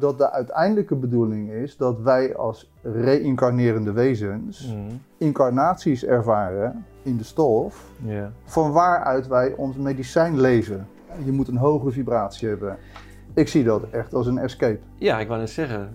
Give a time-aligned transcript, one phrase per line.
[0.00, 5.00] Dat de uiteindelijke bedoeling is dat wij als reïncarnerende wezens Mm.
[5.18, 7.90] incarnaties ervaren in de stof,
[8.44, 10.86] van waaruit wij ons medicijn leven.
[11.24, 12.76] Je moet een hoge vibratie hebben.
[13.34, 14.78] Ik zie dat echt als een escape.
[14.96, 15.88] ja, ik wou net zeggen,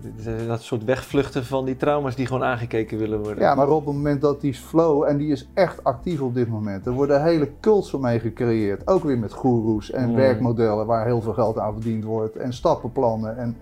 [0.46, 3.42] dat soort wegvluchten van die trauma's die gewoon aangekeken willen worden.
[3.42, 6.48] Ja, maar op het moment dat die flow, en die is echt actief op dit
[6.48, 8.86] moment, er worden hele cults omheen gecreëerd.
[8.88, 10.14] Ook weer met goeroes en Mm.
[10.14, 12.36] werkmodellen waar heel veel geld aan verdiend wordt.
[12.36, 13.36] En stappenplannen.
[13.38, 13.56] En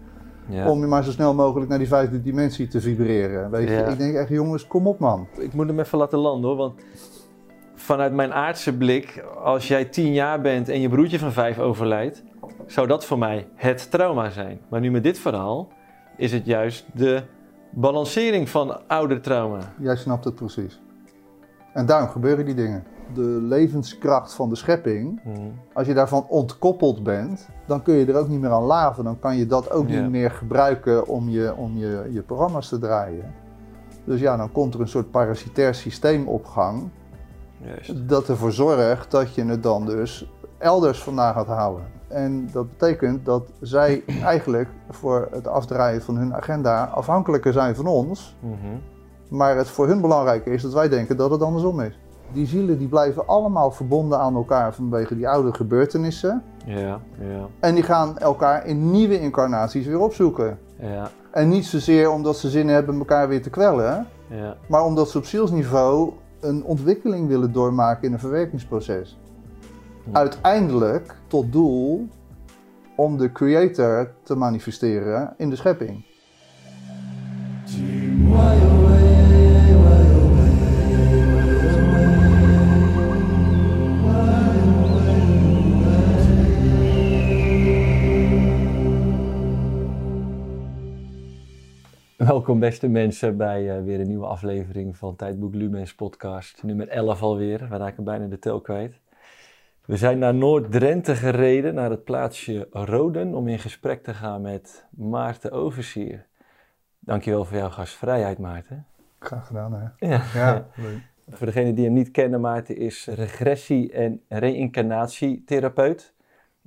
[0.51, 0.71] Ja.
[0.71, 3.51] om je maar zo snel mogelijk naar die vijfde dimensie te vibreren.
[3.51, 3.85] Weet je, Ja.
[3.87, 5.27] ik denk echt, jongens, kom op man.
[5.39, 6.81] Ik moet hem even laten landen hoor, want
[7.75, 12.23] vanuit mijn aardse blik, als jij tien jaar bent en je broertje van vijf overlijdt,
[12.67, 14.61] zou dat voor mij het trauma zijn.
[14.69, 15.69] Maar nu met dit verhaal
[16.17, 17.23] is het juist de
[17.71, 19.59] balancering van ouder trauma.
[19.79, 20.81] Jij snapt het precies.
[21.73, 22.85] En daarom gebeuren die dingen.
[23.15, 25.53] De levenskracht van de schepping, Hmm.
[25.73, 29.05] als je daarvan ontkoppeld bent, dan kun je er ook niet meer aan laven.
[29.05, 32.79] Dan kan je dat ook niet meer gebruiken om, je, om je, je programma's te
[32.79, 33.35] draaien.
[34.05, 36.89] Dus ja, dan komt er een soort parasitair systeem op gang.
[37.65, 38.09] Juist.
[38.09, 41.85] Dat ervoor zorgt dat je het dan dus elders vandaan gaat houden.
[42.09, 47.87] En dat betekent dat zij eigenlijk voor het afdraaien van hun agenda afhankelijker zijn van
[47.87, 48.37] ons.
[48.41, 48.77] Mhm.
[49.29, 51.99] Maar het voor hun belangrijk is dat wij denken dat het andersom is.
[52.33, 56.43] Die zielen die blijven allemaal verbonden aan elkaar vanwege die oude gebeurtenissen.
[56.67, 60.59] Ja, ja, En die gaan elkaar in nieuwe incarnaties weer opzoeken.
[60.81, 64.57] ja, En niet zozeer omdat ze zin hebben elkaar weer te kwellen, ja.
[64.69, 69.19] maar omdat ze op zielsniveau een ontwikkeling willen doormaken in een verwerkingsproces.
[70.13, 72.09] Uiteindelijk tot doel
[72.97, 76.05] om de creator te manifesteren in de schepping.
[92.31, 96.63] Welkom beste mensen bij eh, weer een nieuwe aflevering van Tijdboek Lumens podcast.
[96.63, 99.01] Nummer 11 alweer, we raken bijna de tel kwijt.
[99.85, 104.87] We zijn naar Noord-Drenthe gereden, naar het plaatsje Roden, om in gesprek te gaan met
[104.91, 106.27] Maarten Oversier.
[106.99, 108.87] Dankjewel voor jouw gastvrijheid Maarten.
[109.19, 110.09] Graag gedaan, hè?
[110.09, 110.23] Ja.
[110.35, 111.01] Ja, leuk.
[111.29, 116.15] Voor degenen die hem niet kennen, Maarten is regressie- en reïncarnatietherapeut.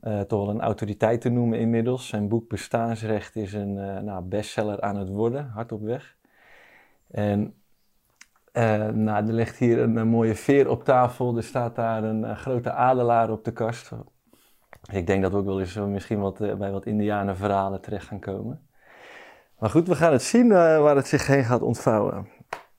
[0.04, 2.08] Eh, toch wel een autoriteit te noemen inmiddels.
[2.08, 6.16] Zijn boek Bestaansrecht is een eh, nou, bestseller aan het worden, hard op weg.
[7.12, 7.54] En
[8.52, 11.38] eh, nou, er ligt hier een, mooie veer op tafel.
[11.38, 13.92] Er staat daar een, grote adelaar op de kast.
[14.92, 18.68] Ik denk dat we ook wel eens misschien wat, bij wat indianenverhalen terecht gaan komen.
[19.60, 22.28] Maar goed, we gaan het zien waar het zich heen gaat ontvouwen.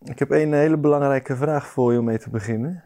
[0.02, 2.84] Ik heb een hele belangrijke vraag voor je om mee te beginnen.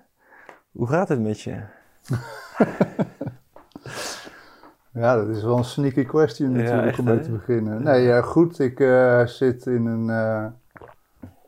[0.71, 1.63] Hoe gaat het met je?
[4.99, 7.83] Ja, dat is wel een sneaky question natuurlijk om mee te beginnen.
[7.83, 8.59] Nee, ja, goed.
[8.59, 10.47] Ik eh, zit in een eh,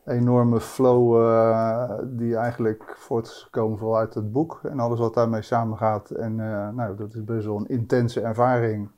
[0.05, 6.09] enorme flow eh, die eigenlijk voort is gekomen het boek en alles wat daarmee samengaat.
[6.09, 6.35] En
[6.75, 8.89] nou, dat is best wel een intense ervaring.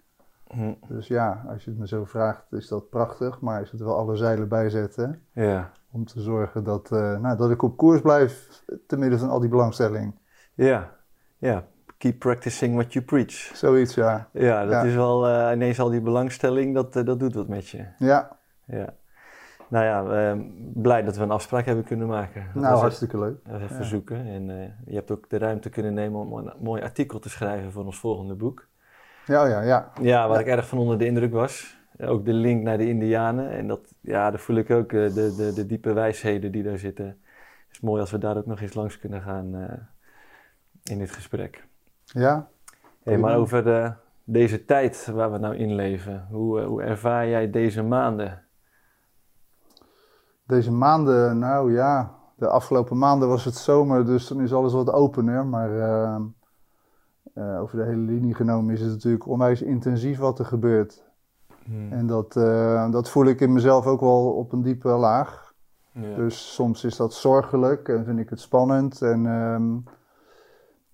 [0.47, 3.41] Hm, Dus ja, als je het me zo vraagt, is dat prachtig.
[3.41, 5.71] Maar is het wel alle zeilen bijzetten Ja.
[5.91, 9.49] om te zorgen dat, nou, dat ik op koers blijf te midden van al die
[9.49, 10.15] belangstelling.
[10.53, 10.89] Ja.
[11.37, 11.63] Ja.
[12.03, 13.51] Keep practicing what you preach.
[13.53, 14.27] Zoiets, ja.
[14.31, 14.81] Ja, dat Ja.
[14.83, 17.85] is wel eh, ineens al die belangstelling, dat, eh, dat doet wat met je.
[17.97, 18.93] Ja, Ja.
[19.69, 20.39] Nou ja, eh,
[20.73, 22.45] blij dat we een afspraak hebben kunnen maken.
[22.53, 23.37] Dat nou hartstikke leuk.
[23.47, 23.67] Even Ja.
[23.67, 24.25] verzoeken.
[24.27, 27.71] En eh, je hebt ook de ruimte kunnen nemen om een mooi artikel te schrijven
[27.71, 28.67] voor ons volgende boek.
[29.25, 29.91] Ja, ja, ja.
[30.01, 30.41] Ja, waar Ja.
[30.45, 31.77] ik erg van onder de indruk was.
[31.99, 33.49] Ook de link naar de Indianen.
[33.49, 37.05] En dat, ja, daar voel ik ook de, de, de diepe wijsheden die daar zitten.
[37.05, 39.55] Het is mooi als we daar ook nog eens langs kunnen gaan
[40.83, 41.63] in dit gesprek.
[42.13, 42.47] Ja,
[43.03, 43.91] Hey, maar over eh,
[44.23, 46.27] deze tijd waar we nou in leven.
[46.29, 48.43] Hoe, eh, hoe ervaar jij deze maanden?
[50.45, 54.91] Deze maanden, nou ja, de afgelopen maanden was het zomer, dus dan is alles wat
[54.91, 55.45] opener.
[55.45, 56.15] Maar eh,
[57.33, 61.03] eh, over de hele linie genomen is het natuurlijk onwijs intensief wat er gebeurt.
[61.89, 65.53] En dat, eh, dat voel ik in mezelf ook wel op een diepe laag.
[65.91, 66.15] Ja.
[66.15, 69.01] Dus soms is dat zorgelijk en vind ik het spannend.
[69.01, 69.77] En ehm,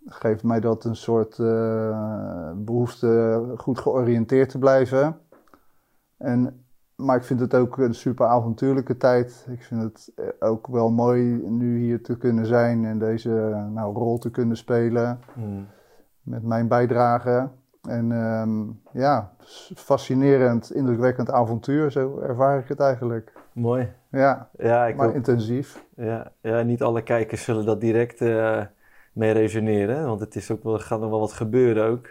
[0.10, 5.18] geeft mij dat een soort eh, behoefte goed georiënteerd te blijven.
[6.18, 6.64] En,
[6.96, 9.48] maar ik vind het ook een super avontuurlijke tijd.
[9.50, 13.30] Ik vind het eh, ook wel mooi nu hier te kunnen zijn en deze
[13.74, 15.68] nou, rol te kunnen spelen Hmm.
[16.22, 17.50] met mijn bijdrage.
[17.82, 18.64] En ehm,
[19.02, 19.32] ja,
[19.76, 23.34] fascinerend, indrukwekkend avontuur, zo ervaar ik het eigenlijk.
[23.54, 23.92] Mooi.
[24.10, 25.14] Ja, Ja, ik maar ook.
[25.14, 25.86] intensief.
[25.96, 28.62] Ja, ja, niet alle kijkers zullen dat direct eh,
[29.14, 30.06] mee resoneren.
[30.06, 32.08] Want het is ook wel, gaat nog wel wat gebeuren ook.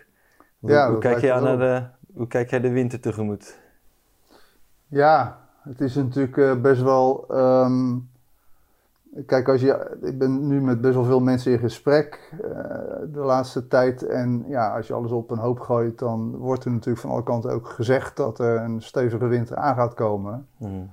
[0.58, 1.82] Hoe, Ja, hoe, kijk jij naar de,
[2.14, 3.60] hoe kijk jij de winter tegemoet?
[4.86, 7.24] Ja, het is natuurlijk eh, best wel.
[7.28, 7.96] ehm,
[9.26, 12.48] kijk, als je, ik ben nu met best wel veel mensen in gesprek eh,
[13.12, 14.06] de laatste tijd.
[14.06, 17.22] En ja, als je alles op een hoop gooit, dan wordt er natuurlijk van alle
[17.22, 20.46] kanten ook gezegd dat er een stevige winter aan gaat komen.
[20.56, 20.90] Mm.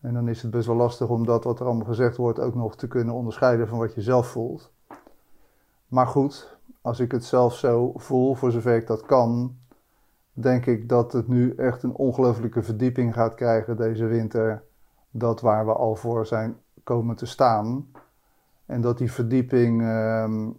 [0.00, 2.54] En dan is het best wel lastig om dat wat er allemaal gezegd wordt ook
[2.54, 4.72] nog te kunnen onderscheiden van wat je zelf voelt.
[5.90, 9.56] Maar goed, als ik het zelf zo voel, voor zover ik dat kan,
[10.32, 14.62] denk ik dat het nu echt een ongelooflijke verdieping gaat krijgen deze winter.
[15.10, 17.90] Dat waar we al voor zijn komen te staan.
[18.66, 20.50] En dat die verdieping ehm,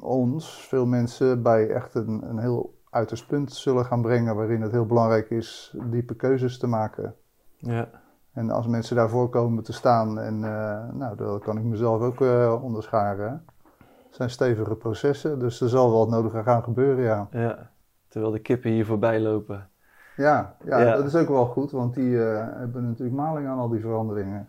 [0.00, 4.36] ons, veel mensen, bij echt een, een heel uiterst punt zullen gaan brengen.
[4.36, 7.14] Waarin het heel belangrijk is diepe keuzes te maken.
[7.56, 7.88] Ja.
[8.32, 12.20] En als mensen daarvoor komen te staan, en uh, nou, daar kan ik mezelf ook
[12.20, 13.44] uh, onderscharen.
[14.14, 17.28] Het zijn stevige processen, dus er zal wel het nodige gaan gebeuren, ja.
[17.30, 17.70] ja.
[18.08, 19.68] Terwijl de kippen hier voorbij lopen.
[20.16, 20.96] Ja, ja, ja.
[20.96, 24.48] dat is ook wel goed, want die uh, hebben natuurlijk maling aan al die veranderingen.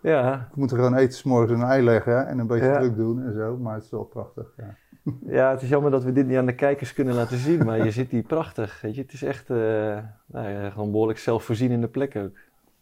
[0.00, 0.48] Ja.
[0.52, 2.78] We moeten gewoon eten, 's morgens een ei leggen en een beetje ja.
[2.78, 4.52] druk doen en zo, maar het is wel prachtig.
[4.56, 4.76] Ja.
[5.26, 7.84] ja, het is jammer dat we dit niet aan de kijkers kunnen laten zien, maar
[7.84, 8.80] je zit hier prachtig.
[8.80, 12.36] Weet je, het is echt nou ja, gewoon behoorlijk zelfvoorzienende plek ook.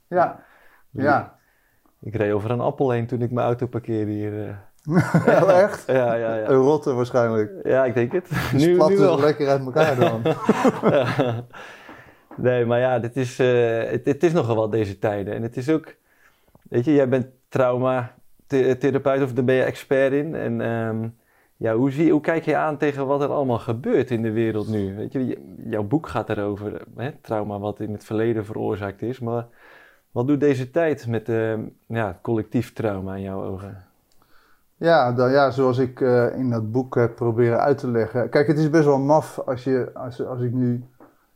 [0.06, 0.40] Ja,
[0.90, 1.38] ja.
[2.00, 4.58] Ik reed over een appel heen toen ik mijn auto parkeerde hier.
[5.24, 5.86] Heel echt?
[5.86, 6.48] Ja, ja, ja.
[6.48, 7.52] Een rotte waarschijnlijk.
[7.62, 8.30] Ja, ik denk het.
[8.52, 9.20] Nu, nu wel.
[9.20, 10.22] lekker uit elkaar dan.
[10.90, 11.06] ja.
[12.36, 15.34] Nee, maar ja, dit is, uh, het, het, is nogal wat deze tijden.
[15.34, 15.94] En het is ook,
[16.62, 20.34] weet je, jij bent trauma-therapeut of daar ben je expert in.
[20.34, 21.16] En um,
[21.56, 24.68] ja, hoe, zie, hoe kijk je aan tegen wat er allemaal gebeurt in de wereld
[24.68, 24.96] nu?
[24.96, 29.18] Weet je, jouw boek gaat erover, hè, trauma wat in het verleden veroorzaakt is.
[29.18, 29.46] Maar
[30.10, 31.54] wat doet deze tijd met uh,
[31.86, 33.84] ja, collectief trauma in jouw ogen?
[34.82, 38.28] Ja, dan, ja zoals ik uh, in dat boek heb proberen uit te leggen.
[38.28, 40.84] Kijk, het is best wel maf als, je, als, als ik nu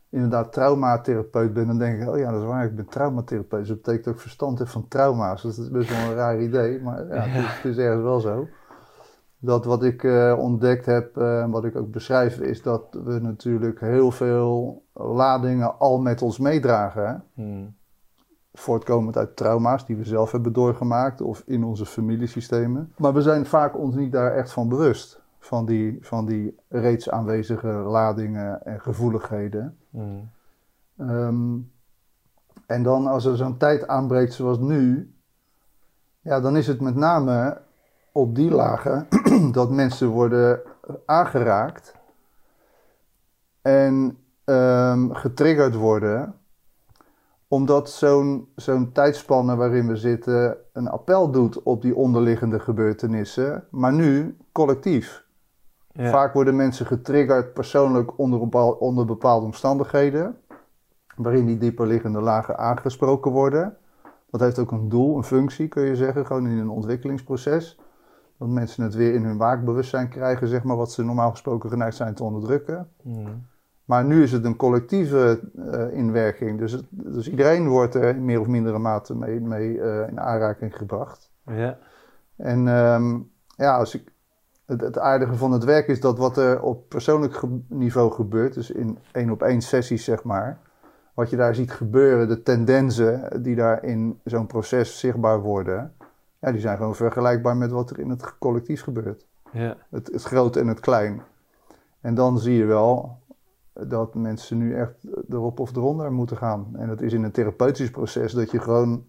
[0.09, 1.67] inderdaad traumatherapeut ben.
[1.67, 3.59] Dan denk ik, oh ja, dat is waar, ik ben traumatherapeut.
[3.59, 5.41] Dus dat betekent ook verstand heb van trauma's.
[5.41, 8.19] Dat is best wel een raar idee, maar ja, het, is, het is ergens wel
[8.19, 8.47] zo.
[9.39, 13.19] Dat wat ik uh, ontdekt heb en uh, wat ik ook beschrijf, is dat we
[13.19, 17.23] natuurlijk heel veel ladingen al met ons meedragen.
[17.33, 17.76] Hmm
[18.59, 22.93] voortkomend uit trauma's die we zelf hebben doorgemaakt of in onze familiesystemen.
[22.97, 25.21] Maar we zijn vaak ons niet daar echt van bewust.
[25.39, 29.77] Van die, van die reeds aanwezige ladingen en gevoeligheden.
[29.89, 30.29] Mm.
[30.97, 31.71] Um,
[32.65, 35.13] en dan als er zo'n tijd aanbreekt zoals nu,
[36.21, 37.61] ja, dan is het met name
[38.11, 39.07] op die lagen
[39.51, 40.59] dat mensen worden
[41.05, 41.95] aangeraakt
[43.61, 46.33] en um, getriggerd worden
[47.47, 53.93] omdat zo'n zo'n tijdspanne waarin we zitten een appel doet op die onderliggende gebeurtenissen, maar
[53.93, 55.25] nu collectief.
[55.91, 56.09] Ja.
[56.09, 58.39] Vaak worden mensen getriggerd persoonlijk onder,
[58.79, 60.37] onder bepaalde omstandigheden,
[61.15, 63.77] waarin die dieperliggende lagen aangesproken worden.
[64.29, 67.79] Dat heeft ook een doel, een functie kun je zeggen, gewoon in een ontwikkelingsproces.
[68.37, 71.95] Dat mensen het weer in hun waakbewustzijn krijgen, zeg maar, wat ze normaal gesproken geneigd
[71.95, 72.89] zijn te onderdrukken.
[73.03, 73.45] Mm.
[73.87, 76.59] Maar nu is het een collectieve uh, inwerking.
[76.59, 80.19] Dus, het, dus iedereen wordt er in meer of mindere mate mee, mee uh, in
[80.19, 81.31] aanraking gebracht.
[81.45, 81.77] Ja.
[82.35, 84.11] En um, ja, als ik,
[84.65, 88.53] het, het, aardige van het werk is dat wat er op persoonlijk ge niveau gebeurt,
[88.53, 90.59] dus in één op één sessies zeg maar,
[91.13, 95.93] wat je daar ziet gebeuren, de tendensen die daar in zo'n proces zichtbaar worden,
[96.39, 99.25] ja, die zijn gewoon vergelijkbaar met wat er in het collectief gebeurt.
[99.51, 99.77] Ja.
[99.89, 101.21] Het, het groot en het klein.
[102.01, 103.16] En dan zie je wel
[103.87, 106.67] dat mensen nu echt erop of eronder moeten gaan.
[106.73, 109.05] En dat is in een therapeutisch proces dat je gewoon,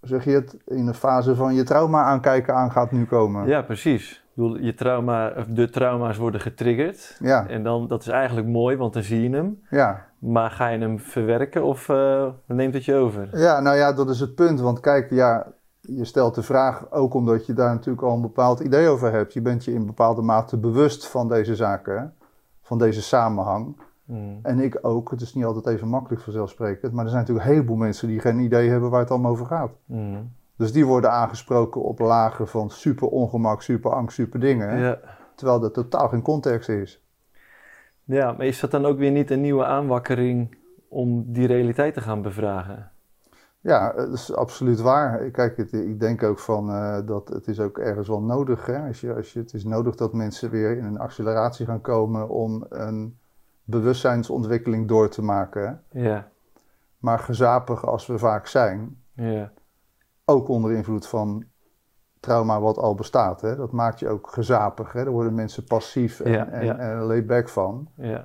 [0.00, 3.46] zeg je het, in een fase van je trauma aankijken aan gaat nu komen.
[3.46, 4.12] Ja, precies.
[4.12, 7.16] Ik bedoel, je trauma, of de trauma's worden getriggerd.
[7.20, 7.46] Ja.
[7.46, 9.60] En dan, dat is eigenlijk mooi, want dan zie je hem.
[9.70, 10.06] Ja.
[10.18, 13.38] Maar ga je hem verwerken of uh, neemt het je over?
[13.38, 14.60] Ja, nou ja, dat is het punt.
[14.60, 18.60] Want kijk, ja, je stelt de vraag ook omdat je daar natuurlijk al een bepaald
[18.60, 19.32] idee over hebt.
[19.32, 22.14] Je bent je in bepaalde mate bewust van deze zaken
[22.68, 23.76] van deze samenhang.
[24.04, 24.38] Mm.
[24.42, 25.10] En ik ook.
[25.10, 26.92] Het is niet altijd even makkelijk vanzelfsprekend.
[26.92, 29.46] Maar er zijn natuurlijk een heleboel mensen die geen idee hebben waar het allemaal over
[29.46, 29.70] gaat.
[29.84, 30.32] Mm.
[30.56, 34.78] Dus die worden aangesproken op lagen van super ongemak, super angst, super dingen.
[34.78, 34.98] Ja.
[35.34, 37.02] Terwijl er totaal geen context is.
[38.04, 40.56] Ja, maar is dat dan ook weer niet een nieuwe aanwakkering
[40.88, 42.90] om die realiteit te gaan bevragen?
[43.60, 45.30] Ja, dat is absoluut waar.
[45.30, 48.66] Kijk, het, ik denk ook van uh, dat het is ook ergens wel nodig.
[48.66, 48.86] Hè?
[48.86, 52.28] Als je, als je, het is nodig dat mensen weer in een acceleratie gaan komen
[52.28, 53.18] om een
[53.64, 55.82] bewustzijnsontwikkeling door te maken.
[55.90, 56.28] Ja.
[56.98, 59.52] Maar gezapig als we vaak zijn, ja.
[60.24, 61.44] ook onder invloed van
[62.20, 63.40] trauma wat al bestaat.
[63.40, 63.56] Hè?
[63.56, 64.92] Dat maakt je ook gezapig.
[64.92, 65.04] Hè?
[65.04, 67.46] Daar worden mensen passief en, ja, en, ja.
[67.46, 67.88] van.
[67.94, 68.24] Ja.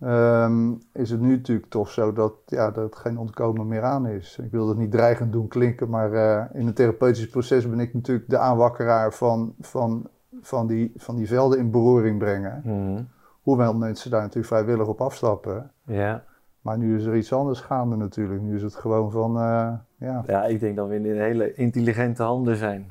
[0.00, 4.06] Ehm, is het nu natuurlijk toch zo dat, ja, dat er geen ontkomen meer aan
[4.06, 4.38] is.
[4.42, 7.94] Ik wil dat niet dreigend doen klinken, maar eh, in het therapeutisch proces ben ik
[7.94, 10.08] natuurlijk de aanwakkeraar van, van,
[10.40, 12.62] van, die, van die velden in beroering brengen.
[12.64, 13.02] Mhm.
[13.42, 15.70] Hoewel mensen daar natuurlijk vrijwillig op afstappen.
[15.84, 16.24] Ja.
[16.60, 18.42] Maar nu is er iets anders gaande natuurlijk.
[18.42, 22.22] Nu is het gewoon van, eh, ja, ja, ik denk dat we in hele intelligente
[22.22, 22.90] handen zijn.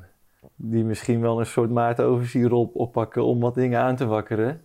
[0.54, 4.60] Die misschien wel een soort Maarten Overzierrol oppakken om wat dingen aan te wakkeren.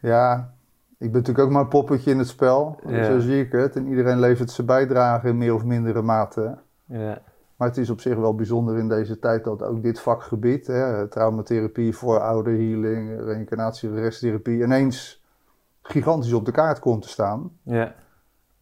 [0.00, 0.54] Ja,
[0.98, 2.80] ik ben natuurlijk ook maar een poppetje in het spel.
[2.86, 3.04] Ja.
[3.04, 3.76] Zo zie ik het.
[3.76, 6.58] En iedereen levert zijn bijdrage in meer of mindere mate.
[6.84, 7.22] Ja,
[7.56, 11.08] Maar het is op zich wel bijzonder in deze tijd dat ook dit vakgebied, hè,
[11.08, 15.24] traumatherapie, voorouderhealing, reïncarnatie, regressietherapie, ineens
[15.82, 17.50] gigantisch op de kaart komt te staan.
[17.62, 17.94] ja,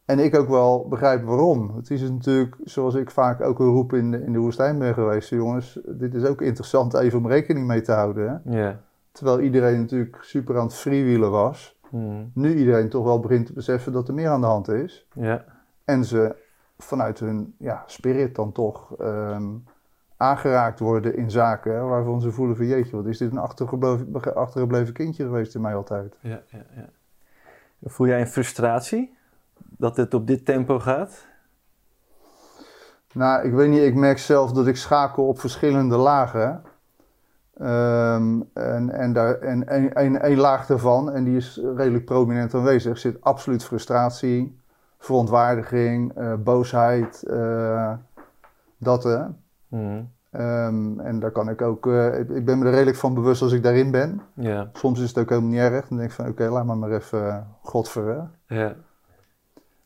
[0.04, 1.76] En ik ook wel begrijp waarom.
[1.76, 4.94] Het is natuurlijk, zoals ik vaak ook een roep in de, in de woestijn ben
[4.94, 8.42] geweest, jongens, dit is ook interessant even om rekening mee te houden.
[8.44, 8.58] Hè?
[8.58, 8.80] ja.
[9.12, 11.73] Terwijl iedereen natuurlijk super aan het freewheelen was.
[11.94, 12.24] Mhm.
[12.32, 15.08] nu iedereen toch wel begint te beseffen dat er meer aan de hand is.
[15.12, 15.44] Ja,
[15.84, 16.36] En ze
[16.78, 19.44] vanuit hun ja, spirit dan toch ehm,
[20.16, 24.94] aangeraakt worden in zaken waarvan ze voelen van jeetje, wat is dit een achtergebleven, achtergebleven
[24.94, 26.16] kindje geweest in mij altijd.
[26.20, 26.88] ja, ja, ja.
[27.82, 29.16] Voel jij een frustratie
[29.58, 31.26] dat het op dit tempo gaat?
[33.12, 36.62] Nou, ik weet niet, ik merk zelf dat ik schakel op verschillende lagen.
[37.58, 42.54] Ehm, en en, daar, en een, een, een laag daarvan, en die is redelijk prominent
[42.54, 44.60] aanwezig, zit absoluut frustratie,
[44.98, 47.92] verontwaardiging, eh, boosheid, eh,
[48.78, 49.24] dat hè.
[49.68, 50.02] Mhm.
[50.30, 53.42] Ehm, en daar kan ik ook, eh, ik, ik ben me er redelijk van bewust
[53.42, 54.20] als ik daarin ben.
[54.72, 55.88] Soms is het ook helemaal niet erg.
[55.88, 58.30] Dan denk ik van, oké, laat maar maar even uh, godveren.
[58.46, 58.74] ja,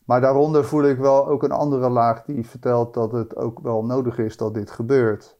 [0.05, 3.85] Maar daaronder voel ik wel ook een andere laag die vertelt dat het ook wel
[3.85, 5.37] nodig is dat dit gebeurt.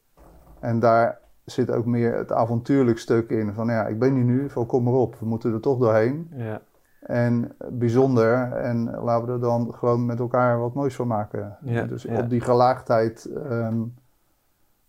[0.59, 1.19] En daar
[1.51, 3.53] zit ook meer het avontuurlijk stuk in.
[3.53, 6.29] Van ja, ik ben hier nu, van kom maar op, we moeten er toch doorheen.
[6.35, 6.61] ja,
[6.99, 11.57] En bijzonder, en laten we er dan gewoon met elkaar wat moois van maken.
[11.61, 12.19] Ja, dus ja.
[12.19, 13.81] op die gelaagdheid ehm,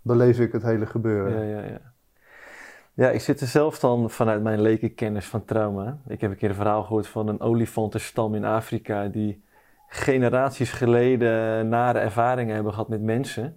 [0.03, 1.47] beleef ik het hele gebeuren.
[1.47, 1.91] ja, ja, ja.
[2.95, 5.99] Ja, ik zit er zelf dan vanuit mijn lekenkennis van trauma.
[6.07, 9.43] Ik heb een keer een verhaal gehoord van een olifantenstam in Afrika die
[9.89, 13.57] generaties geleden nare ervaringen hebben gehad met mensen.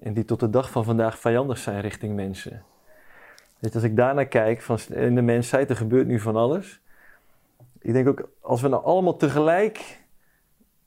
[0.00, 2.62] En die tot de dag van vandaag vijandig zijn richting mensen.
[3.58, 6.80] Dus als ik daarnaar kijk, van in de mensheid, er gebeurt nu van alles.
[7.78, 10.00] Ik denk ook, als we nou allemaal tegelijk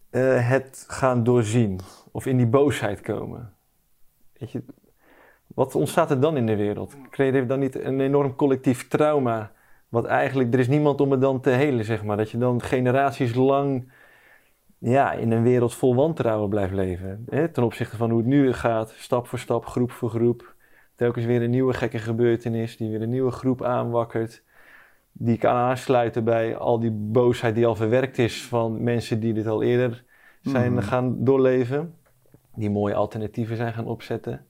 [0.10, 1.80] eh, het gaan doorzien,
[2.12, 3.54] of in die boosheid komen.
[4.38, 4.64] Weet je,
[5.48, 6.96] wat ontstaat er dan in de wereld?
[7.10, 9.52] Creëer je dan niet een enorm collectief trauma?
[9.90, 12.18] Wat eigenlijk, er is niemand om het dan te helen, zeg maar.
[12.18, 13.92] Dat je dan generaties lang
[14.84, 17.26] ja, in een wereld vol wantrouwen blijft leven.
[17.30, 17.50] Hè?
[17.50, 20.56] Ten opzichte van hoe het nu gaat, stap voor stap, groep voor groep.
[20.96, 24.44] Telkens weer een nieuwe gekke gebeurtenis die weer een nieuwe groep aanwakkert.
[25.12, 29.48] Die kan aansluiten bij al die boosheid die al verwerkt is van mensen die dit
[29.48, 30.04] al eerder
[30.42, 30.82] zijn Mhm.
[30.84, 31.96] gaan doorleven.
[32.56, 34.46] Die mooie alternatieven zijn gaan opzetten.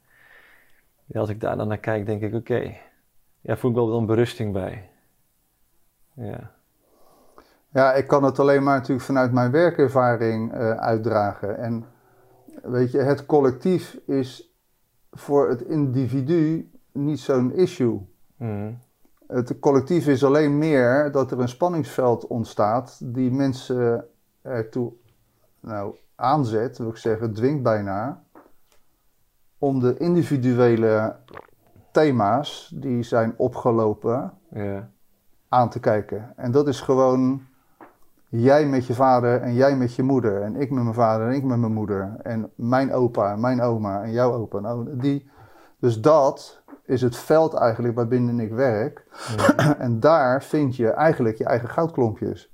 [1.05, 2.73] Ja, als ik daar dan naar kijk, denk ik, oké,
[3.41, 4.89] ja, voel ik wel dan berusting bij.
[6.15, 6.52] Ja,
[7.73, 11.57] Ja, ik kan het alleen maar natuurlijk vanuit mijn werkervaring eh, uitdragen.
[11.57, 11.85] En
[12.63, 14.57] weet je, het collectief is
[15.11, 18.07] voor het individu niet zo'n issue.
[18.37, 18.73] Mhm.
[19.27, 24.05] Het collectief is alleen meer dat er een spanningsveld ontstaat die mensen
[24.41, 24.93] ertoe
[25.59, 28.23] nou, aanzet, wil ik zeggen, dwingt bijna,
[29.57, 31.15] om de individuele
[31.91, 34.33] thema's die zijn opgelopen
[35.49, 36.33] aan te kijken.
[36.35, 37.41] En dat is gewoon
[38.41, 40.41] jij met je vader en jij met je moeder.
[40.41, 42.15] En ik met mijn vader en ik met mijn moeder.
[42.21, 44.57] En mijn opa en mijn oma en jouw opa.
[44.57, 44.89] en oma.
[44.93, 45.29] Die,
[45.79, 49.05] dus dat is het veld eigenlijk waarbinnen ik werk.
[49.37, 52.51] ja, En daar vind je eigenlijk je eigen goudklompjes.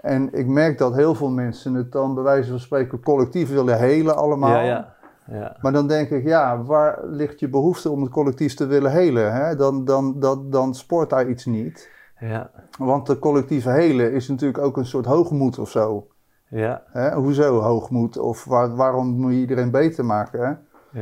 [0.00, 3.78] En ik merk dat heel veel mensen het dan bij wijze van spreken collectief willen
[3.78, 4.50] helen allemaal.
[4.50, 4.94] ja, ja,
[5.26, 8.90] ja, Maar dan denk ik, ja, waar ligt je behoefte om het collectief te willen
[8.90, 9.32] helen?
[9.32, 9.56] Hè?
[9.56, 11.94] Dan, dan, dan, dan spoort daar iets niet.
[12.18, 16.06] Ja, Want de collectieve helen is natuurlijk ook een soort hoogmoed of zo.
[16.48, 17.14] ja, Hè?
[17.14, 18.18] Hoezo hoogmoed?
[18.18, 20.40] Of waar- waarom moet je iedereen beter maken?
[20.40, 20.54] Hè?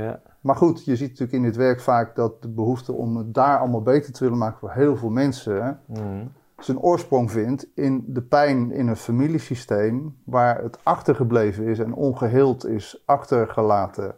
[0.05, 3.35] ja, Maar goed, je ziet natuurlijk in dit werk vaak dat de behoefte om het
[3.35, 6.27] daar allemaal beter te willen maken voor heel veel mensen Mhm.
[6.59, 12.67] zijn oorsprong vindt in de pijn in een familiesysteem waar het achtergebleven is en ongeheeld
[12.67, 14.15] is achtergelaten.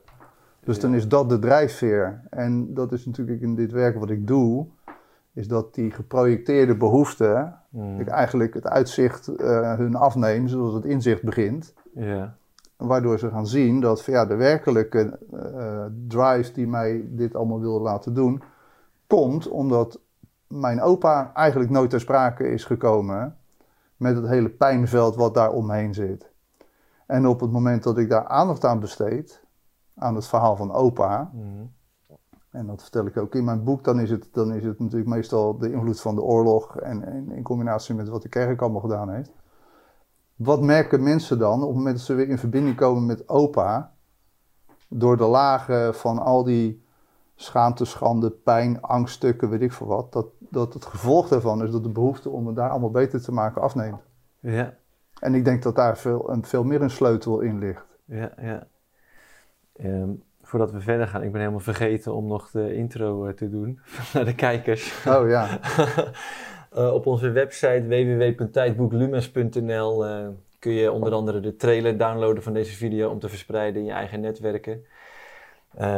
[0.65, 2.21] Dus dan is dat de drijfveer.
[2.31, 4.67] En dat is natuurlijk in dit werk wat ik doe,
[5.37, 8.01] is dat die geprojecteerde behoeften, Mhm.
[8.01, 11.75] ik eigenlijk het uitzicht eh, hun afneem, zoals het inzicht begint.
[12.77, 17.81] Waardoor ze gaan zien dat ja, de werkelijke eh, drive die mij dit allemaal wil
[17.81, 18.43] laten doen,
[19.07, 20.01] komt omdat
[20.47, 23.37] mijn opa eigenlijk nooit ter sprake is gekomen.
[23.97, 26.31] met het hele pijnveld wat daar omheen zit.
[27.07, 29.43] En op het moment dat ik daar aandacht aan besteed,
[29.95, 31.63] aan het verhaal van opa, Mhm.
[32.57, 35.11] En dat vertel ik ook in mijn boek, dan is het, dan is het natuurlijk
[35.11, 38.81] meestal de invloed van de oorlog en, en in combinatie met wat de kerk allemaal
[38.81, 39.33] gedaan heeft.
[40.37, 43.93] Wat merken mensen dan op het moment dat ze weer in verbinding komen met opa,
[44.89, 46.85] door de lagen van al die
[47.35, 51.83] schaamte, schande, pijn, angststukken, weet ik veel wat, dat, dat het gevolg daarvan is dat
[51.83, 54.01] de behoefte om het daar allemaal beter te maken afneemt.
[54.41, 54.77] Ja,
[55.21, 57.99] En ik denk dat daar veel, een, veel meer een sleutel in ligt.
[58.05, 58.67] ja, ja.
[59.73, 60.11] Ehm,
[60.47, 63.81] voordat we verder gaan, ik ben helemaal vergeten om nog de intro eh, te doen
[64.15, 65.07] naar de kijkers.
[65.07, 65.59] Oh ja,
[66.71, 72.77] Eh, op onze website www.tijdboeklumens.nl eh, kun je onder andere de trailer downloaden van deze
[72.77, 74.85] video om te verspreiden in je eigen netwerken.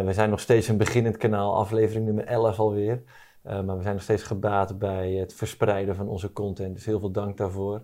[0.04, 3.02] We zijn nog steeds een beginnend kanaal, aflevering nummer 11 alweer.
[3.42, 6.74] Maar we zijn nog steeds gebaat bij het verspreiden van onze content.
[6.74, 7.82] Dus heel veel dank daarvoor.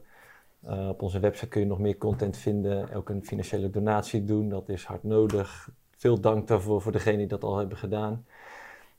[0.88, 2.94] Op onze website kun je nog meer content vinden.
[2.94, 5.68] Ook een financiële donatie doen, dat is hard nodig.
[6.04, 8.26] Veel dank daarvoor voor degenen die dat al hebben gedaan.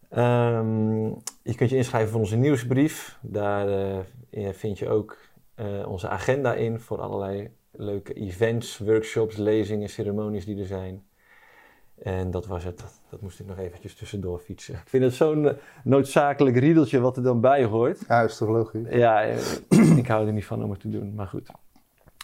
[0.10, 1.06] Ehm,
[1.42, 3.18] je kunt je inschrijven voor onze nieuwsbrief.
[3.22, 3.68] Daar
[4.30, 5.18] eh, vind je ook
[5.56, 11.04] eh, onze agenda in voor allerlei leuke events, workshops, lezingen, ceremonies die er zijn.
[11.96, 12.80] En dat was het.
[12.80, 14.74] Dat, dat moest ik nog eventjes tussendoor fietsen.
[14.74, 18.04] Ik vind het zo'n eh, noodzakelijk riedeltje wat er dan bij hoort.
[18.08, 18.88] ja, is toch logisch?
[18.90, 19.22] Ja,
[20.02, 21.50] ik hou er niet van om het te doen, maar goed.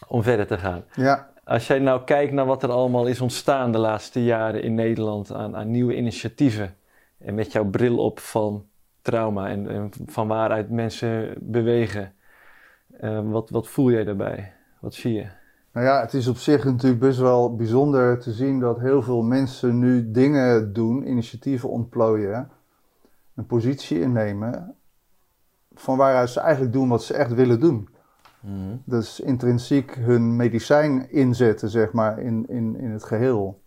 [0.07, 0.83] Om verder te gaan.
[0.95, 4.73] Ja, Als jij nou kijkt naar wat er allemaal is ontstaan de laatste jaren in
[4.75, 6.75] Nederland aan, aan nieuwe initiatieven.
[7.17, 8.65] En met jouw bril op van
[9.01, 12.13] trauma en, en van waaruit mensen bewegen.
[12.99, 14.53] eh, wat, wat voel jij daarbij?
[14.79, 15.27] Wat zie je?
[15.73, 19.21] Nou ja, het is op zich natuurlijk best wel bijzonder te zien dat heel veel
[19.21, 22.49] mensen nu dingen doen, initiatieven ontplooien,
[23.35, 24.75] een positie innemen,
[25.73, 27.89] van waaruit ze eigenlijk doen wat ze echt willen doen.
[28.85, 33.61] Dus intrinsiek hun medicijn inzetten, zeg maar, in, in, in het geheel.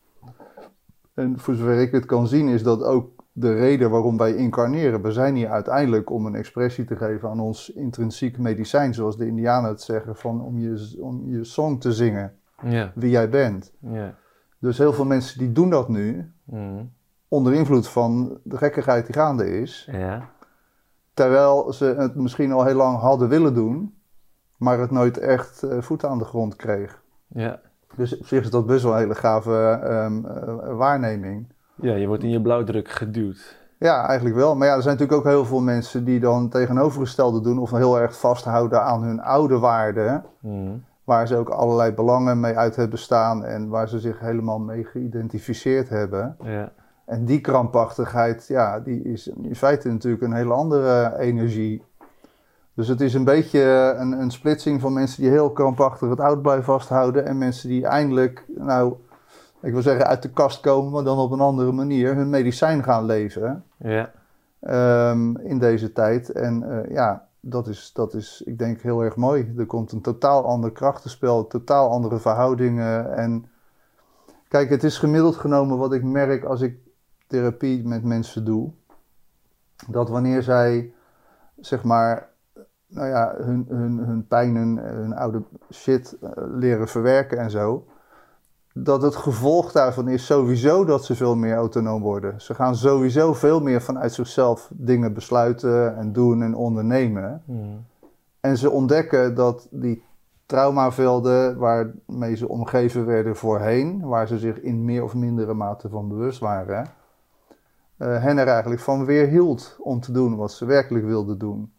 [1.14, 5.03] En voor zover ik het kan zien, is dat ook de reden waarom wij incarneren.
[5.03, 9.27] We zijn hier uiteindelijk om een expressie te geven aan ons intrinsiek medicijn, zoals de
[9.27, 12.33] Indianen het zeggen, van om je, om je song te zingen,
[12.94, 13.72] wie jij bent.
[14.59, 16.85] Dus heel veel mensen die doen dat nu, Mhm.
[17.29, 19.88] onder invloed van de gekkigheid die gaande is.
[21.14, 23.94] Terwijl ze het misschien al heel lang hadden willen doen,
[24.64, 27.03] maar het nooit echt eh, voet aan de grond kreeg.
[27.29, 27.61] ja.
[27.96, 31.53] Dus op zich is dat best wel een hele gave ehm, eh, waarneming.
[31.74, 33.57] ja, je wordt in je blauwdruk geduwd.
[33.79, 34.57] Ja, eigenlijk wel.
[34.57, 38.00] Maar ja, er zijn natuurlijk ook heel veel mensen die dan tegenovergestelde doen of heel
[38.00, 40.24] erg vasthouden aan hun oude waarden.
[40.40, 40.70] Mhm.
[41.05, 44.85] Waar ze ook allerlei belangen mee uit hebben staan en waar ze zich helemaal mee
[44.85, 46.37] geïdentificeerd hebben.
[46.42, 46.72] Ja,
[47.07, 51.83] En die krampachtigheid, ja, die is in feite natuurlijk een hele andere energie.
[52.75, 56.43] Dus het is een beetje een, een splitsing van mensen die heel krampachtig het oud
[56.43, 57.27] blijven vasthouden.
[57.27, 58.95] En mensen die eindelijk, nou,
[59.61, 62.83] ik wil zeggen uit de kast komen, maar dan op een andere manier hun medicijn
[62.83, 64.11] gaan leven ja,
[64.61, 66.31] ehm, in deze tijd.
[66.33, 69.55] En eh, ja, dat is, dat is, ik denk, heel erg mooi.
[69.59, 73.17] Er komt een totaal ander krachtenspel, totaal andere verhoudingen.
[73.17, 73.47] En
[74.49, 76.79] kijk, het is gemiddeld genomen wat ik merk als ik
[77.27, 78.73] therapie met mensen doe.
[79.89, 80.93] Dat wanneer zij,
[81.61, 82.33] zeg maar,
[82.94, 87.85] nou ja, hun, hun, hun pijnen, hun oude shit eh, leren verwerken en zo.
[88.72, 92.40] Dat het gevolg daarvan is sowieso dat ze veel meer autonoom worden.
[92.40, 97.42] Ze gaan sowieso veel meer vanuit zichzelf dingen besluiten en doen en ondernemen.
[97.44, 97.59] Mhm.
[98.40, 100.02] En ze ontdekken dat die
[100.46, 106.09] traumavelden waarmee ze omgeven werden voorheen, waar ze zich in meer of mindere mate van
[106.09, 106.87] bewust waren,
[107.96, 111.72] eh, hen er eigenlijk van weerhield om te doen wat ze werkelijk wilden doen.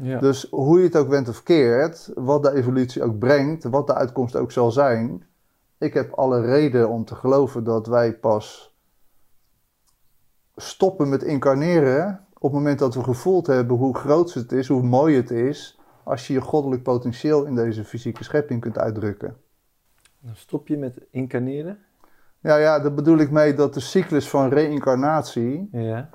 [0.00, 0.18] Ja.
[0.18, 3.94] Dus hoe je het ook bent of keert, wat de evolutie ook brengt, wat de
[3.94, 5.24] uitkomst ook zal zijn,
[5.78, 8.74] ik heb alle reden om te geloven dat wij pas
[10.56, 14.82] stoppen met incarneren op het moment dat we gevoeld hebben hoe groot het is, hoe
[14.82, 19.36] mooi het is, als je je goddelijk potentieel in deze fysieke schepping kunt uitdrukken.
[20.20, 21.78] Dan stop je met incarneren.
[22.40, 26.08] Ja, ja, daar bedoel ik mee dat de cyclus van reïncarnatie, Ja,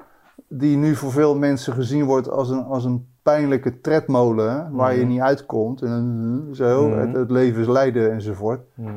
[0.48, 5.00] die nu voor veel mensen gezien wordt als een, als een pijnlijke tredmolen waar je
[5.00, 5.08] Mhm.
[5.10, 7.00] niet uitkomt en zo, Mhm.
[7.00, 8.62] het, het leven is lijden enzovoort.
[8.76, 8.90] Mhm.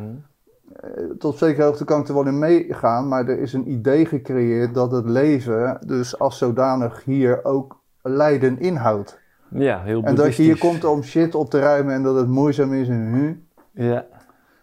[0.77, 4.07] Eh, Tot zekere hoogte kan ik er wel in meegaan, maar er is een idee
[4.07, 9.23] gecreëerd dat het leven dus als zodanig hier ook lijden inhoudt.
[9.49, 12.29] ja heel En dat je hier komt om shit op te ruimen en dat het
[12.29, 13.43] moeizaam is en hu.
[13.73, 14.05] Ja.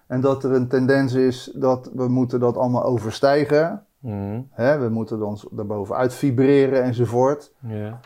[0.08, 3.84] En dat er een tendens is dat we moeten dat allemaal overstijgen.
[4.00, 4.42] Mhm.
[4.50, 4.78] Hè?
[4.80, 7.54] We moeten dan daarbovenuit vibreren enzovoort.
[7.68, 8.00] Ja.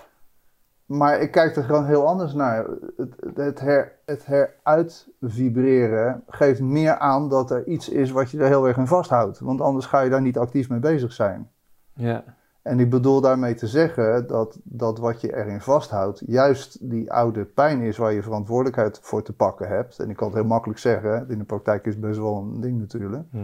[0.85, 2.65] Maar ik kijk er gewoon heel anders naar.
[2.97, 8.47] Het, het, her, het heruitvibreren geeft meer aan dat er iets is wat je er
[8.47, 9.39] heel erg in vasthoudt.
[9.39, 11.49] Want anders ga je daar niet actief mee bezig zijn.
[11.93, 12.23] Ja.
[12.61, 17.45] En ik bedoel daarmee te zeggen dat, dat wat je erin vasthoudt, juist die oude
[17.45, 19.99] pijn is waar je verantwoordelijkheid voor te pakken hebt.
[19.99, 22.61] En ik kan het heel makkelijk zeggen, in de praktijk is het best wel een
[22.61, 23.23] ding natuurlijk.
[23.31, 23.43] Mhm.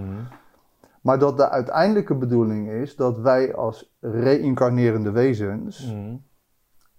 [1.01, 6.15] Maar dat de uiteindelijke bedoeling is dat wij als reïncarnerende wezens Mhm.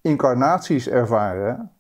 [0.02, 1.70] Incarnaties ervaren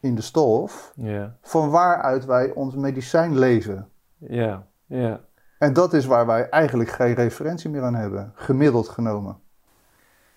[0.00, 0.94] in de stof,
[1.42, 3.88] van waaruit wij ons medicijn leven.
[4.16, 4.66] Ja.
[4.86, 5.20] Ja.
[5.58, 9.38] En dat is waar wij eigenlijk geen referentie meer aan hebben, gemiddeld genomen.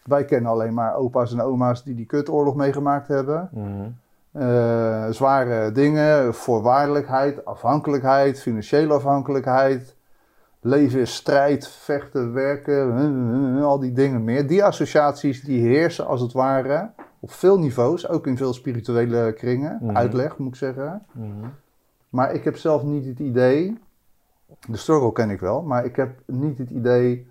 [0.04, 3.50] Wij kennen alleen maar opa's en oma's die die kutoorlog meegemaakt hebben.
[3.52, 3.90] Mhm.
[4.32, 9.96] Eh, zware dingen, voorwaardelijkheid, afhankelijkheid, financiële afhankelijkheid.
[10.60, 14.48] Leven is strijd, vechten, werken, al die dingen meer.
[14.48, 16.90] Die associaties die heersen als het ware
[17.22, 19.80] op veel niveaus, ook in veel spirituele kringen.
[19.82, 19.96] Mhm.
[19.96, 21.06] Uitleg moet ik zeggen.
[21.12, 21.48] Mhm.
[22.10, 23.78] Maar ik heb zelf niet het idee,
[24.68, 27.28] de struggle ken ik wel, maar ik heb niet het idee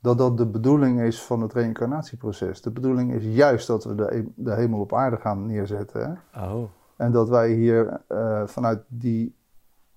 [0.00, 2.62] dat dat de bedoeling is van het reïncarnatieproces.
[2.62, 6.20] De bedoeling is juist dat we de, de hemel op aarde gaan neerzetten.
[6.36, 6.62] Oh.
[6.96, 9.34] En dat wij hier eh, vanuit, die,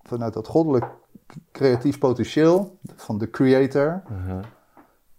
[0.02, 0.86] vanuit dat goddelijk
[1.52, 4.40] creatief potentieel van de creator Mhm.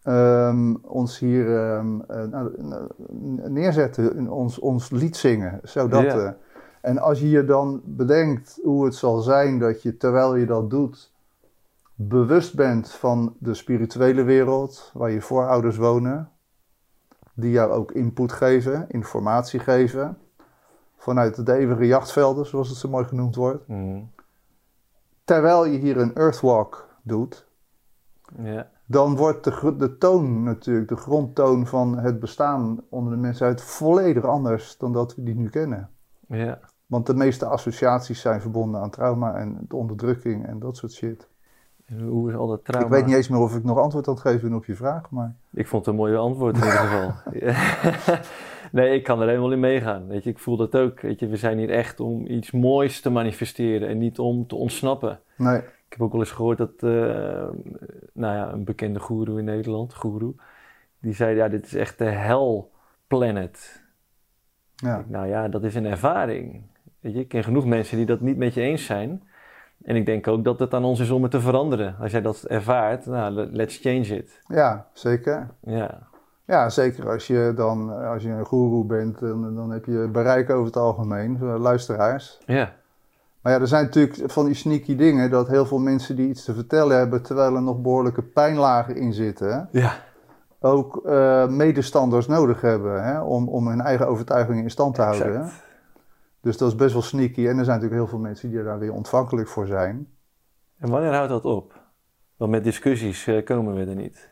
[0.06, 2.90] Ehm, ons hier ehm, eh, nou, nou,
[3.50, 5.60] neerzetten, in ons, ons lied zingen.
[5.64, 6.30] Zodat, eh,
[6.82, 10.70] en als je je dan bedenkt hoe het zal zijn dat je terwijl je dat
[10.70, 11.14] doet,
[11.96, 16.30] bewust bent van de spirituele wereld waar je voorouders wonen,
[17.34, 20.18] die jou ook input geven, informatie geven,
[20.98, 23.68] vanuit de eeuwige jachtvelden, zoals het zo mooi genoemd wordt.
[23.68, 24.02] Mhm.
[25.24, 27.48] Terwijl je hier een earthwalk doet,
[28.44, 28.74] Ja.
[28.86, 34.24] Dan wordt de, de toon natuurlijk, de grondtoon van het bestaan onder de mensheid volledig
[34.24, 35.90] anders dan dat we die nu kennen.
[36.28, 36.60] Ja.
[36.86, 41.28] Want de meeste associaties zijn verbonden aan trauma en de onderdrukking en dat soort shit.
[41.86, 42.86] En hoe is al dat trauma?
[42.86, 44.76] Ik weet niet eens meer of ik nog antwoord aan het geven ben op je
[44.76, 45.36] vraag, maar...
[45.54, 47.14] Ik vond het een mooie antwoord in ieder geval.
[48.82, 50.08] nee, ik kan er helemaal in meegaan.
[50.08, 51.02] Weet je, ik voel dat ook.
[51.02, 54.56] Weet je, we zijn hier echt om iets moois te manifesteren en niet om te
[54.56, 55.20] ontsnappen.
[55.38, 55.62] Nee,
[55.96, 56.90] heb ook wel eens gehoord dat eh,
[58.14, 60.34] nou ja, een bekende goeroe in Nederland, goeroe,
[61.00, 62.64] die zei: Ja, dit is echt de hell
[63.08, 63.84] planet.
[64.76, 64.98] ja.
[65.00, 66.62] Ik, Nou ja, dat is een ervaring.
[67.00, 69.24] Weet je, ik ken genoeg mensen die dat niet met je eens zijn.
[69.84, 71.96] En ik denk ook dat het aan ons is om het te veranderen.
[72.00, 74.42] Als jij dat ervaart, nou, le- let's change it.
[74.48, 75.50] ja, zeker.
[75.60, 76.08] Ja,
[76.46, 80.50] Ja, zeker als je dan, als je een goeroe bent, dan, dan heb je bereik
[80.50, 82.40] over het algemeen, eh, luisteraars.
[82.46, 82.74] ja,
[83.46, 86.44] Maar ja, er zijn natuurlijk van die sneaky dingen dat heel veel mensen die iets
[86.44, 89.94] te vertellen hebben, terwijl er nog behoorlijke pijnlagen in zitten, ja,
[90.60, 95.52] ook eh, medestanders nodig hebben hè, om, om hun eigen overtuigingen in stand te houden.
[96.42, 97.48] Dus dat is best wel sneaky.
[97.48, 100.08] En er zijn natuurlijk heel veel mensen die daar weer ontvankelijk voor zijn.
[100.78, 101.82] En wanneer houdt dat op?
[102.38, 104.30] Want met discussies eh, komen we er niet.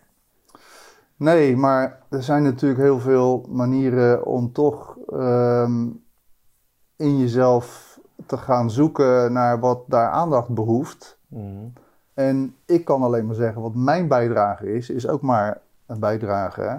[1.16, 5.88] Nee, maar er zijn natuurlijk heel veel manieren om toch ehm,
[6.96, 7.93] in jezelf
[8.26, 11.20] te gaan zoeken naar wat daar aandacht behoeft.
[11.28, 11.66] Mhm.
[12.14, 16.62] En ik kan alleen maar zeggen, wat mijn bijdrage is, is ook maar een bijdrage.
[16.62, 16.78] hè.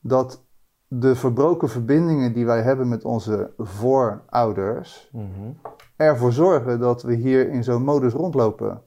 [0.00, 0.42] Dat
[0.88, 5.50] de verbroken verbindingen die wij hebben met onze voorouders Mhm.
[5.96, 8.82] ervoor zorgen dat we hier in zo'n modus rondlopen.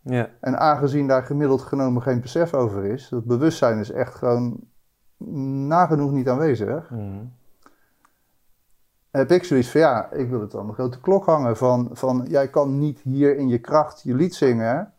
[0.00, 4.60] Ja, En aangezien daar gemiddeld genomen geen besef over is, dat bewustzijn is echt gewoon
[5.66, 7.24] nagenoeg niet aanwezig, mhm.
[9.10, 12.24] Heb ik zoiets van ja, ik wil het aan de grote klok hangen van, van
[12.28, 14.92] jij kan niet hier in je kracht je lied zingen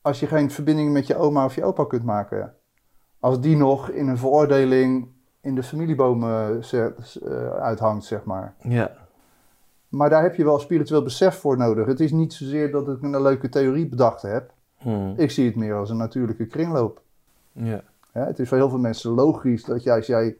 [0.00, 2.54] als je geen verbinding met je oma of je opa kunt maken.
[3.18, 5.08] Als die nog in een veroordeling
[5.40, 6.86] in de familiebomen eh,
[7.48, 8.54] uithangt, zeg maar.
[8.58, 8.90] ja,
[9.88, 11.86] Maar daar heb je wel spiritueel besef voor nodig.
[11.86, 14.52] Het is niet zozeer dat ik een leuke theorie bedacht heb.
[14.82, 15.12] Mhm.
[15.16, 17.02] Ik zie het meer als een natuurlijke kringloop.
[17.52, 20.36] ja, Hè, het is voor heel veel mensen logisch dat jij, als jij,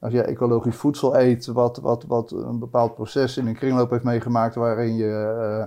[0.00, 4.04] als jij ecologisch voedsel eet, wat, wat, wat een bepaald proces in een kringloop heeft
[4.04, 5.66] meegemaakt, waarin je eh,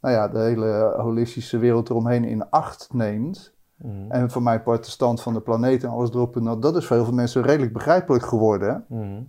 [0.00, 3.52] nou ja, de hele holistische wereld eromheen in acht neemt.
[3.76, 4.10] Mhm.
[4.10, 6.76] En voor mij part de stand van de planeet en alles erop en dat, dat
[6.76, 8.84] is voor heel veel mensen redelijk begrijpelijk geworden.
[8.88, 9.22] Mhm.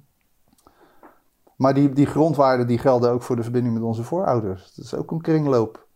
[1.56, 4.65] Maar die, die grondwaarden die gelden ook voor de verbinding met onze voorouders.
[4.65, 5.88] Het is ook een kringloop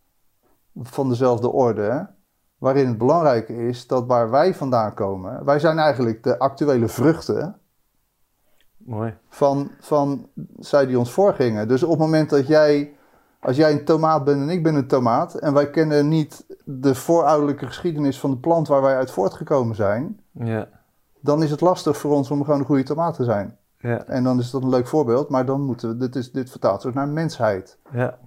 [0.82, 1.82] van dezelfde orde.
[1.82, 2.02] Hè?
[2.58, 7.59] Waarin het belangrijke is dat waar wij vandaan komen, wij zijn eigenlijk de actuele vruchten
[8.90, 9.14] Mooi.
[9.28, 11.68] van, van zij die ons voorgingen.
[11.68, 12.94] Dus op het moment dat jij,
[13.40, 16.94] als jij een tomaat bent en ik ben een tomaat, en wij kennen niet de
[16.94, 20.68] voorouderlijke geschiedenis van de plant waar wij uit voortgekomen zijn, Ja,
[21.20, 23.56] dan is het lastig voor ons om gewoon een goede tomaat te zijn.
[23.78, 24.04] Ja.
[24.04, 26.82] En dan is dat een leuk voorbeeld, maar dan moeten we, dit, is, dit vertaalt
[26.82, 27.78] zich naar mensheid.
[27.92, 28.18] Ja.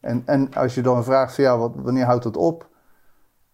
[0.00, 2.68] En, en als je dan vraagt van ja, wat, wanneer houdt dat op?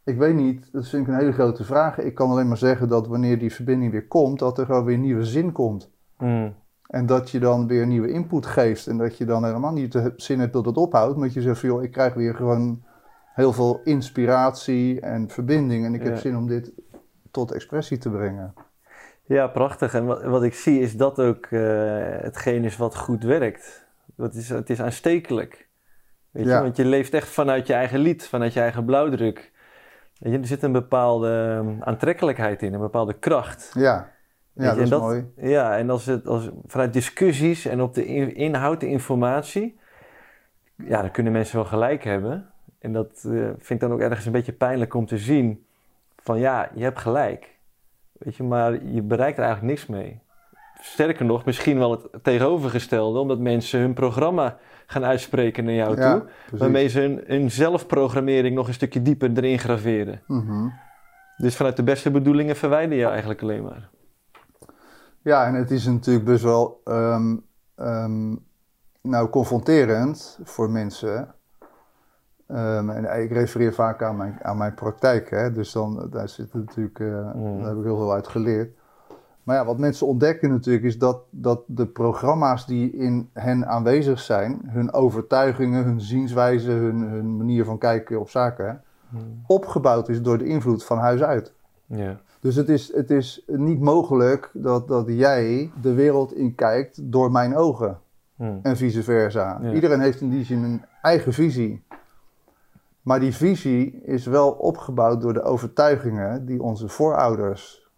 [0.05, 1.99] Ik weet niet, dat vind ik een hele grote vraag.
[1.99, 4.99] Ik kan alleen maar zeggen dat wanneer die verbinding weer komt, dat er gewoon weer
[4.99, 5.93] nieuwe zin komt.
[6.18, 6.55] Mm.
[6.87, 8.87] En dat je dan weer nieuwe input geeft.
[8.87, 11.16] En dat je dan helemaal niet de zin hebt dat het ophoudt.
[11.16, 12.83] Maar dat je zegt van joh, ik krijg weer gewoon
[13.35, 15.85] heel veel inspiratie en verbinding.
[15.85, 16.72] En ik heb zin om dit
[17.31, 18.55] tot expressie te brengen.
[19.27, 19.94] Ja, prachtig.
[19.94, 21.61] En wat, wat ik zie is dat ook eh,
[22.20, 23.87] hetgeen is wat goed werkt.
[24.16, 25.68] Dat is, het is aanstekelijk.
[26.31, 26.57] Weet Ja.
[26.57, 26.62] je?
[26.62, 29.53] Want je leeft echt vanuit je eigen lied, vanuit je eigen blauwdruk.
[30.18, 33.70] Weet je, er zit een bepaalde eh, aantrekkelijkheid in, een bepaalde kracht.
[33.74, 34.12] Ja,
[34.55, 35.25] ja dat is mooi.
[35.37, 39.79] Ja, en als het als, vanuit discussies en op de in- inhoud, de informatie,
[40.77, 42.47] ja, dan kunnen mensen wel gelijk hebben.
[42.79, 45.64] En dat eh, vind ik dan ook ergens een beetje pijnlijk om te zien.
[46.23, 47.53] Van ja, je hebt gelijk.
[48.12, 50.21] Weet je, maar je bereikt er eigenlijk niks mee.
[50.81, 56.12] Sterker nog, misschien wel het tegenovergestelde, omdat mensen hun programma gaan uitspreken naar jou Ja,
[56.12, 56.23] toe.
[56.43, 56.59] precies.
[56.59, 60.21] Waarmee ze hun, hun zelfprogrammering nog een stukje dieper erin graveren.
[60.27, 60.69] Mhm.
[61.37, 63.88] Dus vanuit de beste bedoelingen verwijder je eigenlijk alleen maar.
[65.25, 67.37] Ja, en het is natuurlijk best wel ehm,
[67.75, 68.35] ehm,
[69.01, 71.35] nou, confronterend voor mensen.
[72.47, 75.53] Ehm, en ik refereer vaak aan mijn, aan mijn praktijk, hè?
[75.53, 77.59] dus dan, daar zit natuurlijk, eh, Mm.
[77.59, 78.77] daar heb ik heel veel uit geleerd.
[79.43, 84.21] Maar ja, wat mensen ontdekken natuurlijk is dat, dat de programma's die in hen aanwezig
[84.21, 88.83] zijn, hun overtuigingen, hun zienswijze, hun, hun manier van kijken op zaken,
[89.47, 91.53] opgebouwd is door de invloed van huis uit.
[91.87, 92.21] Ja.
[92.45, 97.31] Dus het is, het is niet mogelijk dat, dat jij de wereld in kijkt door
[97.31, 97.99] mijn ogen
[98.37, 98.59] Hm.
[98.63, 99.59] en vice versa.
[99.63, 99.73] Ja.
[99.73, 101.85] Iedereen heeft in die zin een eigen visie.
[103.03, 107.89] Maar die visie is wel opgebouwd door de overtuigingen die onze voorouders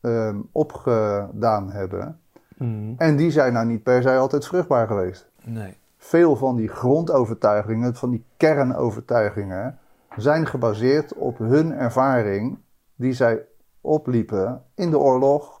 [0.00, 2.20] ehm, opgedaan hebben.
[2.56, 2.92] Mhm.
[2.96, 5.30] En die zijn nou niet per se altijd vruchtbaar geweest.
[5.44, 5.76] Nee.
[5.96, 9.78] Veel van die grondovertuigingen, van die kernovertuigingen,
[10.16, 12.58] zijn gebaseerd op hun ervaring
[12.96, 13.44] die zij
[13.82, 15.60] opliepen in de oorlog,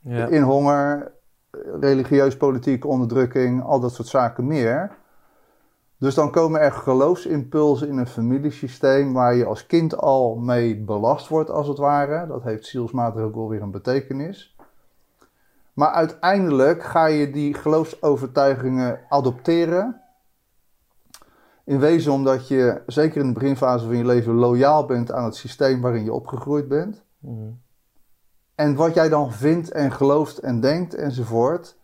[0.00, 0.26] Ja.
[0.26, 1.12] in honger,
[1.80, 4.96] religieus politieke onderdrukking, al dat soort zaken meer.
[5.98, 11.28] Dus dan komen er geloofsimpulsen in een familiesysteem waar je als kind al mee belast
[11.28, 12.26] wordt, als het ware.
[12.26, 14.56] Dat heeft zielsmatig ook wel weer een betekenis.
[15.72, 20.00] Maar uiteindelijk ga je die geloofsovertuigingen adopteren.
[21.64, 25.34] In wezen omdat je, zeker in de beginfase van je leven, loyaal bent aan het
[25.36, 27.04] systeem waarin je opgegroeid bent.
[27.26, 27.50] Mhm.
[28.54, 31.76] En wat jij dan vindt en gelooft en denkt enzovoort,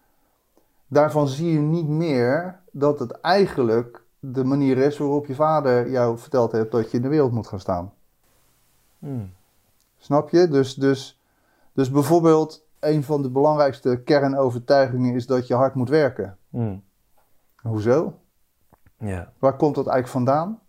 [0.87, 6.19] daarvan zie je niet meer dat het eigenlijk de manier is waarop je vader jou
[6.19, 7.93] verteld heeft dat je in de wereld moet gaan staan.
[8.99, 9.27] Mhm.
[9.99, 10.49] Snap je?
[10.49, 11.21] Dus, dus,
[11.73, 16.39] dus bijvoorbeeld, een van de belangrijkste kernovertuigingen is dat je hard moet werken.
[16.49, 16.77] Mhm.
[17.57, 18.15] Hoezo?
[18.99, 19.33] Ja.
[19.39, 20.61] Waar komt dat eigenlijk vandaan?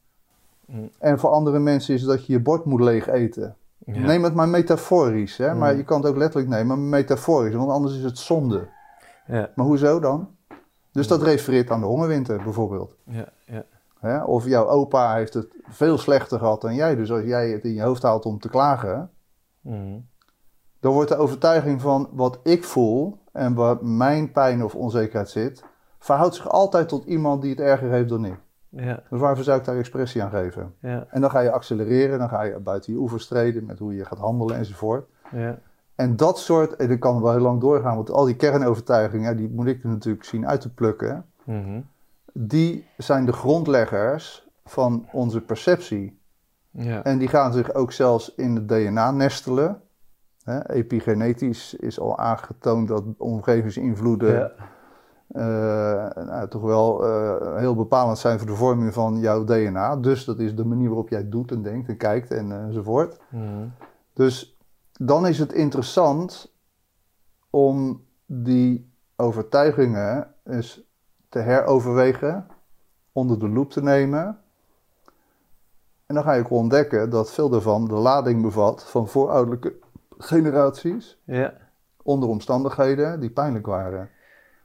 [0.65, 0.89] Mm.
[0.99, 3.55] En voor andere mensen is dat je je bord moet leeg eten.
[3.85, 3.99] Ja.
[3.99, 5.55] Neem het maar metaforisch, hè?
[5.55, 5.77] maar Mm.
[5.77, 8.67] je kan het ook letterlijk nemen, metaforisch, want anders is het zonde.
[9.27, 9.49] Ja.
[9.55, 10.29] Maar hoezo dan?
[10.91, 12.95] Dus dat refereert aan de hongerwinter bijvoorbeeld.
[13.05, 13.25] Ja.
[13.45, 13.63] Ja.
[13.99, 14.23] Hè?
[14.23, 16.95] Of jouw opa heeft het veel slechter gehad dan jij.
[16.95, 19.11] Dus als jij het in je hoofd haalt om te klagen,
[19.61, 19.99] Mhm.
[20.79, 25.63] dan wordt de overtuiging van wat ik voel en waar mijn pijn of onzekerheid zit,
[25.99, 28.37] verhoudt zich altijd tot iemand die het erger heeft dan ik.
[28.75, 29.03] Ja.
[29.09, 30.73] Dus waarvoor zou ik daar expressie aan geven?
[30.79, 31.05] Ja.
[31.09, 34.05] En dan ga je accelereren, dan ga je buiten je oevers treden met hoe je
[34.05, 35.07] gaat handelen enzovoort.
[35.31, 35.59] Ja.
[35.95, 39.49] En dat soort, en dat kan wel heel lang doorgaan, want al die kernovertuigingen, die
[39.49, 41.25] moet ik natuurlijk zien uit te plukken.
[41.43, 41.81] Mhm.
[42.33, 46.19] die zijn de grondleggers van onze perceptie.
[46.71, 47.03] Ja.
[47.03, 49.81] En die gaan zich ook zelfs in het DNA nestelen.
[50.43, 54.51] Hè, epigenetisch is al aangetoond dat omgevingsinvloeden Ja.
[55.33, 59.95] Eh, nou, toch wel eh, heel bepalend zijn voor de vorming van jouw DNA.
[59.95, 63.17] Dus dat is de manier waarop jij doet en denkt en kijkt en, eh, enzovoort.
[63.29, 63.67] Mhm.
[64.13, 64.57] Dus
[64.91, 66.53] dan is het interessant
[67.49, 70.81] om die overtuigingen eens
[71.29, 72.47] te heroverwegen,
[73.11, 74.39] onder de loep te nemen.
[76.05, 79.73] En dan ga je ook ontdekken dat veel daarvan de lading bevat van voorouderlijke
[80.17, 81.53] generaties Ja.
[82.03, 84.09] onder omstandigheden die pijnlijk waren.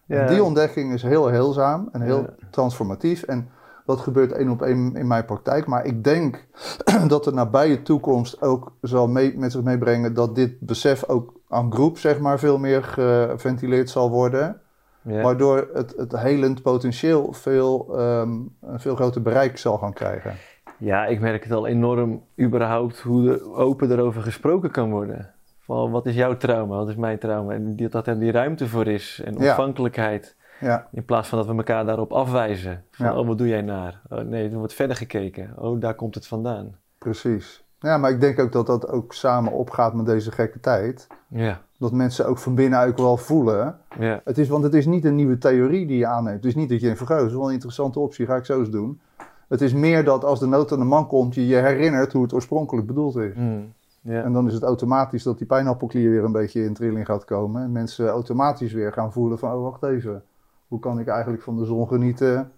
[0.09, 0.27] Ja.
[0.27, 2.35] Die ontdekking is heel heelzaam en heel Ja.
[2.51, 3.23] transformatief.
[3.23, 3.49] En
[3.87, 5.67] dat gebeurt één op één in mijn praktijk.
[5.67, 6.47] Maar ik denk
[7.09, 11.73] dat de nabije toekomst ook zal mee, met zich meebrengen dat dit besef ook aan
[11.73, 14.61] groep zeg maar veel meer geventileerd zal worden.
[15.03, 15.23] Ja.
[15.23, 20.35] Waardoor het, het helend potentieel veel, ehm, een veel groter bereik zal gaan krijgen.
[20.79, 25.35] Ja, ik merk het al enorm überhaupt hoe er open erover gesproken kan worden.
[25.69, 27.53] Van wat is jouw trauma, wat is mijn trauma?
[27.53, 30.37] En dat, dat er die ruimte voor is en ontvankelijkheid.
[30.61, 32.85] Ja, In plaats van dat we elkaar daarop afwijzen.
[32.91, 33.19] Van, Ja.
[33.19, 34.01] oh, wat doe jij naar?
[34.11, 35.51] Oh, nee, er wordt verder gekeken.
[35.59, 36.77] Oh, daar komt het vandaan.
[36.99, 37.65] precies.
[37.81, 41.07] Ja, maar ik denk ook dat dat ook samen opgaat met deze gekke tijd.
[41.29, 43.79] Ja, Dat mensen ook van binnenuit wel voelen.
[43.99, 46.37] ja, Het is, want het is niet een nieuwe theorie die je aanneemt.
[46.37, 48.37] Het is niet dat je denkt van, "Goh, dat is wel een interessante optie, ga
[48.37, 49.01] ik zo eens doen.
[49.49, 52.23] Het is meer dat als de nood aan de man komt, je je herinnert hoe
[52.23, 53.35] het oorspronkelijk bedoeld is.
[53.35, 53.73] Mm,
[54.09, 54.23] ja.
[54.23, 57.63] En dan is het automatisch dat die pijnappelklier weer een beetje in trilling gaat komen.
[57.63, 60.23] En mensen automatisch weer gaan voelen van, oh wacht even.
[60.69, 62.53] Hoe kan ik eigenlijk van de zon genieten,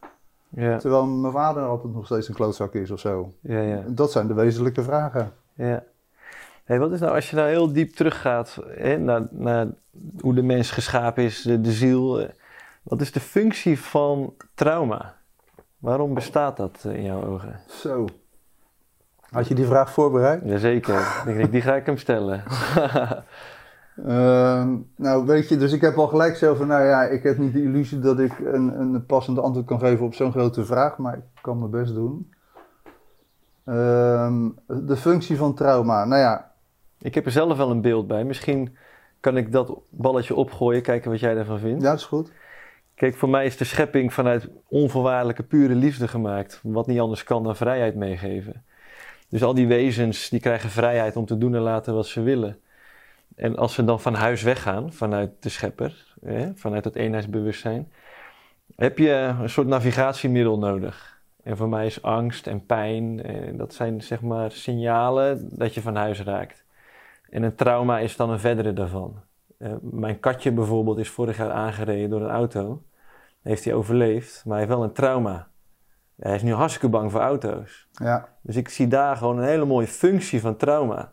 [0.48, 3.32] ja, terwijl mijn vader altijd nog steeds een klootzak is of zo?
[3.40, 3.82] ja, ja.
[3.86, 5.32] Dat zijn de wezenlijke vragen.
[5.54, 5.84] Ja.
[6.64, 9.66] Hey, wat is nou, als je nou heel diep teruggaat hè, naar, naar
[10.20, 12.20] hoe de mens geschapen is, de, de ziel.
[12.20, 12.28] eh,
[12.82, 15.14] Wat is de functie van trauma?
[15.78, 17.60] Waarom bestaat dat eh, in jouw ogen?
[17.68, 18.04] Zo.
[19.30, 20.42] Had je die vraag voorbereid?
[20.44, 22.42] Jazeker, ik denk, die ga ik hem stellen.
[24.06, 27.38] Ehm, nou, weet je, dus ik heb al gelijk zo van, nou ja, ik heb
[27.38, 30.98] niet de illusie dat ik een, een passend antwoord kan geven op zo'n grote vraag,
[30.98, 32.32] maar ik kan mijn best doen.
[33.64, 36.50] Ehm, de functie van trauma, nou ja,
[37.00, 38.24] ik heb er zelf wel een beeld bij.
[38.24, 38.76] Misschien
[39.20, 41.82] kan ik dat balletje opgooien, kijken wat jij daarvan vindt.
[41.82, 42.32] ja, dat is goed.
[42.94, 46.60] Kijk, voor mij is de schepping vanuit onvoorwaardelijke pure liefde gemaakt.
[46.62, 48.64] Wat niet anders kan dan vrijheid meegeven.
[49.30, 52.60] Dus al die wezens die krijgen vrijheid om te doen en laten wat ze willen.
[53.36, 57.92] En als ze dan van huis weggaan, vanuit de schepper, hè, vanuit het eenheidsbewustzijn,
[58.76, 61.20] heb je een soort navigatiemiddel nodig.
[61.42, 65.80] En voor mij is angst en pijn, eh, dat zijn zeg maar signalen dat je
[65.80, 66.64] van huis raakt.
[67.30, 69.20] En een trauma is dan een verdere daarvan.
[69.58, 72.82] Eh, mijn katje bijvoorbeeld is vorig jaar aangereden door een auto.
[73.42, 75.49] Heeft hij overleefd, maar hij heeft wel een trauma.
[76.20, 77.88] Hij is nu hartstikke bang voor auto's.
[77.92, 81.12] Ja, Dus ik zie daar gewoon een hele mooie functie van trauma.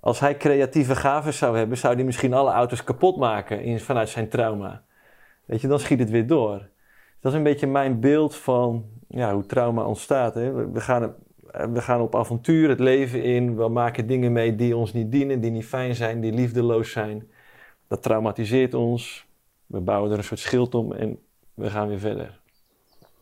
[0.00, 4.08] Als hij creatieve gaven zou hebben, zou hij misschien alle auto's kapot maken in, vanuit
[4.08, 4.82] zijn trauma.
[5.44, 6.68] Weet je, dan schiet het weer door.
[7.20, 10.34] Dat is een beetje mijn beeld van ja, hoe trauma ontstaat.
[10.34, 10.70] Hè.
[10.70, 11.14] We, gaan,
[11.72, 13.56] we gaan op avontuur het leven in.
[13.56, 17.30] We maken dingen mee die ons niet dienen, die niet fijn zijn, die liefdeloos zijn.
[17.88, 19.26] Dat traumatiseert ons.
[19.66, 21.18] We bouwen er een soort schild om en
[21.54, 22.40] we gaan weer verder.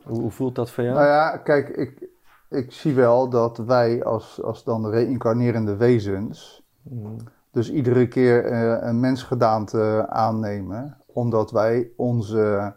[0.02, 0.94] Hoe, hoe voelt dat voor jou?
[0.96, 2.08] nou ja, kijk, ik,
[2.48, 7.16] ik zie wel dat wij als, als dan reïncarnerende wezens, Mm,
[7.50, 12.74] dus iedere keer eh, een mensgedaante aannemen, omdat wij onze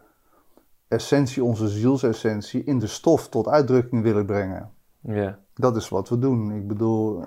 [0.88, 4.70] essentie, onze zielsessentie in de stof tot uitdrukking willen brengen.
[5.00, 6.52] Ja, Dat is wat we doen.
[6.52, 7.24] Ik bedoel,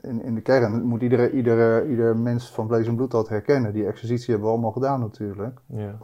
[0.00, 3.72] in, in de kern moet iedere, iedere, ieder mens van vlees en bloed dat herkennen.
[3.72, 5.60] Die exercitie hebben we allemaal gedaan natuurlijk.
[5.66, 5.98] ja,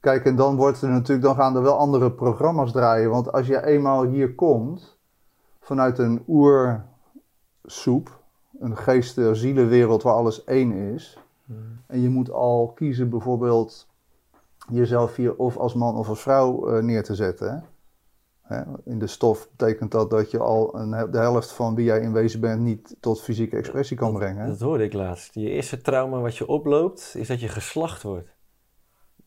[0.00, 3.10] Kijk, en dan wordt er natuurlijk, dan gaan er wel andere programma's draaien.
[3.10, 4.98] Want als je eenmaal hier komt,
[5.60, 8.20] vanuit een oersoep,
[8.58, 11.18] een geesten zielenwereld waar alles één is.
[11.44, 11.56] Mm.
[11.86, 13.86] En je moet al kiezen bijvoorbeeld
[14.70, 17.64] jezelf hier of als man of als vrouw eh, neer te zetten.
[18.42, 18.62] Hè?
[18.84, 22.12] In de stof betekent dat dat je al een, de helft van wie jij in
[22.12, 24.46] wezen bent niet tot fysieke expressie kan brengen.
[24.46, 25.34] Dat hoorde ik laatst.
[25.34, 28.36] Je eerste trauma wat je oploopt, is dat je geslacht wordt.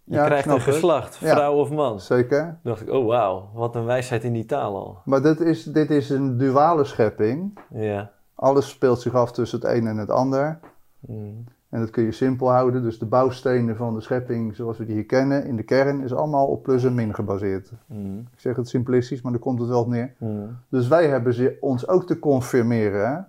[0.03, 0.61] Je Ja, krijgt een het.
[0.61, 1.35] geslacht, Ja.
[1.35, 1.99] vrouw of man.
[1.99, 2.43] Zeker.
[2.43, 4.97] Toen dacht ik, oh wauw, wat een wijsheid in die taal al.
[5.05, 7.59] Maar dit is, dit is een duale schepping.
[7.73, 8.11] Ja.
[8.35, 10.59] Alles speelt zich af tussen het een en het ander.
[10.99, 11.43] Mm.
[11.69, 12.83] En dat kun je simpel houden.
[12.83, 16.13] Dus de bouwstenen van de schepping zoals we die hier kennen, in de kern, is
[16.13, 17.71] allemaal op plus en min gebaseerd.
[17.85, 18.19] Mm.
[18.33, 20.13] Ik zeg het simplistisch, maar daar komt het wel op neer.
[20.17, 20.57] Mm.
[20.69, 23.27] Dus wij hebben ze, ons ook te confirmeren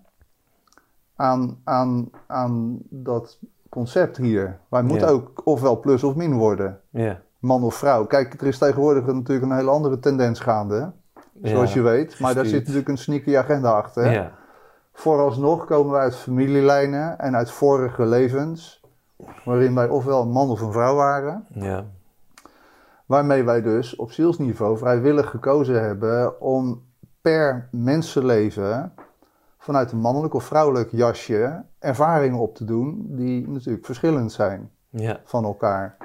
[1.17, 3.39] aan, aan, aan dat
[3.73, 4.59] concept hier.
[4.69, 5.13] Wij moeten Ja.
[5.13, 7.21] ook ofwel plus of min worden, Ja.
[7.39, 8.05] man of vrouw.
[8.07, 10.93] Kijk, er is tegenwoordig natuurlijk een hele andere tendens gaande,
[11.43, 12.21] zoals je weet.
[12.21, 14.11] Maar daar zit natuurlijk een sneaky agenda achter.
[14.11, 14.33] Ja.
[14.93, 18.81] Vooralsnog komen wij uit familielijnen en uit vorige levens,
[19.45, 21.47] waarin wij ofwel een man of een vrouw waren.
[21.49, 21.85] Ja.
[23.07, 26.83] Waarmee wij dus op zielsniveau vrijwillig gekozen hebben om
[27.21, 28.93] per mensenleven
[29.63, 35.21] vanuit een mannelijk of vrouwelijk jasje ervaringen op te doen die natuurlijk verschillend zijn Ja.
[35.25, 35.97] van elkaar.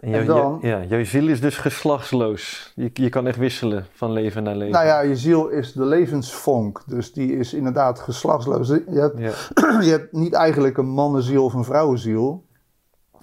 [0.00, 2.72] En, jou- En dan- ja, jouw ziel is dus geslachtsloos.
[2.76, 4.72] Je, je kan echt wisselen van leven naar leven.
[4.72, 8.68] Nou ja, je ziel is de levensvonk, dus die is inderdaad geslachtsloos.
[8.68, 9.80] Je hebt, Ja.
[9.86, 12.46] je hebt niet eigenlijk een mannenziel of een vrouwenziel.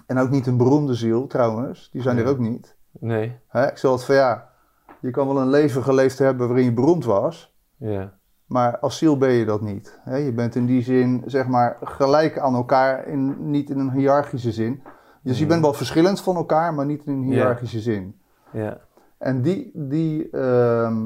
[0.06, 2.76] En ook niet een beroemde ziel trouwens, die zijn er ook niet.
[3.00, 3.36] Nee.
[3.48, 4.48] Hè, ik zal het van ja,
[5.00, 8.12] je kan wel een leven geleefd hebben waarin je beroemd was, Ja.
[8.46, 10.00] Maar als ziel ben je dat niet.
[10.04, 14.52] Je bent in die zin, zeg maar, gelijk aan elkaar, in, niet in een hiërarchische
[14.52, 14.82] zin.
[15.22, 15.52] Dus je Mhm.
[15.52, 18.16] bent wel verschillend van elkaar, maar niet in een hiërarchische zin.
[18.52, 18.78] Ja.
[19.18, 20.96] En die, die, ehm,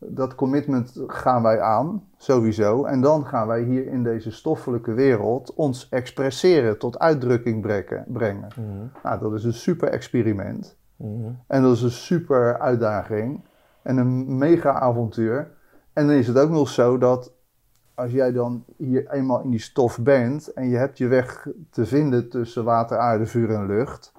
[0.00, 2.84] Dat commitment gaan wij aan, sowieso.
[2.84, 8.04] En dan gaan wij hier in deze stoffelijke wereld ons expresseren, tot uitdrukking brengen.
[8.08, 8.48] brengen.
[8.56, 8.86] Mhm.
[9.02, 10.76] Nou, dat is een super experiment.
[10.96, 11.30] Mhm.
[11.46, 13.40] En dat is een super uitdaging.
[13.82, 15.50] En een mega avontuur.
[15.98, 17.32] En dan is het ook nog zo dat
[17.94, 21.86] als jij dan hier eenmaal in die stof bent en je hebt je weg te
[21.86, 24.12] vinden tussen water, aarde, vuur en lucht,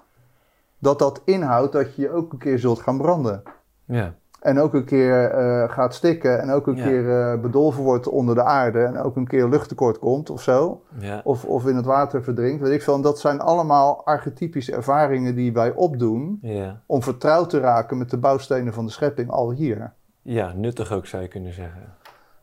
[0.79, 3.43] dat dat inhoudt dat je je ook een keer zult gaan branden.
[3.85, 4.13] Ja.
[4.41, 6.83] En ook een keer eh, gaat stikken en ook een Ja.
[6.83, 10.81] keer eh, bedolven wordt onder de aarde en ook een keer luchttekort komt of zo.
[10.97, 11.21] Ja.
[11.23, 12.95] Of, of in het water verdrinkt, weet ik veel.
[12.95, 16.81] En dat zijn allemaal archetypische ervaringen die wij opdoen Ja.
[16.85, 19.93] om vertrouwd te raken met de bouwstenen van de schepping al hier.
[20.21, 21.93] Ja, nuttig ook zou je kunnen zeggen.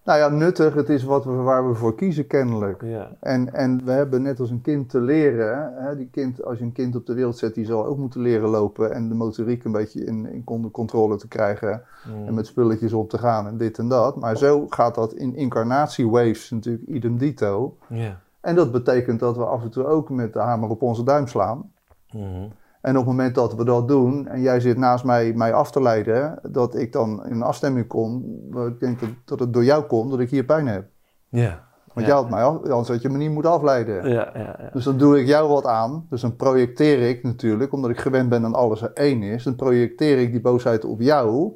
[0.05, 2.83] Nou ja, nuttig, het is wat we, waar we voor kiezen kennelijk.
[2.83, 3.11] Ja.
[3.21, 6.65] En, en we hebben net als een kind te leren, hè, die kind, als je
[6.65, 9.65] een kind op de wereld zet, die zal ook moeten leren lopen en de motoriek
[9.65, 11.83] een beetje in, in con- controle te krijgen
[12.27, 14.17] en met spulletjes om te gaan en dit en dat.
[14.17, 17.77] Maar zo gaat dat in incarnatiewaves natuurlijk idem dito.
[17.89, 18.21] Ja.
[18.41, 21.27] En dat betekent dat we af en toe ook met de hamer op onze duim
[21.27, 21.73] slaan.
[22.13, 22.49] Mhm.
[22.87, 25.71] En op het moment dat we dat doen en jij zit naast mij mij af
[25.71, 28.25] te leiden, dat ik dan in een afstemming kom,
[28.69, 30.87] ik denk dat, dat het door jou komt, dat ik hier pijn heb.
[31.29, 31.65] Ja.
[31.93, 32.13] Want Ja.
[32.13, 34.09] jij had mij af, anders had je me niet moeten afleiden.
[34.11, 34.71] Ja, ja, ja.
[34.73, 36.07] Dus dan doe ik jou wat aan.
[36.11, 39.57] Dus dan projecteer ik natuurlijk, omdat ik gewend ben dat alles er één is, dan
[39.57, 41.53] projecteer ik die boosheid op jou.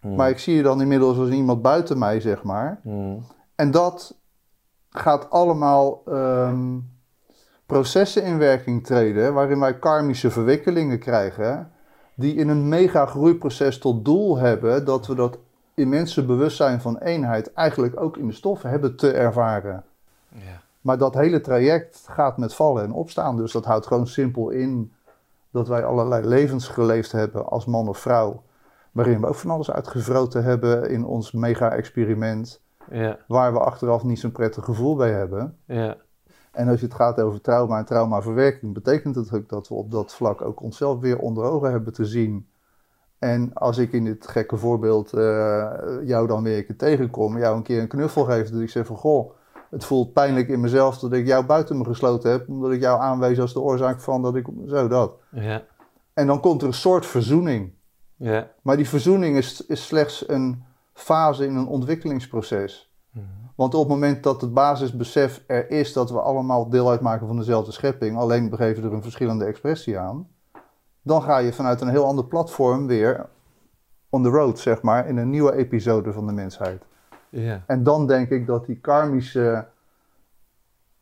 [0.00, 0.14] Mhm.
[0.14, 2.80] Maar ik zie je dan inmiddels als iemand buiten mij, zeg maar.
[2.82, 3.16] Mhm.
[3.54, 4.18] En dat
[4.90, 6.78] gaat allemaal ehm,
[7.66, 11.70] processen in werking treden, waarin wij karmische verwikkelingen krijgen,
[12.14, 15.38] die in een mega groeiproces tot doel hebben dat we dat
[15.74, 19.84] immense bewustzijn van eenheid eigenlijk ook in de stof hebben te ervaren.
[20.28, 20.60] Ja.
[20.80, 24.92] Maar dat hele traject gaat met vallen en opstaan, dus dat houdt gewoon simpel in
[25.50, 28.42] dat wij allerlei levens geleefd hebben als man of vrouw,
[28.92, 32.60] waarin we ook van alles uitgevroten hebben in ons mega-experiment
[32.90, 33.18] Ja.
[33.26, 35.56] waar we achteraf niet zo'n prettig gevoel bij hebben.
[35.64, 35.96] Ja.
[36.56, 39.90] En als je het gaat over trauma en traumaverwerking, betekent het ook dat we op
[39.90, 42.48] dat vlak ook onszelf weer onder ogen hebben te zien.
[43.18, 45.72] En als ik in dit gekke voorbeeld eh,
[46.04, 48.86] jou dan weer een keer tegenkom, jou een keer een knuffel geef, dat ik zeg
[48.86, 49.30] van goh,
[49.70, 53.00] het voelt pijnlijk in mezelf dat ik jou buiten me gesloten heb, omdat ik jou
[53.00, 55.12] aanwees als de oorzaak van dat ik zo dat.
[55.30, 55.62] Ja.
[56.14, 57.72] En dan komt er een soort verzoening.
[58.16, 58.50] Ja.
[58.62, 62.90] Maar die verzoening is, is slechts een fase in een ontwikkelingsproces.
[63.56, 67.36] Want op het moment dat het basisbesef er is dat we allemaal deel uitmaken van
[67.36, 70.28] dezelfde schepping, alleen we geven er een verschillende expressie aan,
[71.02, 73.26] dan ga je vanuit een heel ander platform weer
[74.10, 76.82] on the road, zeg maar, in een nieuwe episode van de mensheid.
[77.66, 79.66] En dan denk ik dat die karmische,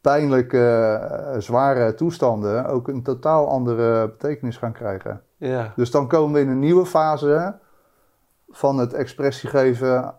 [0.01, 5.23] pijnlijke, eh, zware toestanden ook een totaal andere betekenis gaan krijgen.
[5.37, 5.73] Ja.
[5.77, 7.59] Dus dan komen we in een nieuwe fase
[8.49, 10.15] van het expressie geven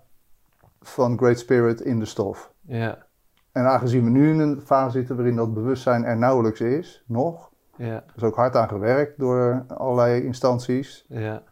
[0.88, 2.54] van Great Spirit in de stof.
[2.62, 3.06] Ja.
[3.52, 7.52] En aangezien we nu in een fase zitten waarin dat bewustzijn er nauwelijks is, nog,
[7.78, 7.86] Ja.
[7.94, 11.44] er is ook hard aan gewerkt door allerlei instanties, Ja.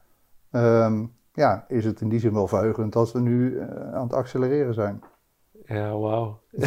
[0.51, 4.13] ehm, ja, is het in die zin wel verheugend dat we nu eh, aan het
[4.13, 5.01] accelereren zijn.
[5.65, 6.39] Ja, wauw.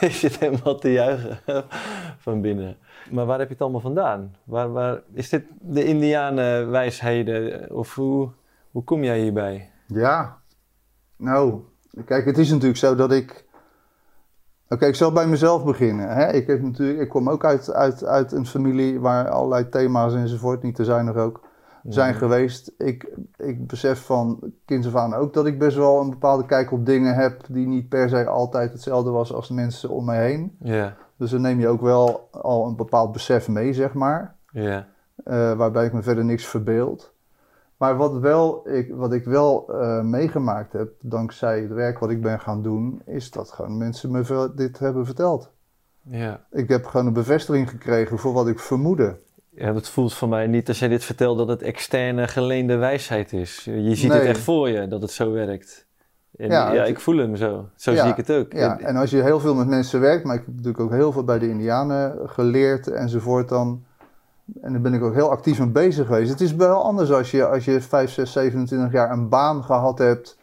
[0.00, 1.38] Ik zit helemaal te juichen
[2.26, 2.76] van binnen.
[3.10, 4.34] Maar waar heb je het allemaal vandaan?
[4.44, 7.70] Waar, waar, is dit de Indianenwijsheden?
[7.74, 8.30] Of hoe,
[8.70, 9.70] hoe kom jij hierbij?
[9.86, 10.38] Ja,
[11.16, 11.60] nou,
[12.04, 13.44] kijk, het is natuurlijk zo dat ik.
[14.68, 16.08] Oké, ik zal bij mezelf beginnen.
[16.08, 16.32] Hè?
[16.32, 20.62] Ik, heb natuurlijk, ik kom ook uit, uit, uit een familie waar allerlei thema's enzovoort,
[20.62, 21.40] niet te zijn er ook,
[21.82, 22.72] zijn geweest.
[22.78, 26.72] Ik, ik besef van kinds af aan ook dat ik best wel een bepaalde kijk
[26.72, 30.26] op dingen heb die niet per se altijd hetzelfde was als de mensen om mij
[30.26, 30.56] heen.
[30.60, 30.96] Ja.
[31.16, 34.36] Dus dan neem je ook wel al een bepaald besef mee, zeg maar.
[34.52, 34.86] Ja.
[35.24, 37.09] eh, waarbij ik me verder niks verbeeld.
[37.80, 42.22] Maar wat, wel, ik, wat ik wel eh, meegemaakt heb, dankzij het werk wat ik
[42.22, 45.50] ben gaan doen, is dat gewoon mensen me veel- dit hebben verteld.
[46.02, 46.44] Ja.
[46.50, 49.16] Ik heb gewoon een bevestiging gekregen voor wat ik vermoedde.
[49.50, 53.32] Ja, het voelt voor mij niet als jij dit vertelt dat het externe geleende wijsheid
[53.32, 53.64] is.
[53.64, 54.18] Je ziet Nee.
[54.18, 55.86] het echt voor je, dat het zo werkt.
[56.36, 57.68] En Ja, ik voel hem zo.
[57.76, 58.52] Zo Ja, zie ik het ook.
[58.52, 61.12] Ja, en als je heel veel met mensen werkt, maar ik heb natuurlijk ook heel
[61.12, 63.84] veel bij de Indianen geleerd enzovoort dan.
[64.62, 66.30] En daar ben ik ook heel actief mee bezig geweest.
[66.30, 69.98] Het is wel anders als je, als je 5, 6, 27 jaar een baan gehad
[69.98, 70.38] hebt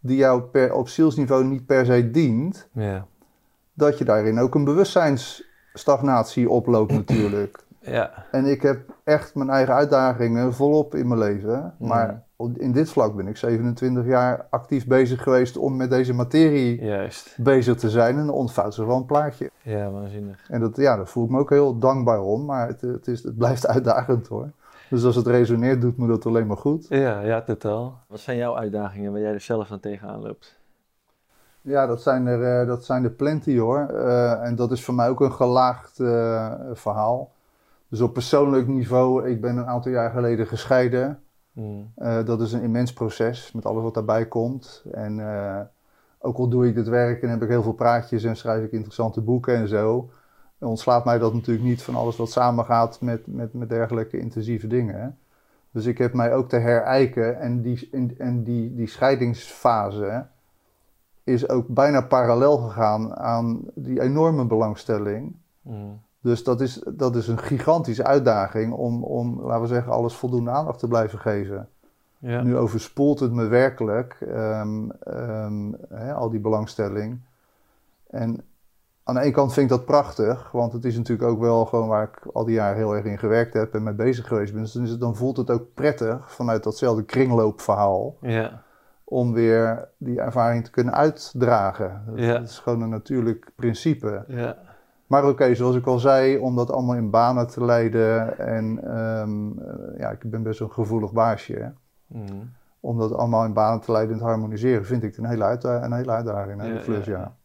[0.00, 2.68] die jou per, op zielsniveau niet per se dient.
[2.72, 3.06] Ja.
[3.72, 7.64] dat je daarin ook een bewustzijnsstagnatie oploopt natuurlijk.
[7.80, 8.26] Ja.
[8.30, 11.74] En ik heb echt mijn eigen uitdagingen volop in mijn leven.
[11.78, 12.22] Maar
[12.56, 17.36] in dit vlak ben ik 27 jaar actief bezig geweest om met deze materie Juist.
[17.38, 18.18] bezig te zijn.
[18.18, 19.50] En dan ontvouwt zich wel een plaatje.
[19.62, 20.46] Ja, waanzinnig.
[20.50, 22.44] En dat, ja, daar voel ik me ook heel dankbaar om.
[22.44, 24.50] Maar het, het, is, het blijft uitdagend hoor.
[24.90, 26.86] Dus als het resoneert, doet me dat alleen maar goed.
[26.88, 27.98] Ja, ja, totaal.
[28.06, 30.58] Wat zijn jouw uitdagingen waar jij er zelf aan tegenaan loopt?
[31.62, 33.86] Ja, dat zijn er, uh, dat zijn er plenty hoor.
[33.90, 37.32] Uh, en dat is voor mij ook een gelaagd uh, verhaal.
[37.88, 41.22] Dus op persoonlijk niveau, ik ben een aantal jaar geleden gescheiden.
[41.52, 41.92] Mm.
[42.24, 44.84] dat is een immens proces met alles wat daarbij komt.
[44.92, 45.20] En
[46.18, 48.72] ook al doe ik dit werk en heb ik heel veel praatjes en schrijf ik
[48.72, 50.10] interessante boeken en zo,
[50.58, 55.00] ontslaat mij dat natuurlijk niet van alles wat samengaat met, met, met dergelijke intensieve dingen.
[55.00, 55.08] Hè?
[55.70, 57.88] Dus ik heb mij ook te herijken en die,
[58.18, 60.26] en die, die scheidingsfase
[61.24, 65.36] is ook bijna parallel gegaan aan die enorme belangstelling.
[65.62, 66.00] Mm.
[66.20, 70.50] Dus dat is, dat is een gigantische uitdaging om, om, laten we zeggen, alles voldoende
[70.50, 71.68] aandacht te blijven geven.
[72.18, 72.42] Ja.
[72.42, 74.92] Nu overspoelt het me werkelijk, um,
[75.88, 77.20] hè, al die belangstelling.
[78.10, 78.42] En
[79.04, 81.88] aan de ene kant vind ik dat prachtig, want het is natuurlijk ook wel gewoon
[81.88, 84.62] waar ik al die jaren heel erg in gewerkt heb en mee bezig geweest ben.
[84.62, 88.16] Dus dan voelt het ook prettig vanuit datzelfde kringloopverhaal.
[88.20, 88.62] Ja.
[89.04, 92.02] Om weer die ervaring te kunnen uitdragen.
[92.06, 92.40] Dat, ja.
[92.40, 94.24] is gewoon een natuurlijk principe.
[94.28, 94.56] Ja.
[95.10, 98.38] Maar oké, zoals ik al zei, om dat allemaal in banen te leiden.
[98.38, 99.60] En um,
[99.98, 101.72] ja, ik ben best een gevoelig baasje.
[102.06, 102.52] Mm.
[102.80, 105.64] Om dat allemaal in banen te leiden en te harmoniseren, vind ik een hele, uit,
[105.64, 107.36] een hele uitdaging, een hele ja, ja.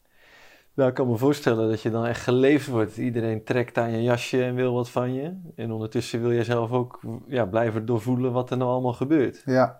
[0.73, 2.97] Nou, ik kan me voorstellen dat je dan echt geleefd wordt.
[2.97, 5.33] Iedereen trekt aan je jasje en wil wat van je.
[5.55, 9.43] En ondertussen wil je zelf ook ja, blijven doorvoelen wat er nou allemaal gebeurt.
[9.45, 9.79] Ja.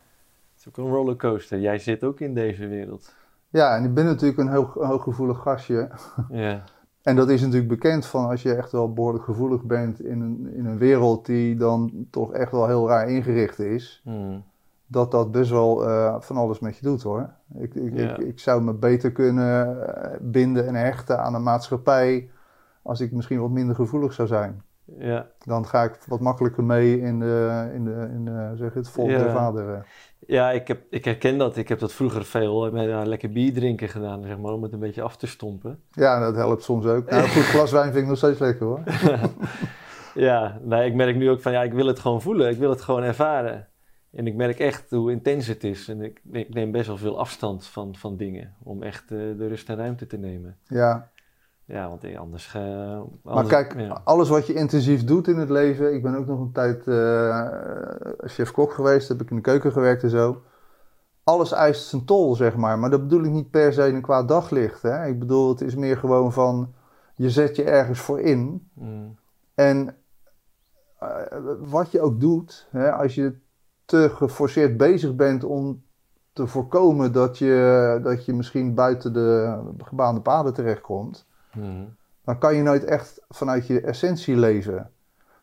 [0.53, 1.59] Het is ook een rollercoaster.
[1.59, 3.13] Jij zit ook in deze wereld.
[3.49, 5.89] Ja, en ik ben natuurlijk een heel hooggevoelig gastje.
[6.29, 6.63] Ja.
[7.06, 10.53] En dat is natuurlijk bekend van als je echt wel behoorlijk gevoelig bent in een,
[10.53, 14.01] in een wereld die dan toch echt wel heel raar ingericht is.
[14.03, 14.43] Hmm
[14.88, 17.30] dat dat best wel uh, van alles met je doet hoor.
[17.58, 22.30] Ik, ik, ik, ik, zou me beter kunnen eh, binden en hechten aan een maatschappij
[22.82, 24.64] als ik misschien wat minder gevoelig zou zijn.
[24.97, 25.28] Ja.
[25.43, 29.10] Dan ga ik wat makkelijker mee in de, in de, in de zeg het, volk
[29.10, 29.32] ja.
[29.32, 29.88] vader.
[30.28, 31.57] Ja, ik, heb, ik herken dat.
[31.57, 34.73] Ik heb dat vroeger veel met uh, lekker bier drinken gedaan, zeg maar, om het
[34.73, 35.80] een beetje af te stompen.
[35.91, 37.09] Ja, dat helpt soms ook.
[37.09, 38.84] Nou, een goed glas wijn vind ik nog steeds lekker hoor.
[40.28, 42.49] ja, nee, ik merk nu ook van, ja, ik wil het gewoon voelen.
[42.49, 43.67] Ik wil het gewoon ervaren.
[44.11, 45.88] En ik merk echt hoe intens het is.
[45.88, 48.53] En ik, ik neem best wel veel afstand van, van dingen.
[48.63, 50.57] Om echt uh, de rust en ruimte te nemen.
[50.63, 51.09] Ja.
[51.66, 52.53] Ja, want eh, anders...
[52.55, 54.01] Uh, anders maar kijk, ja.
[54.03, 55.93] alles wat je intensief doet in het leven...
[55.93, 57.49] Ik ben ook nog een tijd uh,
[58.18, 59.07] chef-kok geweest.
[59.07, 60.41] Heb ik in de keuken gewerkt en zo.
[61.24, 62.80] Alles eist zijn tol, zeg maar.
[62.80, 64.82] Maar dat bedoel ik niet per se een kwaad daglicht.
[64.82, 65.05] Hè?
[65.05, 66.74] Ik bedoel, het is meer gewoon van...
[67.16, 68.70] Je zet je ergens voor in.
[68.74, 69.16] Mm.
[69.55, 69.95] En
[71.59, 72.68] wat je ook doet...
[72.72, 73.36] Hè, als je
[73.86, 75.84] te geforceerd bezig bent om
[76.34, 81.26] te voorkomen dat je, dat je misschien buiten de gebaande paden terechtkomt,
[81.56, 81.95] mm.
[82.24, 84.89] dan kan je nooit echt vanuit je essentie leven.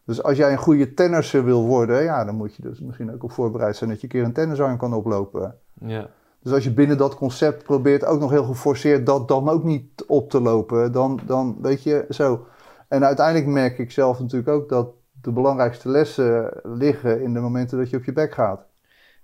[0.04, 3.22] Dus als jij een goede tennisser wil worden, ja, dan moet je dus misschien ook
[3.22, 5.58] op voorbereid zijn dat je een keer een tennisarm kan oplopen.
[5.80, 6.08] Ja.
[6.42, 10.04] Dus als je binnen dat concept probeert ook nog heel geforceerd dat dan ook niet
[10.06, 12.46] op te lopen, dan, dan weet je zo.
[12.88, 14.88] En uiteindelijk merk ik zelf natuurlijk ook dat
[15.22, 18.66] de belangrijkste lessen liggen in de momenten dat je op je bek gaat.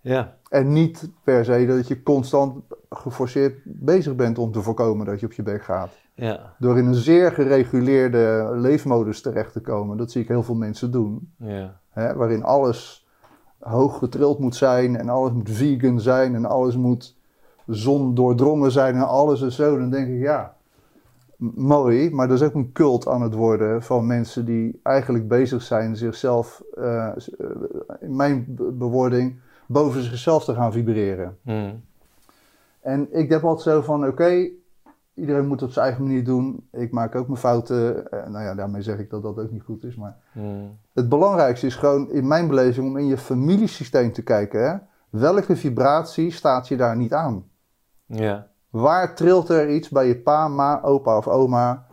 [0.00, 0.36] Ja.
[0.48, 5.26] En niet per se dat je constant geforceerd bezig bent om te voorkomen dat je
[5.26, 5.90] op je bek gaat.
[6.20, 6.54] Ja.
[6.58, 9.96] Door in een zeer gereguleerde leefmodus terecht te komen.
[9.96, 11.32] Dat zie ik heel veel mensen doen.
[11.36, 11.80] Ja.
[11.90, 13.06] Hè, waarin alles
[13.58, 17.16] hoog getrild moet zijn en alles moet vegan zijn en alles moet
[17.66, 19.78] zon doordrongen zijn en alles en zo.
[19.78, 20.56] Dan denk ik, ja,
[21.54, 25.62] mooi, maar er is ook een cult aan het worden van mensen die eigenlijk bezig
[25.62, 27.12] zijn zichzelf, uh,
[28.00, 31.38] in mijn bewoording, boven zichzelf te gaan vibreren.
[31.42, 31.82] Hmm.
[32.80, 34.48] En ik heb altijd zo van, oké,
[35.18, 36.68] iedereen moet het op zijn eigen manier doen.
[36.72, 37.96] Ik maak ook mijn fouten.
[37.96, 39.96] Uh, nou ja, daarmee zeg ik dat dat ook niet goed is.
[39.96, 40.78] Maar hmm.
[40.92, 44.70] het belangrijkste is gewoon in mijn beleving om in je familiesysteem te kijken.
[44.70, 44.76] Hè?
[45.10, 47.44] Welke vibratie staat je daar niet aan?
[48.06, 48.46] Ja.
[48.70, 51.86] Waar trilt er iets bij je pa, ma, opa of oma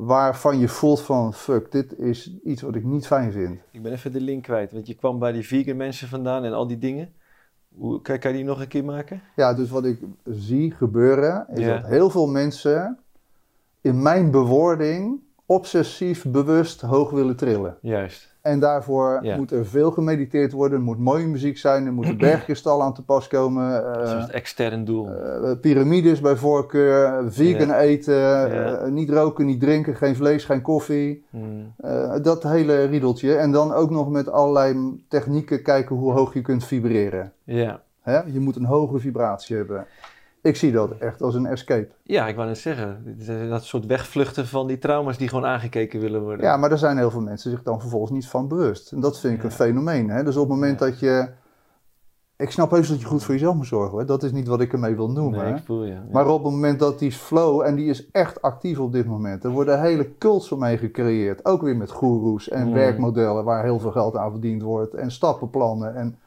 [0.00, 3.60] waarvan je voelt van fuck, dit is iets wat ik niet fijn vind?
[3.70, 6.52] Ik ben even de link kwijt, want je kwam bij die vegan mensen vandaan en
[6.52, 7.14] al die dingen.
[7.74, 9.22] Hoe, kan, kan je die nog een keer maken?
[9.36, 12.98] Ja, dus wat ik zie gebeuren is dat heel veel mensen
[13.80, 17.78] in mijn bewoording obsessief bewust hoog willen trillen.
[17.80, 18.29] Juist.
[18.42, 20.78] En daarvoor moet er veel gemediteerd worden.
[20.78, 21.86] Er moet mooie muziek zijn.
[21.86, 23.70] Er moeten bergkristallen aan te pas komen.
[23.70, 25.08] Uh, dat is het extern doel.
[25.08, 27.32] Uh, piramides bij voorkeur.
[27.32, 28.52] Vegan eten.
[28.52, 29.96] Uh, niet roken, niet drinken.
[29.96, 31.24] Geen vlees, geen koffie.
[31.30, 31.74] Hmm.
[32.22, 33.36] dat hele riedeltje.
[33.36, 37.32] En dan ook nog met allerlei technieken kijken hoe hoog je kunt vibreren.
[37.44, 37.80] Ja.
[38.00, 38.20] Hè?
[38.26, 39.86] Je moet een hoge vibratie hebben.
[40.42, 41.88] Ik zie dat echt als een escape.
[42.02, 43.16] Ja, ik wou net zeggen,
[43.48, 46.44] dat soort wegvluchten van die trauma's die gewoon aangekeken willen worden.
[46.46, 48.92] Ja, maar er zijn heel veel mensen zich dan vervolgens niet van bewust.
[48.92, 49.44] En dat vind ik Ja.
[49.44, 50.10] een fenomeen.
[50.10, 50.24] Hè?
[50.24, 50.86] Dus op het moment Ja.
[50.86, 51.28] dat je...
[52.36, 53.90] Ik snap heus dat je goed voor jezelf moet zorgen.
[53.90, 54.06] Hoor.
[54.06, 55.38] Dat is niet wat ik ermee wil noemen.
[55.40, 55.56] nee, hè.
[55.58, 55.92] ik voel je.
[55.92, 56.02] Ja.
[56.12, 59.44] Maar op het moment dat die flow, en die is echt actief op dit moment,
[59.44, 61.44] er worden hele cults omheen gecreëerd.
[61.44, 62.72] Ook weer met goeroes en Mm.
[62.72, 64.94] werkmodellen waar heel veel geld aan verdiend wordt.
[64.94, 65.94] En stappenplannen.
[65.94, 66.18] En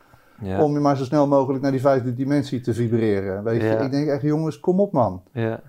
[0.43, 0.63] ja.
[0.63, 3.43] om je maar zo snel mogelijk naar die vijfde dimensie te vibreren.
[3.43, 3.77] Weet je, Ja.
[3.79, 5.21] ik denk echt, jongens, kom op man.
[5.31, 5.59] ja.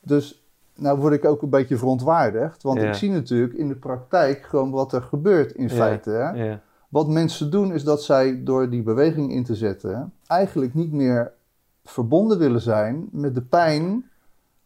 [0.00, 0.42] Dus
[0.74, 2.62] nou word ik ook een beetje verontwaardigd.
[2.62, 6.10] Want ik zie natuurlijk in de praktijk gewoon wat er gebeurt in feite.
[6.10, 6.56] Hè?
[6.88, 10.12] Wat mensen doen is dat zij door die beweging in te zetten...
[10.26, 11.32] eigenlijk niet meer
[11.84, 14.10] verbonden willen zijn met de pijn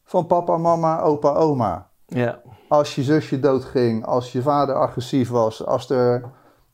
[0.04, 1.88] van papa, mama, opa, oma.
[2.06, 2.40] ja.
[2.68, 5.66] Als je zusje doodging, als je vader agressief was...
[5.66, 6.22] als er,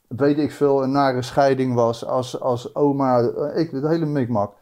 [0.09, 2.05] weet ik veel, een nare scheiding was...
[2.05, 4.53] als, als oma, eh, ik, het hele mikmak.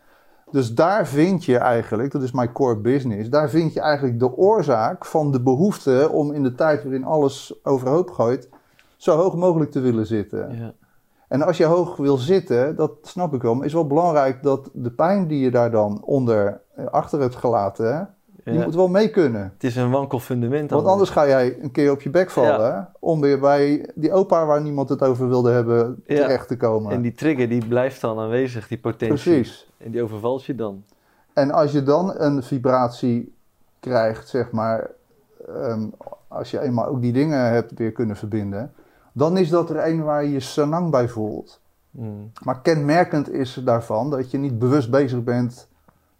[0.50, 3.28] Dus daar vind je eigenlijk, dat is mijn core business...
[3.28, 6.08] daar vind je eigenlijk de oorzaak van de behoefte...
[6.12, 8.48] om in de tijd waarin alles overhoop gooit...
[8.96, 10.56] zo hoog mogelijk te willen zitten.
[10.56, 10.74] ja.
[11.28, 14.70] En als je hoog wil zitten, dat snap ik wel, maar is wel belangrijk dat
[14.72, 18.15] de pijn die je daar dan onder eh, achter hebt gelaten,
[18.54, 18.64] Ja.
[18.64, 19.42] moet wel mee kunnen.
[19.42, 20.70] Het is een wankel fundament.
[20.70, 24.46] Want anders ga jij een keer op je bek vallen om weer bij die opa
[24.46, 26.92] waar niemand het over wilde hebben terecht te komen.
[26.92, 29.32] En die trigger die blijft dan aanwezig, die potentie.
[29.32, 29.70] Precies.
[29.78, 30.82] En die overvalt je dan.
[31.32, 33.34] En als je dan een vibratie
[33.80, 34.90] krijgt, zeg maar,
[35.46, 35.86] ehm,
[36.28, 38.72] als je eenmaal ook die dingen hebt weer kunnen verbinden,
[39.12, 41.60] dan is dat er een waar je je sanang bij voelt.
[41.90, 42.30] Mm.
[42.42, 45.68] Maar kenmerkend is daarvan dat je niet bewust bezig bent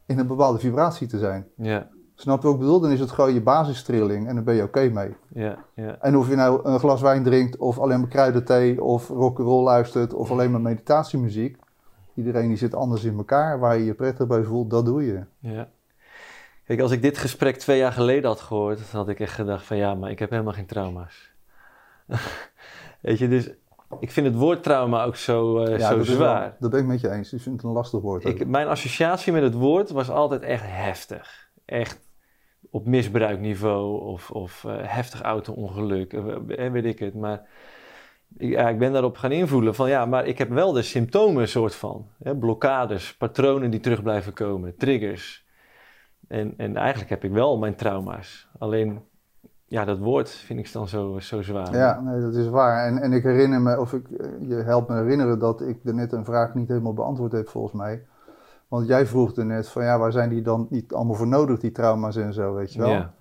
[0.06, 1.46] in een bepaalde vibratie te zijn.
[1.54, 1.88] Ja,
[2.18, 2.80] Snap je wat ik bedoel?
[2.80, 5.14] Dan is het gewoon je basistrilling en dan ben je oké mee.
[5.28, 5.96] ja, ja.
[6.00, 10.14] En of je nou een glas wijn drinkt of alleen maar kruidenthee of rock'n'roll luistert
[10.14, 11.56] of alleen maar meditatiemuziek.
[12.14, 13.58] Iedereen die zit anders in elkaar.
[13.58, 15.20] Waar je je prettig bij voelt, dat doe je.
[15.38, 15.68] Ja.
[16.64, 19.64] Kijk, als ik dit gesprek twee jaar geleden had gehoord, dan had ik echt gedacht
[19.64, 21.30] van ja, maar ik heb helemaal geen trauma's.
[23.00, 23.50] Weet je, dus
[24.00, 26.40] ik vind het woord trauma ook zo, eh, zo dat zwaar.
[26.40, 27.32] wel- dat ben ik met je eens.
[27.32, 28.24] Ik vind het een lastig woord.
[28.24, 31.48] Ik, mijn associatie met het woord was altijd echt heftig.
[31.64, 32.00] Echt
[32.76, 37.14] op misbruikniveau of, of eh, heftig auto-ongeluk, eh, weet ik het.
[37.14, 37.42] Maar
[38.36, 41.74] ik, ik ben daarop gaan invoelen van ja, maar ik heb wel de symptomen soort
[41.74, 42.06] van.
[42.22, 45.46] Hè, blokkades, patronen die terug blijven komen, triggers.
[46.28, 48.48] En, en eigenlijk heb ik wel mijn trauma's.
[48.58, 49.00] Alleen,
[49.66, 51.76] ja, dat woord vind ik dan zo, zo zwaar.
[51.76, 52.86] Ja, nee, dat is waar.
[52.86, 55.94] En, en ik herinner me, of ik, eh, je helpt me herinneren dat ik er
[55.94, 58.06] net een vraag niet helemaal beantwoord heb volgens mij.
[58.68, 61.60] Want jij vroeg er net van ja, waar zijn die dan niet allemaal voor nodig,
[61.60, 62.90] die trauma's en zo, weet je wel.
[62.90, 63.12] Ja.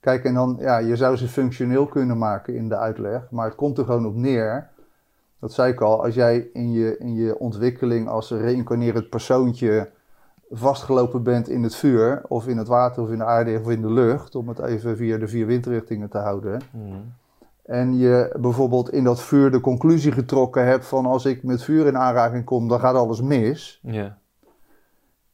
[0.00, 3.54] Kijk, en dan, ja, je zou ze functioneel kunnen maken in de uitleg, maar het
[3.54, 4.68] komt er gewoon op neer.
[5.40, 9.90] Dat zei ik al, als jij in je, in je ontwikkeling als reïncarnerend persoontje
[10.50, 13.80] vastgelopen bent in het vuur, of in het water, of in de aarde, of in
[13.80, 16.60] de lucht, om het even via de vier windrichtingen te houden.
[16.70, 17.12] Mm.
[17.64, 21.86] En je bijvoorbeeld in dat vuur de conclusie getrokken hebt van als ik met vuur
[21.86, 23.80] in aanraking kom, dan gaat alles mis.
[23.82, 24.18] ja.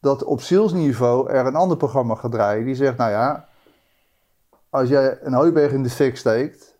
[0.01, 3.49] Dat op zielsniveau er een ander programma gaat draaien die zegt, nou ja,
[4.70, 6.76] als jij een hooiberg in de fik steekt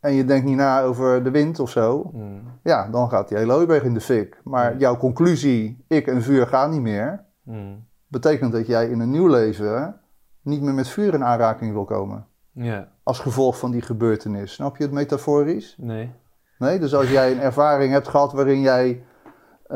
[0.00, 2.42] en je denkt niet na over de wind of zo, Mm.
[2.62, 4.40] ja, dan gaat die hele hooiberg in de fik.
[4.44, 7.84] Maar jouw conclusie, ik en vuur gaan niet meer, Mm.
[8.06, 10.00] betekent dat jij in een nieuw leven
[10.42, 12.26] niet meer met vuur in aanraking wil komen.
[12.52, 14.52] Ja, Als gevolg van die gebeurtenis.
[14.52, 15.74] Snap je het metaforisch?
[15.78, 16.12] nee.
[16.58, 19.04] Nee, dus als jij een ervaring hebt gehad waarin jij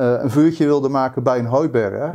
[0.02, 2.14] een vuurtje wilde maken bij een hooiberg,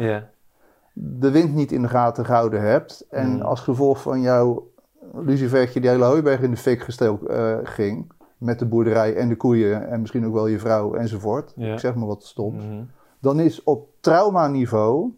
[0.93, 3.41] de wind niet in de gaten gehouden hebt en Mm.
[3.41, 4.69] als gevolg van jouw
[5.13, 9.35] lucifertje die hele hooiberg in de fik gestoken eh, ging, met de boerderij en de
[9.35, 12.83] koeien en misschien ook wel je vrouw enzovoort, ik zeg maar wat stoms, Mhm.
[13.19, 15.11] dan is op traumaniveau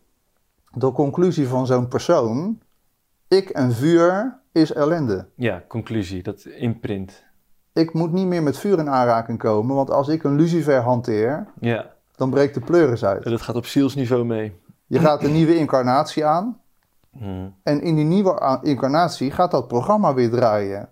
[0.72, 2.60] de conclusie van zo'n persoon,
[3.28, 5.26] ik en vuur is ellende.
[5.36, 7.24] ja, conclusie, dat imprint.
[7.74, 11.48] Ik moet niet meer met vuur in aanraking komen, want als ik een lucifer hanteer,
[11.60, 13.24] Ja, dan breekt de pleuris uit.
[13.24, 14.62] dat gaat op zielsniveau mee.
[14.88, 16.60] Je gaat een nieuwe incarnatie aan.
[17.10, 17.48] Mhm.
[17.64, 20.90] En in die nieuwe incarnatie gaat dat programma weer draaien.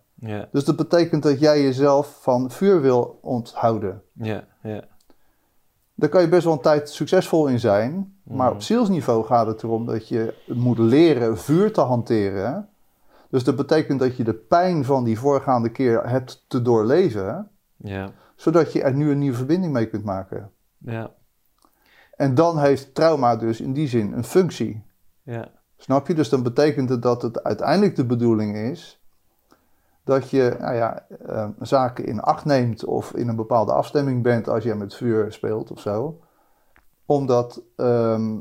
[0.51, 4.01] Dus dat betekent dat jij jezelf van vuur wil onthouden.
[4.13, 4.81] ja, ja.
[5.95, 8.13] Daar kan je best wel een tijd succesvol in zijn.
[8.23, 8.55] Maar Mhm.
[8.55, 12.69] op zielsniveau gaat het erom dat je moet leren vuur te hanteren.
[13.29, 17.49] Dus dat betekent dat je de pijn van die voorgaande keer hebt te doorleven.
[17.75, 20.51] Ja, Zodat je er nu een nieuwe verbinding mee kunt maken.
[20.85, 21.11] Ja,
[22.15, 24.83] En dan heeft trauma dus in die zin een functie.
[25.23, 25.51] ja.
[25.77, 26.13] Snap je?
[26.13, 29.01] Dus dan betekent het dat het uiteindelijk de bedoeling is
[30.03, 34.49] dat je nou ja, eh, zaken in acht neemt of in een bepaalde afstemming bent
[34.49, 36.19] als je met vuur speelt of zo.
[37.05, 38.39] Omdat ehm,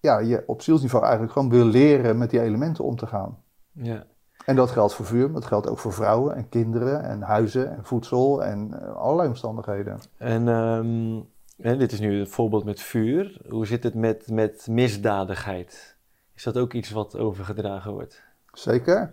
[0.00, 3.38] ja, je op zielsniveau eigenlijk gewoon wil leren met die elementen om te gaan.
[3.72, 4.04] Ja.
[4.44, 7.76] En dat geldt voor vuur, maar dat geldt ook voor vrouwen en kinderen en huizen
[7.76, 9.98] en voedsel en uh, allerlei omstandigheden.
[10.16, 11.28] En um,
[11.62, 13.40] hè, dit is nu het voorbeeld met vuur.
[13.48, 15.96] Hoe zit het met, met misdadigheid?
[16.34, 18.22] Is dat ook iets wat overgedragen wordt?
[18.52, 19.10] Zeker.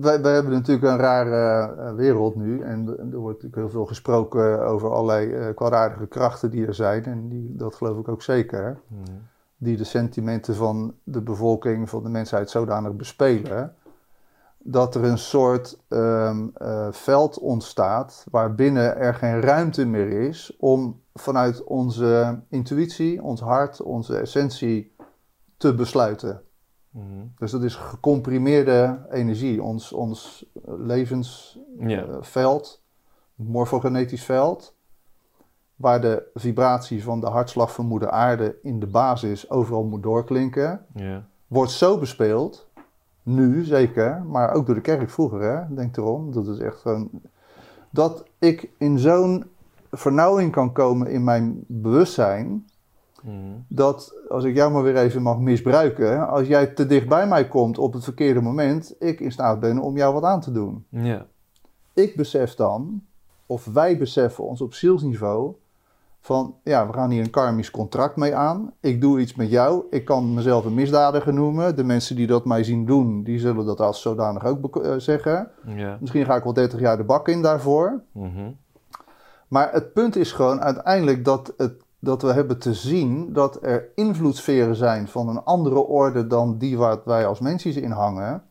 [0.00, 2.60] Wij, wij hebben natuurlijk een rare uh, wereld nu.
[2.60, 7.04] En er wordt natuurlijk heel veel gesproken over allerlei uh, kwaadaardige krachten die er zijn.
[7.04, 8.78] En die, dat geloof ik ook zeker.
[8.88, 9.04] Hmm.
[9.56, 13.74] Die de sentimenten van de bevolking, van de mensheid zodanig bespelen.
[14.68, 21.00] Dat er een soort um, uh, veld ontstaat waarbinnen er geen ruimte meer is om
[21.14, 24.94] vanuit onze intuïtie, ons hart, onze essentie
[25.56, 26.42] te besluiten.
[26.90, 27.32] Mm.
[27.38, 29.62] Dus dat is gecomprimeerde energie.
[29.62, 32.82] Ons, ons levensveld,
[33.36, 33.48] yeah.
[33.48, 34.74] morfogenetisch veld,
[35.74, 40.86] waar de vibratie van de hartslag van moeder aarde in de basis overal moet doorklinken,
[40.94, 41.18] yeah.
[41.46, 42.65] wordt zo bespeeld,
[43.26, 45.74] nu zeker, maar ook door de kerk vroeger, hè?
[45.74, 46.32] denk erom.
[46.32, 47.10] Dat is echt gewoon.
[47.90, 49.44] Dat ik in zo'n
[49.90, 52.64] vernauwing kan komen in mijn bewustzijn
[53.68, 57.48] dat, als ik jou maar weer even mag misbruiken, als jij te dicht bij mij
[57.48, 60.84] komt op het verkeerde moment, ik in staat ben om jou wat aan te doen.
[60.88, 61.26] Ja.
[61.94, 63.02] Ik besef dan,
[63.46, 65.54] of wij beseffen ons op zielsniveau,
[66.26, 68.72] van ja, we gaan hier een karmisch contract mee aan.
[68.80, 69.84] Ik doe iets met jou.
[69.90, 71.76] Ik kan mezelf een misdadiger noemen.
[71.76, 75.50] De mensen die dat mij zien doen, die zullen dat als zodanig ook uh, zeggen.
[75.66, 75.96] Ja.
[76.00, 78.02] Misschien ga ik wel 30 jaar de bak in daarvoor.
[78.12, 78.56] Mm
[79.48, 83.88] Maar het punt is gewoon uiteindelijk dat het dat we hebben te zien dat er
[83.94, 88.42] invloedssferen zijn van een andere orde dan die waar wij als mensjes in hangen,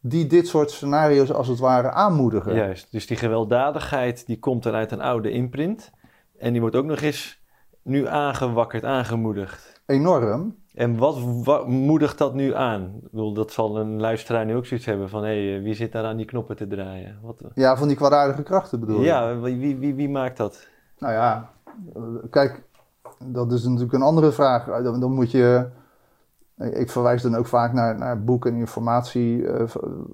[0.00, 2.54] die dit soort scenario's als het ware aanmoedigen.
[2.54, 5.90] Juist, dus die gewelddadigheid die komt er uit een oude imprint
[6.38, 7.40] en die wordt ook nog eens
[7.82, 9.80] nu aangewakkerd, aangemoedigd.
[9.86, 10.56] Enorm.
[10.74, 12.82] En wat, wat moedigt dat nu aan?
[13.02, 15.24] Ik bedoel, dat zal een luisteraar nu ook zoiets hebben van...
[15.24, 17.18] hé, hey, wie zit daar aan die knoppen te draaien?
[17.22, 17.42] Wat...
[17.54, 19.04] Ja, van die kwaadaardige krachten bedoel je?
[19.04, 20.68] Ja, wie, wie, wie maakt dat?
[20.98, 21.50] Nou ja,
[22.30, 22.62] kijk,
[23.24, 24.82] dat is natuurlijk een andere vraag.
[24.82, 25.68] Dan, dan moet je.
[26.58, 29.62] Ik verwijs dan ook vaak naar, naar boeken en informatie uh,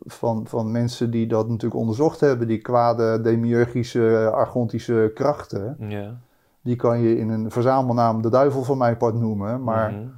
[0.04, 2.46] van, van mensen die dat natuurlijk onderzocht hebben.
[2.46, 5.76] Die kwade, demiurgische, argontische krachten.
[5.78, 6.14] Ja.
[6.60, 9.62] Die kan je in een verzamelnaam de duivel van mijn part noemen.
[9.62, 10.12] Maar, mm -hmm.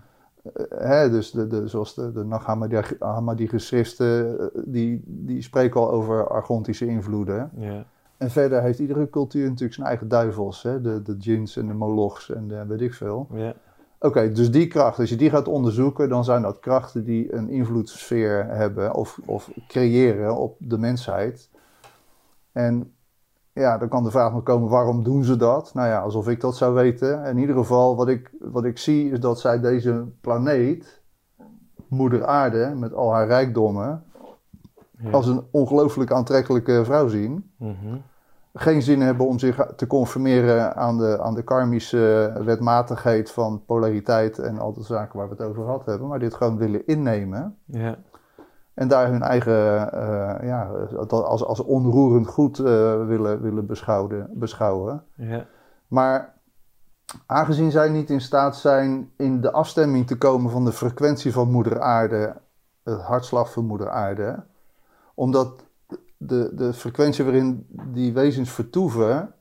[0.56, 2.46] uh, hè, dus de, de, zoals de, de Nag
[2.98, 7.50] Hammadi geschriften, uh, die, die spreken al over argontische invloeden.
[7.56, 7.84] Ja.
[8.16, 10.62] En verder heeft iedere cultuur natuurlijk zijn eigen duivels.
[10.62, 10.80] Hè?
[10.80, 13.26] De, de djinns en de molochs en de, weet ik veel.
[13.32, 13.54] Ja.
[14.04, 17.34] Oké, okay, dus die krachten, als je die gaat onderzoeken, dan zijn dat krachten die
[17.34, 21.50] een invloedssfeer hebben of, of creëren op de mensheid.
[22.52, 22.94] En
[23.52, 25.74] ja, dan kan de vraag nog komen, waarom doen ze dat?
[25.74, 27.24] Nou ja, alsof ik dat zou weten.
[27.24, 31.02] In ieder geval, wat ik, wat ik zie, is dat zij deze planeet,
[31.88, 34.04] moeder aarde, met al haar rijkdommen,
[34.98, 35.10] ja.
[35.10, 37.50] als een ongelooflijk aantrekkelijke vrouw zien.
[37.56, 38.02] Mm -hmm.
[38.56, 44.38] Geen zin hebben om zich te conformeren aan de, aan de karmische wetmatigheid van polariteit
[44.38, 47.58] en al de zaken waar we het over gehad hebben, maar dit gewoon willen innemen.
[47.64, 47.96] Ja.
[48.74, 50.70] En daar hun eigen, uh, ja,
[51.08, 52.66] als, als onroerend goed uh,
[53.06, 54.30] willen, willen beschouwen.
[54.32, 55.04] beschouwen.
[55.14, 55.46] Ja.
[55.88, 56.34] Maar
[57.26, 61.50] aangezien zij niet in staat zijn in de afstemming te komen van de frequentie van
[61.50, 62.36] Moeder Aarde,
[62.82, 64.42] het hartslag van Moeder Aarde,
[65.14, 65.63] omdat
[66.26, 69.34] de, de frequentie waarin die wezens vertoeven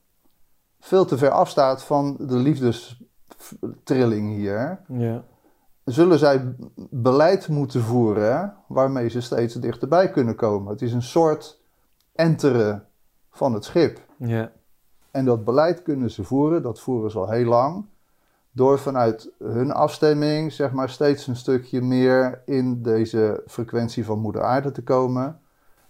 [0.80, 4.80] veel te ver afstaat van de liefdestrilling hier.
[4.88, 5.24] Ja.
[5.84, 6.54] Zullen zij
[6.90, 10.72] beleid moeten voeren waarmee ze steeds dichterbij kunnen komen?
[10.72, 11.60] Het is een soort
[12.14, 12.86] enteren
[13.30, 14.00] van het schip.
[14.16, 14.52] Ja.
[15.10, 17.84] En dat beleid kunnen ze voeren, dat voeren ze al heel lang.
[18.50, 24.42] Door vanuit hun afstemming, zeg maar, steeds een stukje meer in deze frequentie van Moeder
[24.42, 25.40] Aarde te komen.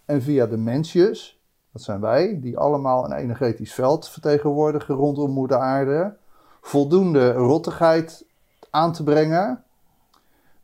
[0.05, 1.41] En via de mensjes,
[1.73, 6.17] dat zijn wij, die allemaal een energetisch veld vertegenwoordigen rondom Moeder Aarde,
[6.61, 8.27] voldoende rottigheid
[8.71, 9.65] aan te brengen,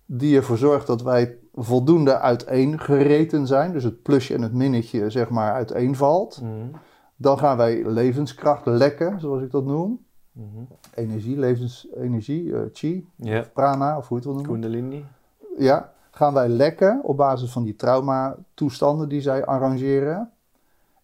[0.07, 5.28] die ervoor zorgt dat wij voldoende uiteengereten zijn, dus het plusje en het minnetje zeg
[5.28, 6.41] maar uiteenvalt.
[6.43, 6.70] Mm.
[7.16, 10.05] Dan gaan wij levenskracht lekken, zoals ik dat noem.
[10.32, 10.68] Mm-hmm.
[10.95, 14.61] Energie, levensenergie, uh, chi, of prana, of hoe je het wil noemen.
[14.61, 15.05] Kundalini.
[15.59, 20.30] Ja, gaan wij lekken op basis van die traumatoestanden die zij arrangeren.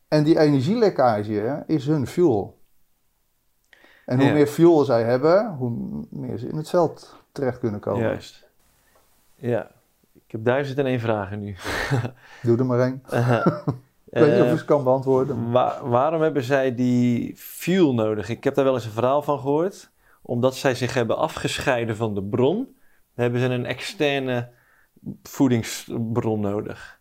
[0.09, 2.59] En die energielekkage is hun fuel.
[4.05, 4.33] En hoe Ja.
[4.33, 5.73] meer fuel zij hebben, hoe
[6.11, 8.01] meer ze in het veld terecht kunnen komen.
[8.01, 8.47] Juist.
[9.35, 9.71] Ja.
[10.13, 11.57] Ik heb duizend en één vragen nu.
[12.43, 13.03] Doe er maar één.
[13.13, 13.47] Uh,
[14.11, 15.51] Ik weet niet of eh, ik ze kan beantwoorden.
[15.51, 18.29] Wa- waarom hebben zij die fuel nodig?
[18.29, 19.91] Ik heb daar wel eens een verhaal van gehoord.
[20.23, 22.77] Omdat zij zich hebben afgescheiden van de bron,
[23.15, 24.49] hebben ze een externe
[25.23, 27.01] voedingsbron nodig.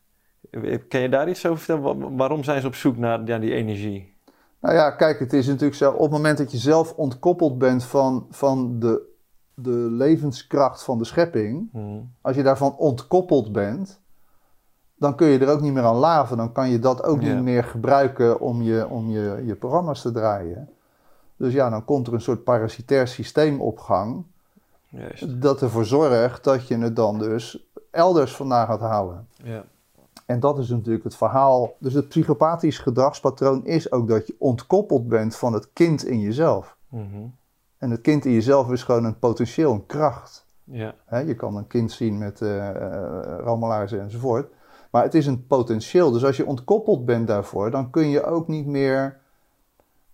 [0.87, 2.15] Kan je daar iets over vertellen?
[2.15, 4.13] Waarom zijn ze op zoek naar ja, die energie?
[4.59, 5.91] Nou ja, kijk, het is natuurlijk zo.
[5.91, 9.01] Op het moment dat je zelf ontkoppeld bent van, van de,
[9.53, 11.69] de levenskracht van de schepping.
[11.71, 12.11] Hmm.
[12.21, 14.01] Als je daarvan ontkoppeld bent,
[14.95, 16.37] dan kun je er ook niet meer aan laven.
[16.37, 20.11] Dan kan je dat ook niet meer gebruiken om je, om je, je programma's te
[20.11, 20.69] draaien.
[21.37, 24.25] Dus ja, dan komt er een soort parasitair systeem op gang.
[24.87, 25.41] Juist.
[25.41, 27.64] Dat ervoor zorgt dat je het dan dus
[27.95, 29.27] elders vandaan gaat halen.
[29.43, 29.63] Ja.
[30.25, 31.75] En dat is natuurlijk het verhaal.
[31.79, 36.77] Dus het psychopathisch gedragspatroon is ook dat je ontkoppeld bent van het kind in jezelf.
[36.89, 37.27] Mhm.
[37.77, 40.45] En het kind in jezelf is gewoon een potentieel, een kracht.
[40.63, 40.95] Ja.
[41.25, 44.47] Je kan een kind zien met eh eh, rammelaarzen enzovoort.
[44.91, 46.11] Maar het is een potentieel.
[46.11, 49.19] Dus als je ontkoppeld bent daarvoor, dan kun je ook niet meer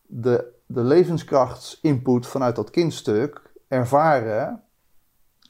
[0.05, 4.63] de, de levenskrachtsinput vanuit dat kindstuk ervaren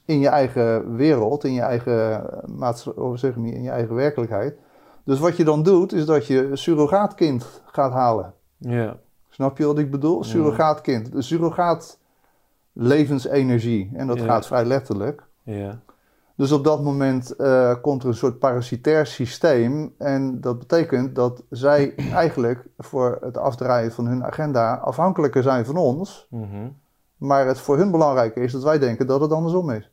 [0.04, 4.56] in je eigen wereld, in je eigen maatschappij, zeg maar, in je eigen werkelijkheid.
[5.04, 8.34] Dus wat je dan doet, is dat je een surrogaatkind gaat halen.
[8.56, 8.96] Ja.
[9.28, 10.24] Snap je wat ik bedoel?
[10.24, 11.12] Surrogaatkind.
[11.12, 11.98] De surrogaat
[12.72, 13.90] levensenergie.
[13.94, 14.24] En dat Ja.
[14.24, 15.22] gaat vrij letterlijk.
[15.42, 15.80] Ja.
[16.36, 19.94] Dus op dat moment eh, komt er een soort parasitair systeem.
[19.98, 25.76] En dat betekent dat zij eigenlijk voor het afdraaien van hun agenda afhankelijker zijn van
[25.76, 26.26] ons.
[26.30, 26.68] Mhm.
[27.16, 29.90] Maar het voor hun belangrijker is dat wij denken dat het andersom is.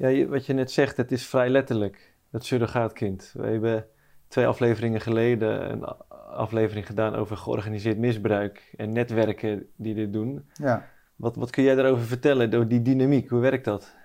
[0.00, 2.14] Ja, wat je net zegt, het is vrij letterlijk.
[2.30, 3.32] Dat surrogaatkind.
[3.36, 3.86] We hebben
[4.28, 5.84] twee afleveringen geleden een
[6.30, 10.50] aflevering gedaan over georganiseerd misbruik en netwerken die dit doen.
[10.52, 10.86] Ja.
[11.16, 13.28] Wat, wat kun jij daarover vertellen, door die dynamiek?
[13.28, 13.96] Hoe werkt dat?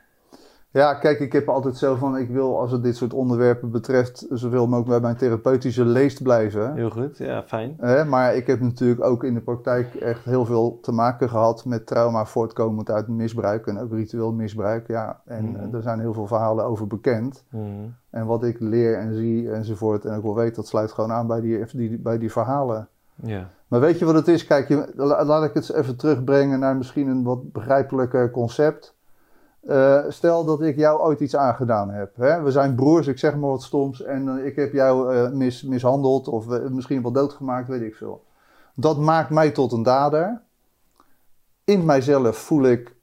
[0.75, 4.25] Ja, kijk, ik heb altijd zo van, ik wil als het dit soort onderwerpen betreft,
[4.29, 6.73] zoveel mogelijk bij mijn therapeutische leest blijven.
[6.73, 7.75] Heel goed, ja, fijn.
[7.79, 11.65] Hè, maar ik heb natuurlijk ook in de praktijk echt heel veel te maken gehad
[11.65, 14.87] met trauma voortkomend uit misbruik en ook ritueel misbruik.
[14.87, 15.55] Ja, en Mhm.
[15.55, 17.43] eh, er zijn heel veel verhalen over bekend.
[17.49, 17.63] Mhm.
[18.09, 21.27] En wat ik leer en zie enzovoort en ook wel weet, dat sluit gewoon aan
[21.27, 22.87] bij die, die, bij die verhalen.
[23.15, 23.47] Ja.
[23.67, 24.45] Maar weet je wat het is?
[24.45, 28.94] Kijk, je, laat ik het eens even terugbrengen naar misschien een wat begrijpelijker concept.
[29.65, 32.15] Eh, stel dat ik jou ooit iets aangedaan heb.
[32.15, 32.41] Hè?
[32.41, 34.03] We zijn broers, ik zeg maar wat stoms.
[34.03, 38.23] En eh, ik heb jou mis, mishandeld of misschien wel doodgemaakt, weet ik veel.
[38.75, 40.41] Dat maakt mij tot een dader.
[41.63, 42.95] In mijzelf voel ik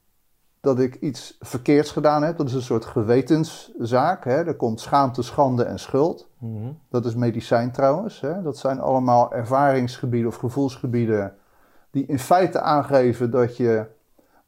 [0.63, 2.37] dat ik iets verkeerds gedaan heb.
[2.37, 4.23] Dat is een soort gewetenszaak.
[4.23, 4.45] Hè?
[4.45, 6.27] Er komt schaamte, schande en schuld.
[6.37, 6.71] Mhm.
[6.89, 8.21] Dat is medicijn trouwens.
[8.21, 8.41] Hè?
[8.41, 11.35] Dat zijn allemaal ervaringsgebieden of gevoelsgebieden
[11.91, 13.85] die in feite aangeven dat je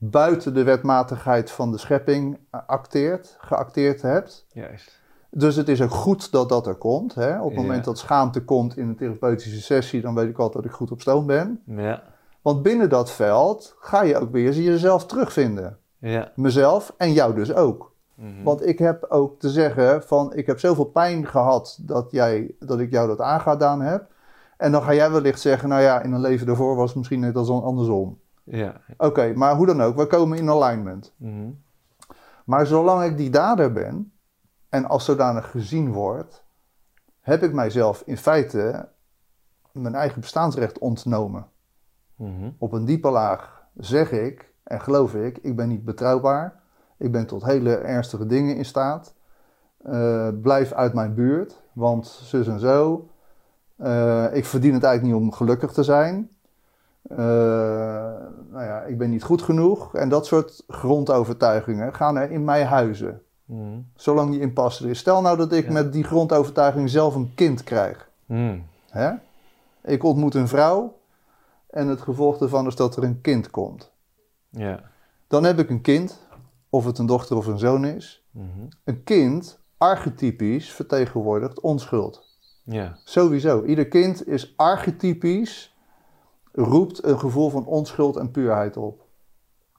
[0.10, 4.46] buiten de wetmatigheid van de schepping acteert, geacteerd hebt.
[4.52, 5.04] Juist.
[5.30, 7.16] Dus het is ook goed dat dat er komt.
[7.16, 7.40] Hè?
[7.40, 7.62] Op het Ja.
[7.62, 10.92] moment dat schaamte komt in een therapeutische sessie, dan weet ik altijd dat ik goed
[10.92, 11.62] op stoom ben.
[11.66, 12.04] Ja.
[12.42, 15.78] Want binnen dat veld ga je ook weer jezelf terugvinden.
[15.98, 16.32] Ja.
[16.36, 17.94] Mezelf en jou dus ook.
[18.16, 18.44] Mhm.
[18.44, 22.80] Want ik heb ook te zeggen van, ik heb zoveel pijn gehad dat, jij, dat
[22.80, 24.06] ik jou dat aangedaan heb.
[24.58, 27.20] En dan ga jij wellicht zeggen, nou ja, in een leven daarvoor was het misschien
[27.20, 28.20] net als andersom.
[28.46, 28.82] Ja.
[28.98, 31.14] Oké, maar hoe dan ook, we komen in alignment.
[31.18, 31.50] Mhm.
[32.46, 34.12] Maar zolang ik die dader ben
[34.70, 36.44] en als zodanig gezien word,
[37.22, 38.90] heb ik mijzelf in feite
[39.72, 41.48] mijn eigen bestaansrecht ontnomen.
[42.16, 42.50] Mhm.
[42.58, 46.64] Op een diepe laag zeg ik en geloof ik, ik ben niet betrouwbaar.
[46.98, 49.14] Ik ben tot hele ernstige dingen in staat.
[49.84, 53.10] Eh, blijf uit mijn buurt, want zus en zo.
[53.76, 56.30] Eh, ik verdien het eigenlijk niet om gelukkig te zijn.
[57.10, 57.18] Eh,
[58.52, 59.96] nou ja, ik ben niet goed genoeg.
[59.96, 63.22] En dat soort grondovertuigingen gaan er in mij huizen.
[63.46, 63.80] Mhm.
[63.96, 65.00] Zolang die impasse er is.
[65.00, 65.72] Stel nou dat ik Ja.
[65.72, 68.10] met die grondovertuiging zelf een kind krijg.
[68.26, 68.58] Mhm.
[68.90, 69.12] Hè?
[69.84, 70.98] Ik ontmoet een vrouw
[71.70, 73.92] en het gevolg daarvan is dat er een kind komt.
[74.50, 74.80] Ja.
[75.28, 76.26] Dan heb ik een kind,
[76.70, 78.24] of het een dochter of een zoon is.
[78.32, 78.46] Mhm.
[78.84, 82.24] Een kind, archetypisch, vertegenwoordigt onschuld.
[82.64, 82.98] Ja.
[83.04, 83.64] Sowieso.
[83.64, 85.75] Ieder kind is archetypisch,
[86.56, 89.04] roept een gevoel van onschuld en puurheid op.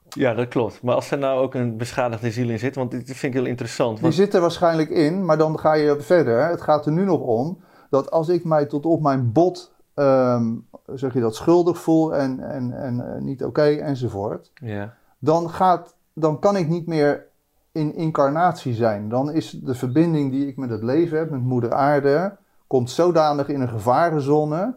[0.09, 0.83] Ja, dat klopt.
[0.83, 3.49] Maar als er nou ook een beschadigde ziel in zit, want dit vind ik heel
[3.49, 3.93] interessant.
[3.93, 6.49] Die Want, zit er waarschijnlijk in, maar dan ga je verder.
[6.49, 7.59] Het gaat er nu nog om
[7.91, 10.55] dat als ik mij tot op mijn bot, ehm,
[10.95, 14.51] zeg je dat, schuldig voel en, en, en eh, niet oké enzovoort.
[14.55, 14.95] ja.
[15.19, 17.27] dan, gaat, dan kan ik niet meer
[17.73, 19.09] in incarnatie zijn.
[19.09, 23.49] Dan is de verbinding die ik met het leven heb, met moeder aarde, komt zodanig
[23.49, 24.75] in een gevarenzone,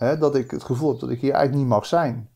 [0.00, 2.28] hè, dat ik het gevoel heb dat ik hier eigenlijk niet mag zijn.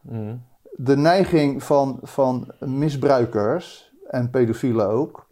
[0.00, 0.36] Mhm.
[0.76, 5.26] De neiging van, van misbruikers, en pedofielen ook,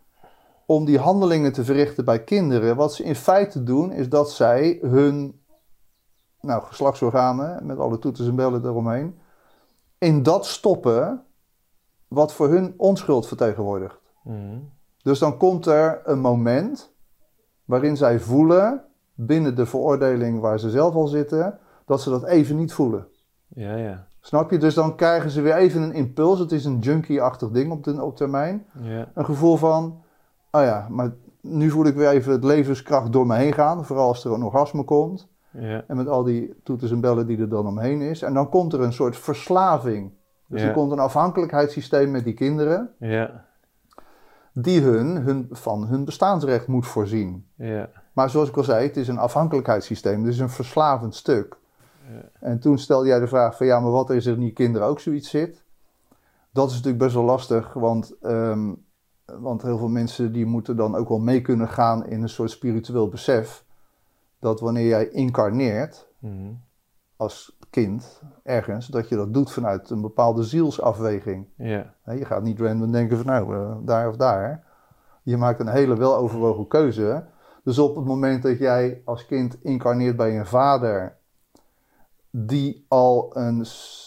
[0.67, 4.79] om die handelingen te verrichten bij kinderen, wat ze in feite doen, is dat zij
[4.83, 5.41] hun
[6.41, 9.19] nou, geslachtsorganen, met alle toeters en bellen eromheen,
[9.99, 11.25] in dat stoppen
[12.09, 13.99] wat voor hun onschuld vertegenwoordigt.
[14.23, 14.59] Mhm.
[15.03, 16.93] Dus dan komt er een moment
[17.65, 18.85] waarin zij voelen,
[19.15, 23.07] binnen de veroordeling waar ze zelf al zitten, dat ze dat even niet voelen.
[23.49, 24.07] Ja, ja.
[24.21, 24.59] Snap je?
[24.59, 26.39] Dus dan krijgen ze weer even een impuls.
[26.39, 28.67] Het is een junkie-achtig ding op, de, op termijn.
[28.81, 29.09] Ja.
[29.15, 30.03] Een gevoel van,
[30.51, 33.85] oh ja, maar nu voel ik weer even het levenskracht door me heen gaan.
[33.85, 35.29] Vooral als er een orgasme komt.
[35.51, 35.85] Ja.
[35.87, 38.23] En met al die toeters en bellen die er dan omheen is.
[38.23, 40.13] En dan komt er een soort verslaving.
[40.47, 40.67] Dus Ja.
[40.67, 42.91] er komt een afhankelijkheidssysteem met die kinderen.
[42.99, 43.45] Ja.
[44.53, 47.47] Die hun, hun van hun bestaansrecht moet voorzien.
[47.55, 47.89] Ja.
[48.13, 50.25] Maar zoals ik al zei, het is een afhankelijkheidssysteem.
[50.25, 51.57] Het is een verslavend stuk.
[52.15, 52.31] Ja.
[52.41, 55.01] En toen stelde jij de vraag van ja, maar wat is er niet kinderen ook
[55.01, 55.63] zoiets zit?
[56.51, 58.73] Dat is natuurlijk best wel lastig, want, ehm,
[59.25, 62.51] want heel veel mensen die moeten dan ook wel mee kunnen gaan in een soort
[62.51, 63.65] spiritueel besef.
[64.39, 66.53] Dat wanneer jij incarneert Mhm.
[67.17, 71.47] als kind ergens, dat je dat doet vanuit een bepaalde zielsafweging.
[72.05, 74.65] Je gaat niet random denken van nou, eh, daar of daar.
[75.23, 77.25] Je maakt een hele weloverwogen keuze.
[77.65, 81.16] Dus op het moment dat jij als kind incarneert bij een vader
[82.39, 83.65] die al een,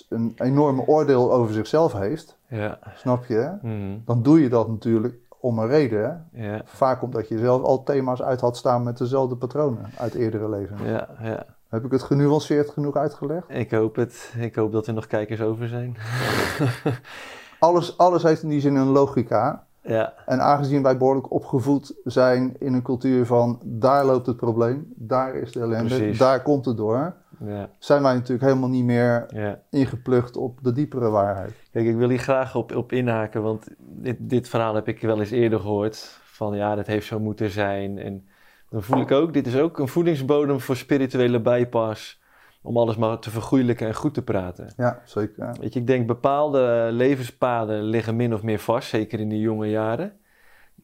[0.09, 2.79] een enorme oordeel over zichzelf heeft, Ja.
[2.95, 3.51] snap je?
[3.61, 3.97] Mhm.
[4.05, 6.27] Dan doe je dat natuurlijk om een reden.
[6.33, 6.61] Ja.
[6.65, 10.81] Vaak omdat je zelf al thema's uit had staan met dezelfde patronen uit eerdere levens.
[10.81, 11.07] Ja.
[11.21, 11.45] Ja.
[11.69, 13.45] Heb ik het genuanceerd genoeg uitgelegd?
[13.49, 14.33] Ik hoop het.
[14.39, 15.97] Ik hoop dat er nog kijkers over zijn.
[17.59, 19.63] Alles, alles heeft in die zin een logica.
[19.81, 20.13] ja.
[20.25, 25.35] En aangezien wij behoorlijk opgevoed zijn in een cultuur van daar loopt het probleem, daar
[25.35, 26.17] is de ellende, Precies.
[26.17, 27.13] daar komt het door,
[27.45, 27.69] Ja.
[27.79, 29.59] zijn wij natuurlijk helemaal niet meer Ja.
[29.69, 31.53] ingeplucht op de diepere waarheid.
[31.71, 35.19] Kijk, ik wil hier graag op, op inhaken, want dit, dit verhaal heb ik wel
[35.19, 36.19] eens eerder gehoord.
[36.23, 37.97] Van ja, dat heeft zo moeten zijn.
[37.97, 38.27] En
[38.69, 42.17] dan voel ik ook, dit is ook een voedingsbodem voor spirituele bypass.
[42.61, 44.73] Om alles maar te vergoeilijken en goed te praten.
[44.77, 45.45] Ja, zeker.
[45.45, 45.53] ja.
[45.59, 49.69] Weet je, ik denk bepaalde levenspaden liggen min of meer vast, zeker in die jonge
[49.69, 50.13] jaren.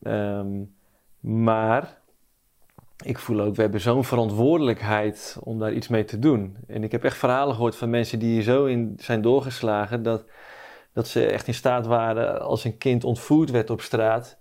[0.04, 0.48] Ehm,
[1.20, 1.98] maar
[3.04, 6.58] ik voel ook, we hebben zo'n verantwoordelijkheid om daar iets mee te doen.
[6.68, 10.24] En ik heb echt verhalen gehoord van mensen die hier zo in zijn doorgeslagen dat,
[10.94, 14.38] dat ze echt in staat waren als een kind ontvoerd werd op straat.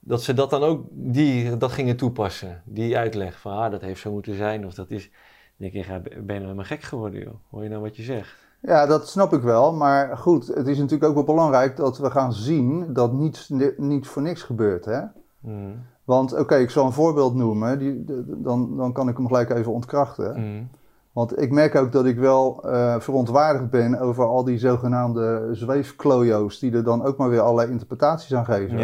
[0.00, 2.62] Dat ze dat dan ook die, dat gingen toepassen.
[2.64, 4.66] Die uitleg van ah, dat heeft zo moeten zijn.
[4.66, 5.10] Of dat is.
[5.56, 7.34] Dan denk ik, ben je nou helemaal gek geworden, joh?
[7.50, 8.36] Hoor je nou wat je zegt?
[8.60, 9.72] Ja, dat snap ik wel.
[9.72, 14.06] Maar goed, het is natuurlijk ook wel belangrijk dat we gaan zien dat niets niet
[14.06, 14.84] voor niks gebeurt.
[14.84, 15.00] Hè?
[15.40, 15.86] Mm.
[16.04, 19.50] Want oké, ik zal een voorbeeld noemen, die, de- dan, dan kan ik hem gelijk
[19.50, 20.40] even ontkrachten.
[20.40, 20.68] Mm.
[21.12, 26.58] Want ik merk ook dat ik wel eh, verontwaardigd ben over al die zogenaamde zweefklojo's
[26.58, 28.78] die er dan ook maar weer allerlei interpretaties aan geven.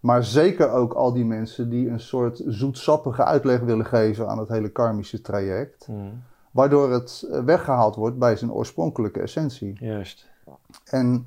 [0.00, 4.48] Maar zeker ook al die mensen die een soort zoetsappige uitleg willen geven aan het
[4.48, 5.88] hele karmische traject.
[5.90, 6.22] Mm.
[6.50, 9.76] Waardoor het eh, weggehaald wordt bij zijn oorspronkelijke essentie.
[9.80, 10.30] Juist.
[10.84, 11.26] En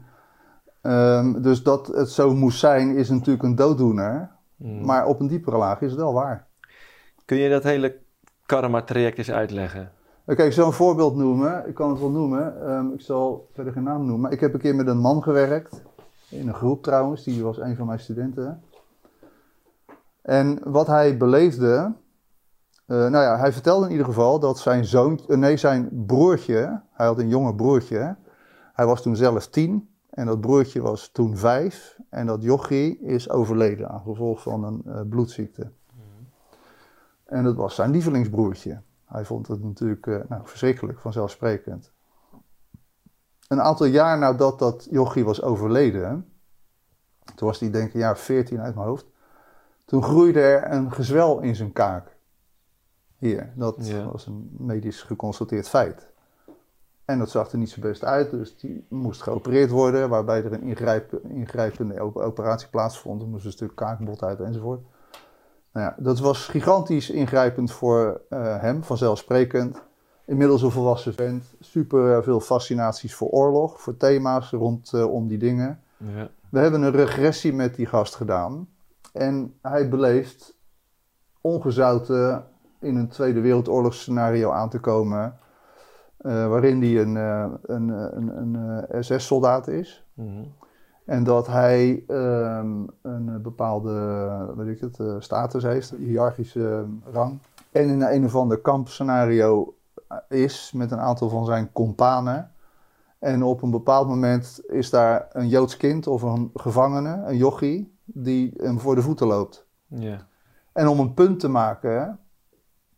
[0.81, 4.29] ehm, dus dat het zo moest zijn is natuurlijk een dooddoener.
[4.57, 4.85] Mm.
[4.85, 6.47] Maar op een diepere laag is het wel waar.
[7.25, 7.97] Kun je dat hele
[8.45, 9.91] karma-traject eens uitleggen?
[10.25, 11.67] Oké, ik zal een voorbeeld noemen.
[11.67, 12.67] Ik kan het wel noemen.
[12.67, 14.31] Ehm, ik zal verder geen naam noemen.
[14.31, 15.81] Ik heb een keer met een man gewerkt.
[16.29, 17.23] In een groep trouwens.
[17.23, 18.61] Die was een van mijn studenten.
[20.21, 21.93] En wat hij beleefde.
[22.85, 25.19] eh, nou ja, hij vertelde in ieder geval dat zijn zoon.
[25.27, 26.81] eh, nee, zijn broertje.
[26.91, 28.15] Hij had een jonge broertje.
[28.73, 29.89] Hij was toen zelf tien.
[30.17, 31.97] En dat broertje was toen vijf.
[32.09, 35.71] En dat jochie is overleden aan gevolg van een eh, bloedziekte.
[37.25, 38.81] En dat was zijn lievelingsbroertje.
[39.05, 41.91] Hij vond het natuurlijk eh, nou, verschrikkelijk, vanzelfsprekend.
[43.47, 46.31] Een aantal jaar nadat dat jochie was overleden,
[47.35, 49.05] toen was hij denk ik een jaar 14 uit mijn hoofd,
[49.85, 52.17] toen groeide er een gezwel in zijn kaak.
[53.17, 54.11] Hier, dat Ja.
[54.11, 56.07] was een medisch geconstateerd feit.
[57.07, 60.53] En dat zag er niet zo best uit, dus die moest geopereerd worden, waarbij er
[60.53, 63.21] een ingrijp, ingrijpende op- operatie plaatsvond.
[63.21, 64.81] Er moest een stuk kaakbot uit enzovoort.
[65.71, 69.81] Nou ja, dat was gigantisch ingrijpend voor eh, hem, vanzelfsprekend.
[70.25, 75.81] Inmiddels een volwassen vent, super veel fascinaties voor oorlog, voor thema's rondom die dingen.
[75.97, 76.29] Ja.
[76.49, 78.69] We hebben een regressie met die gast gedaan.
[79.13, 80.57] En hij beleeft
[81.41, 82.45] ongezouten
[82.79, 85.37] in een Tweede Wereldoorlogsscenario aan te komen.
[86.17, 90.05] Eh, waarin hij een, eh, een, eh, een, een, eh, SS-soldaat is.
[90.13, 90.43] Mhm.
[91.07, 93.93] En dat hij ehm, een eh, bepaalde
[94.55, 97.39] weet ik het, eh, status heeft, een hiërarchische eh, rang.
[97.71, 99.75] En in een of ander kampscenario
[100.07, 102.51] eh, is met een aantal van zijn companen.
[103.19, 107.97] En op een bepaald moment is daar een Joods kind of een gevangene, een jochie,
[108.03, 109.67] die hem voor de voeten loopt.
[109.87, 110.27] Ja.
[110.73, 112.19] En om een punt te maken,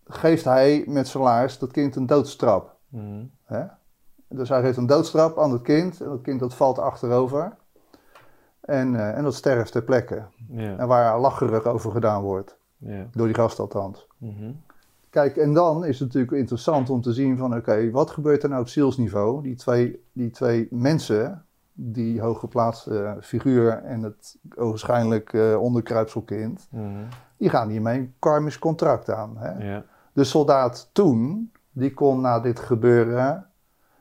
[0.08, 2.78] geeft hij met zijn laars dat kind een doodstrap.
[2.90, 3.24] Mhm.
[3.44, 3.64] Hè?
[4.28, 6.02] Dus hij geeft een doodstrap aan het kind.
[6.02, 7.56] En dat kind dat valt achterover.
[8.60, 10.24] En, eh, en dat sterft ter plekke.
[10.56, 12.58] En waar lacherig over gedaan wordt.
[13.12, 14.08] Door die gast althans.
[14.18, 14.52] Mhm.
[15.10, 17.56] Kijk, en dan is het natuurlijk interessant om te zien van...
[17.56, 19.42] oké, wat gebeurt er nou op zielsniveau?
[19.42, 23.72] Die twee, die twee mensen, die hooggeplaatste figuur...
[23.84, 26.68] en het ogenschijnlijk eh onderkruipselkind...
[26.72, 27.04] Mhm.
[27.38, 29.38] die gaan hiermee een karmisch contract aan.
[29.38, 29.82] Hè?
[30.14, 33.46] De soldaat toen, die kon na dit gebeuren...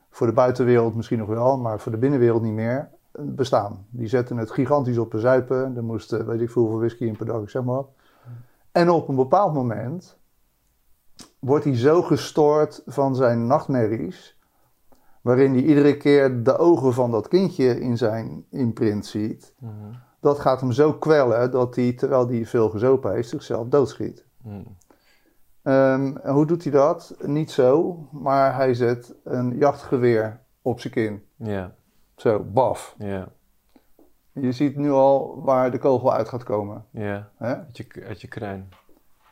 [0.09, 2.89] voor de buitenwereld misschien nog wel, maar voor de binnenwereld niet meer...
[3.11, 3.85] eh, bestaan.
[3.89, 5.75] Die zetten het gigantisch op de zuipen.
[5.75, 7.89] Er moest, eh, weet ik veel, hoeveel whisky in per dag, ik zeg maar wat.
[8.71, 10.17] En op een bepaald moment
[11.39, 14.37] wordt hij zo gestoord van zijn nachtmerries,
[15.21, 19.71] waarin hij iedere keer de ogen van dat kindje in zijn imprint ziet, Mhm.
[20.19, 24.25] dat gaat hem zo kwellen dat hij, terwijl hij veel gezopen heeft, zichzelf doodschiet.
[24.43, 24.61] Mhm.
[25.69, 27.15] En hoe doet hij dat?
[27.21, 31.23] Niet zo, maar hij zet een jachtgeweer op zijn kin.
[31.35, 31.73] Ja.
[32.15, 32.95] Zo, baf.
[32.97, 33.27] Ja.
[34.31, 36.85] Je ziet nu al waar de kogel uit gaat komen.
[36.89, 37.29] Ja.
[37.37, 37.55] Hè?
[37.55, 38.69] Uit je, uit je kruin.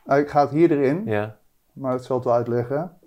[0.06, 1.38] Hij gaat hier erin, Ja.
[1.74, 2.98] maar het zal het wel uitleggen.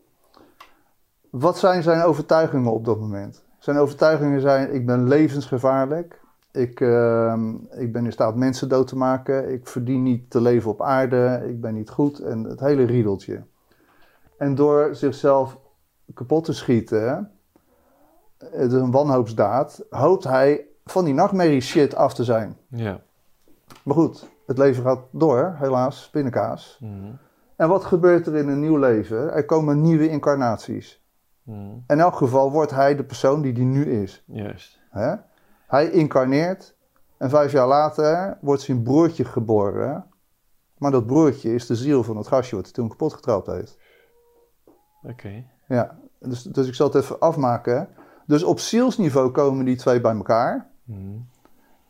[1.31, 3.45] Wat zijn zijn overtuigingen op dat moment?
[3.59, 6.20] Zijn overtuigingen zijn: ik ben levensgevaarlijk.
[6.53, 9.53] Ik, ehm, ik ben in staat mensen dood te maken.
[9.53, 11.45] Ik verdien niet te leven op aarde.
[11.49, 12.19] Ik ben niet goed.
[12.19, 13.43] En het hele riedeltje.
[14.39, 15.59] En door zichzelf
[16.15, 17.31] kapot te schieten,
[18.39, 22.57] het is een wanhoopsdaad, hoopt hij van die nachtmerrie shit af te zijn.
[22.69, 23.01] Ja.
[23.83, 26.79] Maar goed, het leven gaat door, helaas, pindakaas.
[26.81, 27.13] Mhm.
[27.57, 29.33] En wat gebeurt er in een nieuw leven?
[29.33, 31.05] Er komen nieuwe incarnaties.
[31.43, 31.59] Mhm.
[31.87, 34.23] In elk geval wordt hij de persoon die hij nu is.
[34.27, 34.79] Juist.
[34.91, 35.15] Hè?
[35.71, 36.75] Hij incarneert
[37.17, 40.05] en vijf jaar later wordt zijn broertje geboren.
[40.79, 43.79] Maar dat broertje is de ziel van het gastje wat hij toen kapot getrapt heeft.
[45.03, 45.45] Oké.
[45.69, 47.89] Ja, dus, dus ik zal het even afmaken.
[48.27, 50.71] Dus op zielsniveau komen die twee bij elkaar.
[50.85, 51.19] Mhm.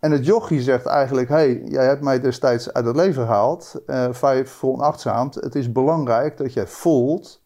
[0.00, 3.82] En het jochie zegt eigenlijk: hey, jij hebt mij destijds uit het leven gehaald.
[3.86, 5.34] eh vijf veronachtzaamd.
[5.34, 7.39] Het is belangrijk dat jij voelt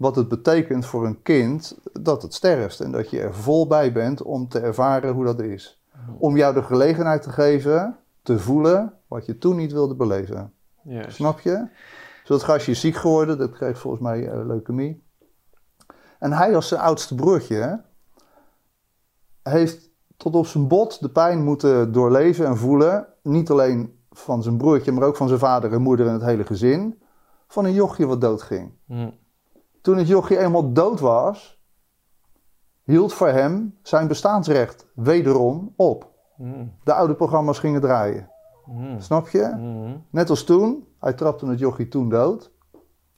[0.00, 2.80] wat het betekent voor een kind dat het sterft.
[2.80, 5.82] En dat je er vol bij bent om te ervaren hoe dat is.
[6.18, 10.52] Om jou de gelegenheid te geven te voelen wat je toen niet wilde beleven.
[11.08, 11.66] Snap je?
[12.24, 15.04] Zo dat gastje is ziek geworden, dat kreeg volgens mij eh, leukemie.
[16.18, 17.82] En hij als zijn oudste broertje
[19.42, 23.06] heeft tot op zijn bot de pijn moeten doorleven en voelen.
[23.22, 26.44] Niet alleen van zijn broertje, maar ook van zijn vader en moeder en het hele
[26.44, 27.02] gezin.
[27.48, 28.72] Van een jochje wat doodging.
[28.84, 29.08] Mhm.
[29.80, 31.60] Toen het jochje eenmaal dood was,
[32.82, 36.08] hield voor hem zijn bestaansrecht wederom op.
[36.36, 36.66] Mhm.
[36.84, 38.30] De oude programma's gingen draaien.
[38.66, 39.00] Mhm.
[39.00, 39.54] Snap je?
[39.56, 39.96] Mhm.
[40.10, 42.52] Net als toen, hij trapte het jochie toen dood.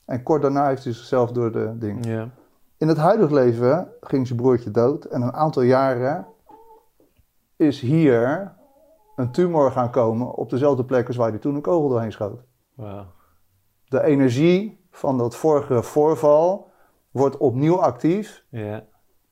[0.05, 2.05] En kort daarna heeft hij zichzelf door de ding.
[2.05, 2.29] Ja.
[2.77, 5.05] In het huidige leven ging zijn broertje dood.
[5.05, 6.27] En een aantal jaren
[7.55, 8.53] is hier
[9.15, 12.43] een tumor gaan komen op dezelfde plek als waar hij toen een kogel doorheen schoot.
[13.85, 16.71] De energie van dat vorige voorval
[17.11, 18.43] wordt opnieuw actief.
[18.49, 18.75] Ja.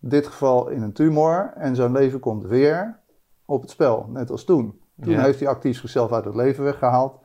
[0.01, 1.53] In dit geval in een tumor.
[1.55, 2.99] En zijn leven komt weer
[3.45, 4.81] op het spel, net als toen.
[5.01, 7.19] Toen heeft hij actief zichzelf uit het leven weggehaald.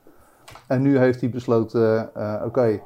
[0.67, 2.81] En nu heeft hij besloten, eh, oké,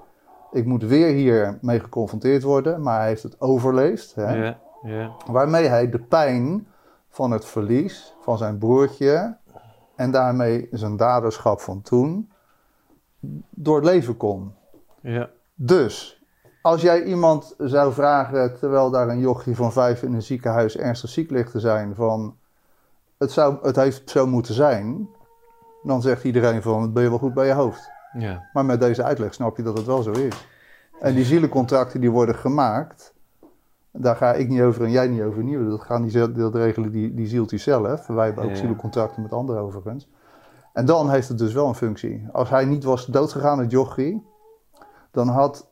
[0.50, 2.82] ik moet weer hier mee geconfronteerd worden.
[2.82, 4.14] Maar hij heeft het overleefd.
[4.14, 4.44] Hè?
[4.44, 4.58] Ja.
[4.82, 5.12] Ja.
[5.26, 6.66] Waarmee hij de pijn
[7.08, 9.36] van het verlies van zijn broertje
[9.96, 12.30] en daarmee zijn daderschap van toen
[13.50, 14.54] door het leven kon.
[15.00, 15.30] Ja.
[15.62, 16.22] Dus,
[16.62, 21.10] als jij iemand zou vragen, terwijl daar een jochie van vijf in een ziekenhuis ernstig
[21.10, 22.36] ziek ligt te zijn, van
[23.18, 25.08] het, zou, het heeft zo moeten zijn,
[25.82, 27.90] dan zegt iedereen van, ben je wel goed bij je hoofd.
[28.18, 28.48] Ja.
[28.52, 30.46] Maar met deze uitleg snap je dat het wel zo is.
[31.00, 33.14] En die zielencontracten die worden gemaakt,
[33.92, 35.68] daar ga ik niet over en jij niet over nieuw.
[35.68, 38.06] Dat gaan die, dat regelen die, die zielt hij zelf.
[38.06, 38.56] Wij hebben ook Ja.
[38.56, 40.08] zielencontracten met anderen overigens.
[40.72, 42.28] En dan heeft het dus wel een functie.
[42.32, 44.28] Als hij niet was doodgegaan, het jochie,
[45.10, 45.70] dan had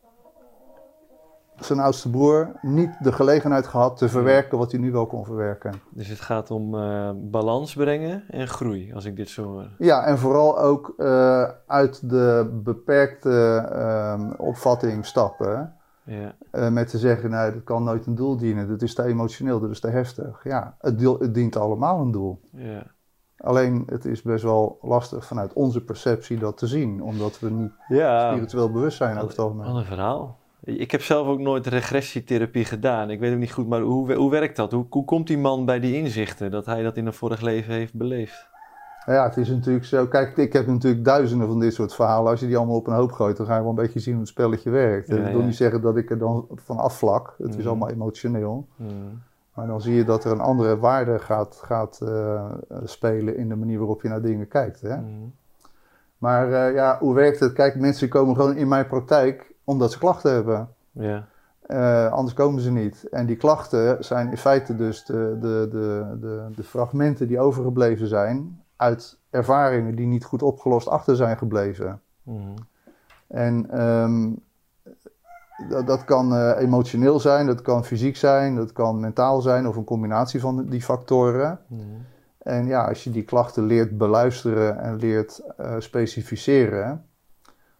[1.65, 5.73] zijn oudste broer niet de gelegenheid gehad te verwerken wat hij nu wel kon verwerken.
[5.91, 9.69] Dus het gaat om eh, balans brengen en groei, als ik dit zo hoor.
[9.79, 15.73] Ja, en vooral ook eh, uit de beperkte ehm, opvatting stappen.
[16.05, 16.35] Ja.
[16.51, 18.69] eh, met te zeggen, nou, dat kan nooit een doel dienen.
[18.69, 20.45] Dat is te emotioneel, dat is te heftig.
[20.45, 22.41] Ja, het, het dient allemaal een doel.
[22.53, 22.83] Ja.
[23.39, 27.03] Alleen, het is best wel lastig vanuit onze perceptie dat te zien.
[27.03, 28.31] Omdat we niet Ja.
[28.31, 29.67] spiritueel bewust zijn over het algemeen.
[29.67, 30.39] Wat een verhaal.
[30.65, 33.11] Ik heb zelf ook nooit regressietherapie gedaan.
[33.11, 34.73] Ik weet ook niet goed, maar hoe, hoe werkt dat?
[34.73, 37.75] Hoe, hoe komt die man bij die inzichten dat hij dat in een vorig leven
[37.75, 38.49] heeft beleefd?
[39.07, 40.07] Ja, het is natuurlijk zo.
[40.07, 42.31] Kijk, ik heb natuurlijk duizenden van dit soort verhalen.
[42.31, 44.13] Als je die allemaal op een hoop gooit, dan ga je wel een beetje zien
[44.13, 45.09] hoe het spelletje werkt.
[45.09, 45.47] Ja, ik wil ja.
[45.47, 47.35] niet zeggen dat ik er dan van afvlak.
[47.39, 47.69] Het is Mhm.
[47.69, 48.67] allemaal emotioneel.
[48.77, 49.23] Hmm.
[49.59, 52.53] Maar dan zie je dat er een andere waarde gaat, gaat uh,
[52.85, 54.81] spelen in de manier waarop je naar dingen kijkt.
[54.81, 54.97] Hè?
[54.97, 55.35] Mm.
[56.19, 57.53] Maar uh, ja, hoe werkt het?
[57.53, 60.69] Kijk, mensen komen gewoon in mijn praktijk omdat ze klachten hebben.
[61.67, 63.09] Uh, anders komen ze niet.
[63.09, 68.07] En die klachten zijn in feite dus de, de, de, de, de fragmenten die overgebleven
[68.07, 72.01] zijn uit ervaringen die niet goed opgelost achter zijn gebleven.
[72.23, 72.55] Mm.
[73.27, 74.41] En um,
[75.69, 79.77] dat, dat kan uh, emotioneel zijn, dat kan fysiek zijn, dat kan mentaal zijn of
[79.77, 81.61] een combinatie van die factoren.
[81.67, 81.81] Mm.
[82.39, 87.05] En ja, als je die klachten leert beluisteren en leert uh, specificeren,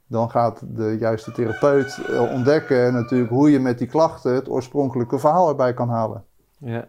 [0.07, 5.19] dan gaat de juiste therapeut uh, ontdekken natuurlijk hoe je met die klachten het oorspronkelijke
[5.19, 6.25] verhaal erbij kan halen.
[6.59, 6.85] Ja.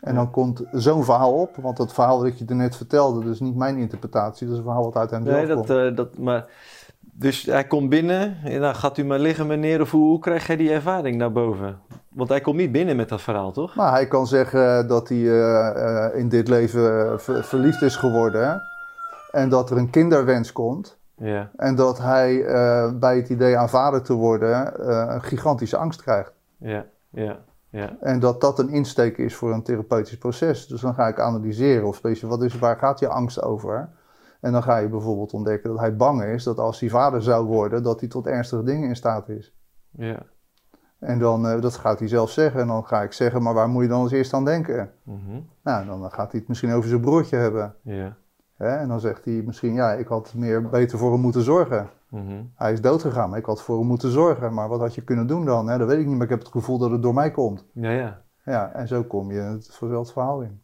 [0.00, 3.32] En dan komt zo'n verhaal op, want dat verhaal dat je er net vertelde, dat
[3.32, 5.90] is niet mijn interpretatie, dat is een verhaal wat uit hem nee, zelf dat, komt.
[5.90, 6.46] Uh, dat, maar,
[7.14, 10.46] dus hij komt binnen en dan gaat u maar liggen meneer, of hoe, hoe krijg
[10.46, 11.78] jij die ervaring naar boven?
[12.08, 13.74] Want hij komt niet binnen met dat verhaal, toch?
[13.74, 15.34] Maar hij kan zeggen dat hij uh,
[15.76, 18.62] uh, in dit leven ver verliefd is geworden
[19.30, 20.98] en dat er een kinderwens komt.
[21.16, 21.50] Ja.
[21.56, 26.02] En dat hij uh, bij het idee aan vader te worden uh, een gigantische angst
[26.02, 26.32] krijgt.
[26.58, 27.38] Ja, ja,
[27.70, 27.96] ja.
[28.00, 30.66] En dat dat een insteek is voor een therapeutisch proces.
[30.66, 33.88] Dus dan ga ik analyseren of speciaal, wat is, waar gaat je angst over?
[34.42, 37.46] En dan ga je bijvoorbeeld ontdekken dat hij bang is dat als hij vader zou
[37.46, 39.54] worden, dat hij tot ernstige dingen in staat is.
[39.90, 40.22] Ja.
[40.98, 42.60] En dan, uh, dat gaat hij zelf zeggen.
[42.60, 44.90] En dan ga ik zeggen, maar waar moet je dan als eerst aan denken?
[45.02, 45.48] Mm -hmm.
[45.62, 47.74] Nou, dan gaat hij het misschien over zijn broertje hebben.
[47.82, 48.16] Ja.
[48.56, 48.76] Hè?
[48.76, 51.88] En dan zegt hij misschien, ja, ik had meer beter voor hem moeten zorgen.
[52.08, 52.52] Mm -hmm.
[52.54, 54.54] Hij is doodgegaan, maar ik had voor hem moeten zorgen.
[54.54, 55.68] Maar wat had je kunnen doen dan?
[55.68, 55.78] Hè?
[55.78, 57.64] Dat weet ik niet, maar ik heb het gevoel dat het door mij komt.
[57.72, 58.22] Ja, ja.
[58.44, 60.61] Ja, en zo kom je het vanzelfde verhaal in.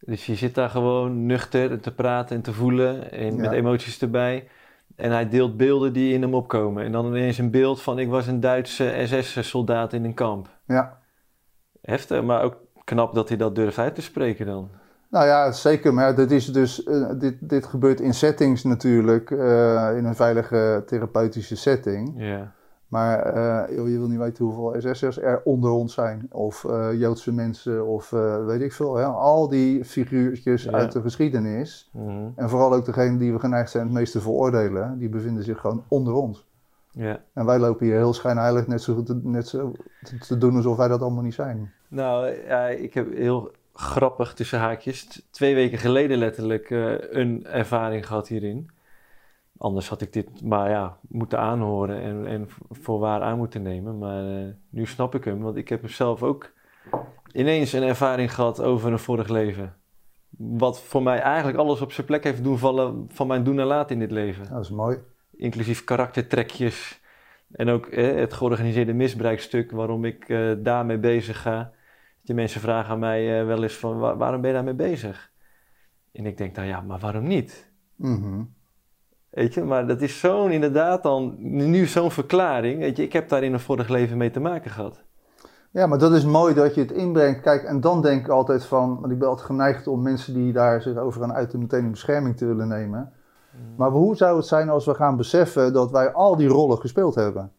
[0.00, 3.40] Dus je zit daar gewoon nuchter te praten en te voelen en Ja.
[3.40, 4.48] met emoties erbij.
[4.96, 6.84] En hij deelt beelden die in hem opkomen.
[6.84, 10.48] En dan ineens een beeld van ik was een Duitse SS-soldaat in een kamp.
[10.66, 10.98] Ja.
[11.82, 14.70] Heftig, maar ook knap dat hij dat durft uit te spreken dan.
[15.10, 15.94] Nou ja, zeker.
[15.94, 20.82] Maar dit, is dus, uh, dit, dit gebeurt in settings natuurlijk, uh, in een veilige
[20.86, 22.14] therapeutische setting.
[22.16, 22.52] Ja.
[22.90, 26.26] Maar uh, joh, je wil niet weten hoeveel SS'ers er onder ons zijn.
[26.30, 26.62] Of
[26.94, 28.10] Joodse mensen, of
[28.46, 28.96] weet ik veel.
[28.96, 29.04] Hè?
[29.04, 30.70] Al die figuurtjes Ja.
[30.70, 31.90] uit de geschiedenis.
[31.92, 32.28] Mhm.
[32.36, 35.60] En vooral ook degene die we geneigd zijn het meest te veroordelen, die bevinden zich
[35.60, 36.46] gewoon onder ons.
[36.90, 37.20] ja.
[37.34, 39.72] En wij lopen hier heel schijnheilig net zo, te, net zo
[40.28, 41.72] te, doen alsof wij dat allemaal niet zijn.
[41.88, 42.26] Nou,
[42.70, 45.22] ik heb heel grappig tussen haakjes.
[45.30, 48.70] Twee weken geleden letterlijk eh, een ervaring gehad hierin.
[49.60, 53.98] Anders had ik dit maar ja, moeten aanhoren en, en voor waar aan moeten nemen.
[53.98, 56.52] Maar eh, nu snap ik hem, want ik heb zelf ook
[57.32, 59.74] ineens een ervaring gehad over een vorig leven.
[60.36, 63.66] Wat voor mij eigenlijk alles op zijn plek heeft doen vallen van mijn doen en
[63.66, 64.48] laten in dit leven.
[64.50, 64.98] Dat is mooi.
[65.36, 67.00] Inclusief karaktertrekjes
[67.50, 71.72] en ook eh, het georganiseerde misbruikstuk waarom ik eh, daarmee bezig ga.
[72.22, 75.30] Die mensen vragen aan mij wel eens van "Wa- waarom ben je daarmee bezig?
[76.12, 77.72] En ik denk dan ja, maar waarom niet?
[77.96, 78.42] Mhm.
[79.30, 82.78] Weet je, maar dat is zo'n inderdaad dan nu zo'n verklaring.
[82.78, 85.02] Weet je, ik heb daar in een vorig leven mee te maken gehad.
[85.70, 87.40] Ja, maar dat is mooi dat je het inbrengt.
[87.40, 90.52] Kijk, en dan denk ik altijd van, want ik ben altijd geneigd om mensen die
[90.52, 93.12] daar zich over gaan uiten meteen in bescherming te willen nemen.
[93.76, 97.14] Maar hoe zou het zijn als we gaan beseffen dat wij al die rollen gespeeld
[97.14, 97.52] hebben?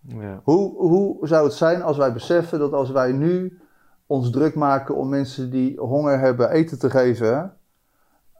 [0.00, 0.40] Ja.
[0.44, 3.58] Hoe, hoe zou het zijn als wij beseffen dat als wij nu
[4.06, 7.56] ons druk maken om mensen die honger hebben eten te geven,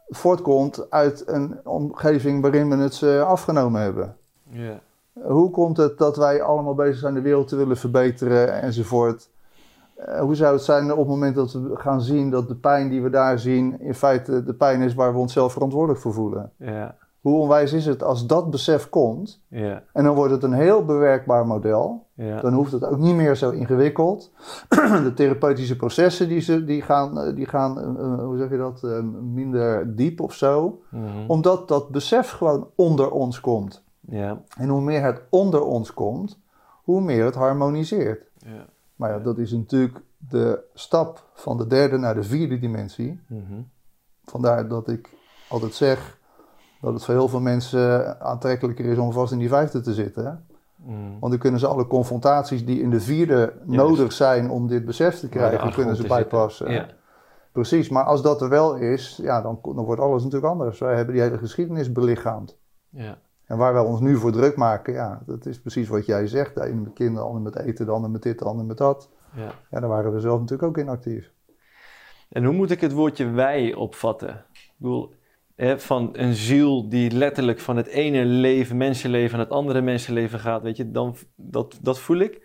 [0.08, 4.16] voortkomt uit een omgeving waarin we het ze afgenomen hebben?
[4.48, 4.80] Ja.
[5.12, 9.28] Hoe komt het dat wij allemaal bezig zijn de wereld te willen verbeteren enzovoort?
[9.94, 12.88] Eh, hoe zou het zijn op het moment dat we gaan zien dat de pijn
[12.88, 16.52] die we daar zien in feite de pijn is waar we onszelf verantwoordelijk voor voelen?
[16.56, 16.96] Ja.
[17.24, 19.82] Hoe onwijs is het als dat besef komt Ja.
[19.92, 22.06] en dan wordt het een heel bewerkbaar model?
[22.14, 22.40] Ja.
[22.40, 24.32] Dan hoeft het ook niet meer zo ingewikkeld.
[25.04, 28.56] De therapeutische processen die, ze, die gaan, eh, die gaan eh, eh, hoe zeg je
[28.56, 28.82] dat,
[29.22, 30.82] minder diep of zo.
[30.88, 31.06] Mhm.
[31.26, 33.82] Omdat dat besef gewoon onder ons komt.
[34.00, 34.42] Ja.
[34.56, 36.38] En hoe meer het onder ons komt,
[36.82, 38.22] hoe meer het harmoniseert.
[38.38, 38.66] Ja.
[38.96, 43.20] Maar ja, dat is natuurlijk de stap van de derde naar de vierde dimensie.
[43.26, 43.60] Mhm.
[44.24, 45.10] Vandaar dat ik
[45.48, 46.22] altijd zeg
[46.84, 50.46] dat het voor heel veel mensen aantrekkelijker is om vast in die vijfde te zitten.
[50.76, 51.18] Mhm.
[51.20, 55.18] Want dan kunnen ze alle confrontaties die in de vierde nodig zijn om dit besef
[55.18, 56.72] te krijgen, kunnen ze bijpassen.
[56.72, 56.86] Ja.
[57.52, 60.78] Precies, maar als dat er wel is, ja, dan, dan wordt alles natuurlijk anders.
[60.78, 62.56] Wij hebben die hele geschiedenis belichaamd.
[62.88, 63.18] Ja.
[63.46, 66.54] En waar wij ons nu voor druk maken, ja, dat is precies wat jij zegt.
[66.54, 68.76] De ene met kinderen, de ander met eten, de ander met dit, de ander met
[68.76, 69.08] dat.
[69.36, 69.50] Ja.
[69.70, 71.32] Ja, daar waren we zelf natuurlijk ook in actief.
[72.28, 74.44] En hoe moet ik het woordje wij opvatten?
[74.52, 75.14] Ik bedoel,
[75.56, 80.62] van een ziel die letterlijk van het ene leven, mensenleven, naar het andere mensenleven gaat,
[80.62, 82.42] weet je, dan, dat, dat voel ik.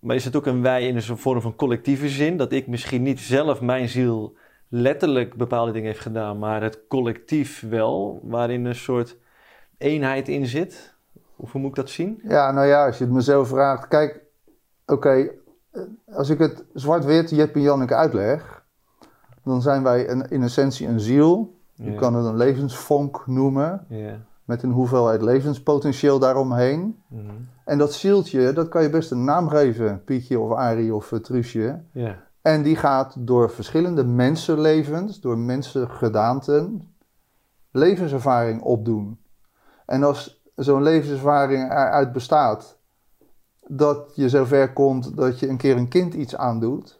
[0.00, 2.36] maar is het ook een wij in een vorm van collectieve zin?
[2.36, 4.36] Dat ik misschien niet zelf mijn ziel
[4.68, 9.16] letterlijk bepaalde dingen heeft gedaan, maar het collectief wel, waarin een soort
[9.78, 10.94] eenheid in zit?
[11.36, 12.20] Of hoe moet ik dat zien?
[12.22, 13.88] Ja, nou ja, als je het me vraagt.
[13.88, 14.20] Kijk,
[14.86, 15.30] oké,
[16.12, 18.64] als ik het zwart-wit Jep en Janneke uitleg,
[19.44, 21.57] dan zijn wij in essentie een ziel.
[21.82, 24.16] Je kan het een levensvonk noemen, Ja.
[24.44, 27.02] met een hoeveelheid levenspotentieel daaromheen.
[27.08, 27.22] Mhm.
[27.64, 31.18] En dat zieltje, dat kan je best een naam geven, Pietje of Arie of uh,
[31.20, 31.82] Truusje.
[31.92, 32.16] Ja.
[32.42, 36.92] En die gaat door verschillende mensenlevens, door mensengedaanten,
[37.70, 39.18] levenservaring opdoen.
[39.86, 42.78] En als zo'n levenservaring eruit bestaat
[43.66, 46.97] dat je zover komt dat je een keer een kind iets aandoet.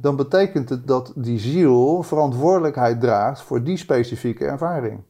[0.00, 5.00] Dan betekent het dat die ziel verantwoordelijkheid draagt voor die specifieke ervaring.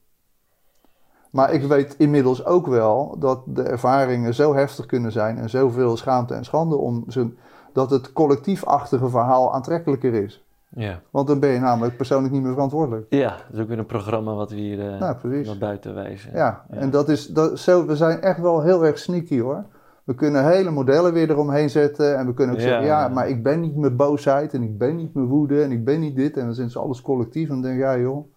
[1.30, 5.96] Maar ik weet inmiddels ook wel dat de ervaringen zo heftig kunnen zijn en zoveel
[5.96, 7.28] schaamte en schande om ze,
[7.72, 10.44] dat het collectiefachtige verhaal aantrekkelijker is.
[10.68, 11.00] Ja.
[11.10, 13.06] Want dan ben je namelijk persoonlijk niet meer verantwoordelijk.
[13.08, 15.16] ja, dat is ook weer een programma wat we hier eh Nou,
[15.46, 16.32] naar buiten wijzen.
[16.34, 19.64] Ja, en dat is, dat, zo, we zijn echt wel heel erg sneaky hoor.
[20.04, 22.18] We kunnen hele modellen weer eromheen zetten.
[22.18, 22.66] En we kunnen ook Ja.
[22.68, 24.54] zeggen, ja, maar ik ben niet mijn boosheid.
[24.54, 25.62] En ik ben niet mijn woede.
[25.62, 26.36] En ik ben niet dit.
[26.36, 27.48] En dan zijn ze alles collectief.
[27.48, 28.32] En dan denk ik, ja joh,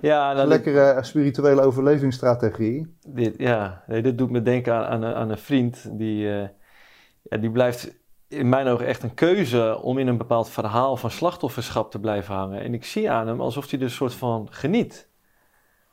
[0.00, 2.94] Ja, nou, dit, lekkere spirituele overlevingsstrategie.
[3.06, 6.48] dit, ja, nee, dit doet me denken aan, aan, een, aan een vriend die, eh,
[7.22, 7.96] ja, die blijft
[8.28, 12.34] in mijn ogen echt een keuze om in een bepaald verhaal van slachtofferschap te blijven
[12.34, 12.60] hangen.
[12.60, 15.08] En ik zie aan hem alsof hij er een soort van geniet.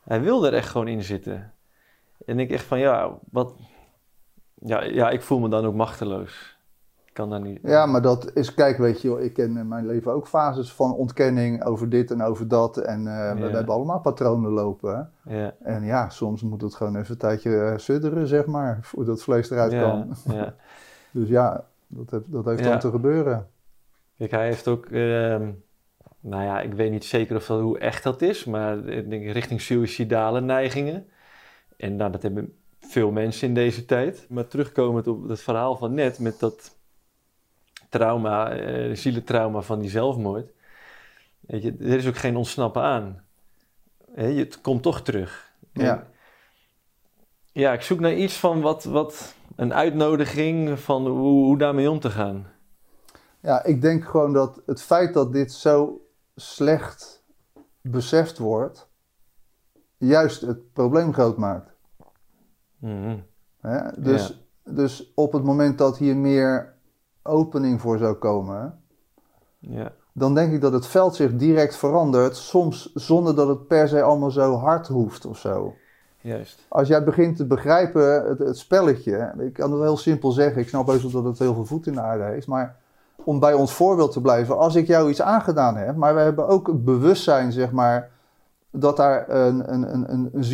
[0.04, 1.52] Hij wil er echt gewoon in zitten.
[2.26, 3.54] En ik echt van, ja, wat...
[4.60, 6.58] Ja, ja, ik voel me dan ook machteloos.
[7.04, 7.58] Ik kan daar niet...
[7.62, 10.72] Ja, maar dat is, kijk, weet je, wel, ik ken in mijn leven ook fases
[10.72, 12.76] van ontkenning over dit en over dat.
[12.76, 13.46] En eh, we, Ja.
[13.50, 15.10] we hebben allemaal patronen lopen.
[15.28, 19.14] Ja, En ja, soms moet het gewoon even een tijdje eh, sudderen, zeg maar, voordat
[19.14, 20.14] het vlees eruit ja, kan.
[20.34, 20.54] ja.
[21.10, 23.46] Dus ja, dat, heeft- dat heeft dan te gebeuren.
[24.18, 25.50] Kijk, hij heeft ook, ehm,
[26.20, 29.24] nou ja, ik weet niet zeker of dat, hoe echt dat is, maar ik denk
[29.32, 31.06] richting suïcidale neigingen.
[31.76, 32.56] En nou, dat hebben
[32.88, 34.26] veel mensen in deze tijd.
[34.28, 36.76] Maar terugkomend op het verhaal van net met dat
[37.88, 40.50] trauma, eh zielentrauma van die zelfmoord.
[41.40, 43.24] Weet je, er is ook geen ontsnappen aan.
[44.14, 45.52] Hè, je- het komt toch terug.
[45.72, 46.06] Ja.
[47.52, 52.00] Ja, ik zoek naar iets van wat, wat een uitnodiging van hoe, hoe daarmee om
[52.00, 52.46] te gaan.
[53.40, 56.06] Ja, ik denk gewoon dat het feit dat dit zo
[56.36, 57.24] slecht
[57.80, 58.88] beseft wordt,
[59.96, 61.75] juist het probleem groot maakt.
[62.78, 63.16] Mhm.
[63.60, 63.78] Hè?
[63.96, 66.74] Dus, dus op het moment dat hier meer
[67.22, 68.80] opening voor zou komen,
[69.58, 69.92] Ja.
[70.12, 74.02] dan denk ik dat het veld zich direct verandert, soms zonder dat het per se
[74.02, 75.74] allemaal zo hard hoeft of zo.
[76.20, 76.64] Juist.
[76.68, 80.68] Als jij begint te begrijpen het, het spelletje, ik kan het heel simpel zeggen, ik
[80.68, 82.76] snap heus wel dat het heel veel voet in de aarde heeft, maar
[83.24, 86.48] om bij ons voorbeeld te blijven, als ik jou iets aangedaan heb, maar we hebben
[86.48, 88.10] ook het bewustzijn, zeg maar,
[88.78, 90.44] dat daar een, een, een, een,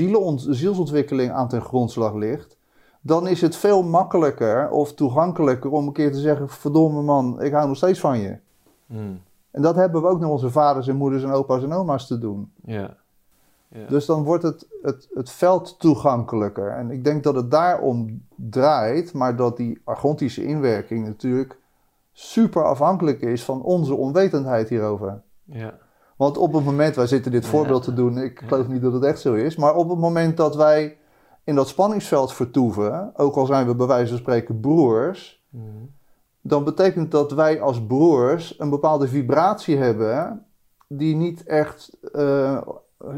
[0.54, 2.56] zielsontwikkeling aan ten grondslag ligt,
[3.00, 7.52] dan is het veel makkelijker of toegankelijker om een keer te zeggen, verdomme man, ik
[7.52, 8.36] hou nog steeds van je.
[8.86, 9.20] Mm.
[9.50, 12.18] En dat hebben we ook naar onze vaders en moeders en opa's en oma's te
[12.18, 12.52] doen.
[12.64, 12.96] Ja.
[13.68, 13.86] ja.
[13.88, 16.70] Dus dan wordt het, het, het veld toegankelijker.
[16.70, 21.58] En ik denk dat het daarom draait, maar dat die argontische inwerking natuurlijk
[22.12, 25.22] super afhankelijk is van onze onwetendheid hierover.
[25.44, 25.78] ja.
[26.22, 29.02] Want op het moment, wij zitten dit voorbeeld te doen, ik geloof niet dat het
[29.04, 30.96] echt zo is, maar op het moment dat wij
[31.44, 35.90] in dat spanningsveld vertoeven, ook al zijn we bij wijze van spreken broers, Mm.
[36.40, 40.44] dan betekent dat wij als broers een bepaalde vibratie hebben
[40.88, 42.60] die niet echt eh,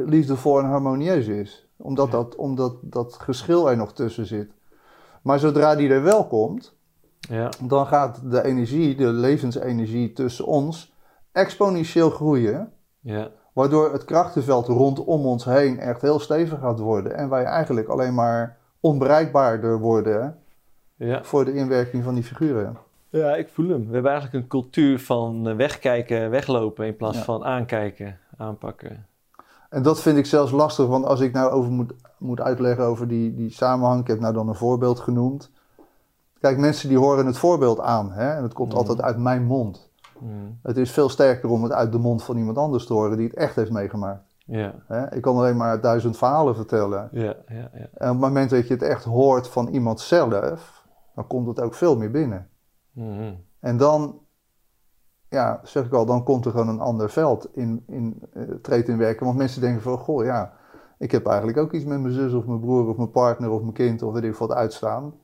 [0.07, 1.69] liefdevol en harmonieus is.
[1.77, 2.13] Omdat, Ja.
[2.13, 4.51] dat, omdat dat geschil er nog tussen zit.
[5.23, 6.75] Maar zodra die er wel komt,
[7.21, 7.51] ja.
[7.63, 10.95] dan gaat de energie, de levensenergie tussen ons,
[11.33, 12.73] exponentieel groeien.
[13.05, 13.29] Ja.
[13.53, 17.15] Waardoor het krachtenveld rondom ons heen echt heel stevig gaat worden.
[17.17, 20.39] En wij eigenlijk alleen maar onbereikbaarder worden
[20.97, 21.25] Ja.
[21.25, 22.77] voor de inwerking van die figuren.
[23.09, 23.87] Ja, ik voel hem.
[23.87, 27.23] We hebben eigenlijk een cultuur van eh, wegkijken, weglopen in plaats Ja.
[27.25, 29.07] van aankijken, aanpakken.
[29.71, 33.09] En dat vind ik zelfs lastig, want als ik nou over moet, moet uitleggen over
[33.09, 35.51] die, die samenhang, ik heb nou dan een voorbeeld genoemd.
[36.41, 38.31] Kijk, mensen die horen het voorbeeld aan, hè?
[38.37, 38.79] en het komt Mhm.
[38.79, 39.91] altijd uit mijn mond.
[40.21, 40.59] Mm.
[40.63, 43.27] Het is veel sterker om het uit de mond van iemand anders te horen die
[43.27, 44.35] het echt heeft meegemaakt.
[44.47, 44.75] Ja.
[45.11, 47.09] Ik kan alleen maar duizend verhalen vertellen.
[47.13, 47.89] Ja, ja, ja.
[47.95, 50.85] En op het moment dat je het echt hoort van iemand zelf,
[51.15, 52.49] dan komt het ook veel meer binnen.
[52.93, 53.35] Mhm.
[53.61, 54.21] En dan,
[55.29, 58.89] ja, zeg ik al, dan komt er gewoon een ander veld in, in eh, treedt
[58.89, 59.27] in werken.
[59.27, 60.53] Want mensen denken van, goh, ja,
[60.99, 63.61] ik heb eigenlijk ook iets met mijn zus of mijn broer of mijn partner of
[63.61, 65.15] mijn kind of weet ik wat uitstaan.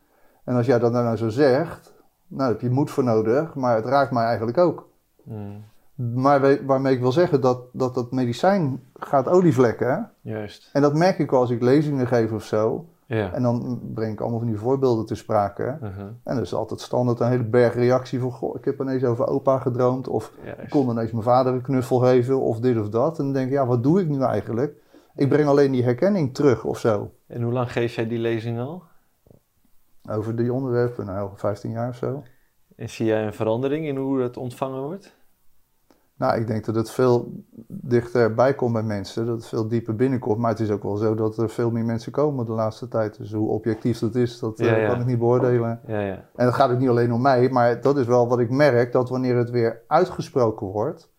[0.44, 1.94] En als jij dat nou zo zegt,
[2.30, 4.88] Nou, daar heb je moed voor nodig, maar het raakt mij eigenlijk ook.
[5.22, 5.62] Mm,
[5.94, 10.10] Maar we- waarmee ik wil zeggen dat dat, dat medicijn gaat olievlekken.
[10.20, 10.70] juist.
[10.72, 12.84] En dat merk ik wel als ik lezingen geef of zo.
[13.06, 13.32] Ja.
[13.32, 15.76] En dan breng ik allemaal van die voorbeelden te sprake.
[15.80, 18.30] Mhm, En er is altijd standaard een hele berg reactie van...
[18.32, 20.08] Goh, ik heb ineens over opa gedroomd.
[20.08, 20.32] Of
[20.62, 22.40] ik kon ineens mijn vader een knuffel geven.
[22.40, 23.18] Of dit of dat.
[23.18, 24.74] En dan denk ik, ja, wat doe ik nu eigenlijk?
[25.14, 27.10] Ik breng alleen die herkenning terug of zo.
[27.26, 28.82] En hoe lang geef jij die lezing al?
[30.10, 32.22] Over die onderwerpen, nou, 15 jaar of zo.
[32.76, 35.18] En zie jij een verandering in hoe het ontvangen wordt?
[36.16, 37.32] Nou, ik denk dat het veel
[37.68, 39.26] dichterbij komt bij mensen.
[39.26, 40.38] Dat het veel dieper binnenkomt.
[40.38, 43.16] Maar het is ook wel zo dat er veel meer mensen komen de laatste tijd.
[43.16, 44.88] Dus hoe objectief dat is, dat eh, Ja, ja.
[44.88, 45.80] kan ik niet beoordelen.
[45.86, 46.24] Ja, ja.
[46.36, 47.48] En het gaat ook niet alleen om mij.
[47.50, 48.92] Maar dat is wel wat ik merk.
[48.92, 51.10] Dat wanneer het weer uitgesproken wordt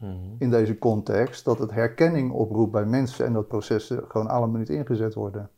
[0.00, 0.14] Mhm.
[0.38, 1.44] in deze context.
[1.44, 3.26] Dat het herkenning oproept bij mensen.
[3.26, 5.50] En dat processen gewoon alle minuut ingezet worden.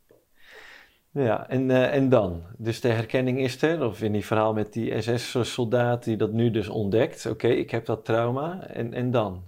[1.23, 2.41] Ja, en, eh, en dan?
[2.57, 6.51] Dus de herkenning is er, of in die verhaal met die SS-soldaat die dat nu
[6.51, 7.25] dus ontdekt.
[7.25, 9.43] Oké, ik heb dat trauma, en, en dan?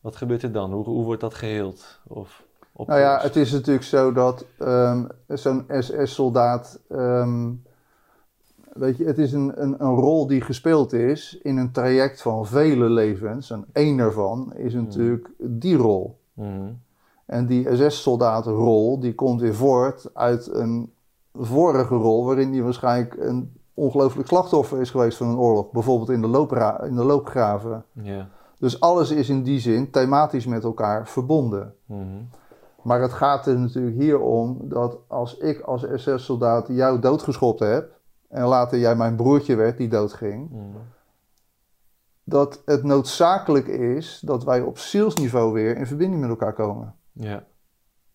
[0.00, 0.72] Wat gebeurt er dan?
[0.72, 2.00] Hoe, hoe wordt dat geheeld?
[2.06, 2.44] Of
[2.86, 6.80] Nou ja, het is natuurlijk zo dat ehm, zo'n SS-soldaat.
[6.88, 7.52] ehm,
[8.72, 12.46] weet je, het is een, een, een rol die gespeeld is in een traject van
[12.46, 13.50] vele levens.
[13.50, 16.18] En één daarvan is natuurlijk die rol.
[16.32, 16.72] Mhm.
[17.30, 20.92] En die SS-soldatenrol die komt weer voort uit een
[21.34, 22.24] vorige rol.
[22.24, 25.70] waarin hij waarschijnlijk een ongelooflijk slachtoffer is geweest van een oorlog.
[25.70, 27.84] Bijvoorbeeld in de, loopra- in de loopgraven.
[28.58, 31.74] Dus alles is in die zin thematisch met elkaar verbonden.
[31.86, 32.22] Mhm.
[32.82, 37.98] Maar het gaat er natuurlijk hier om dat als ik als SS-soldaat jou doodgeschopt heb.
[38.28, 40.50] en later jij mijn broertje werd die doodging.
[40.50, 40.62] Mhm.
[42.24, 46.94] dat het noodzakelijk is dat wij op zielsniveau weer in verbinding met elkaar komen.
[47.12, 47.44] Ja.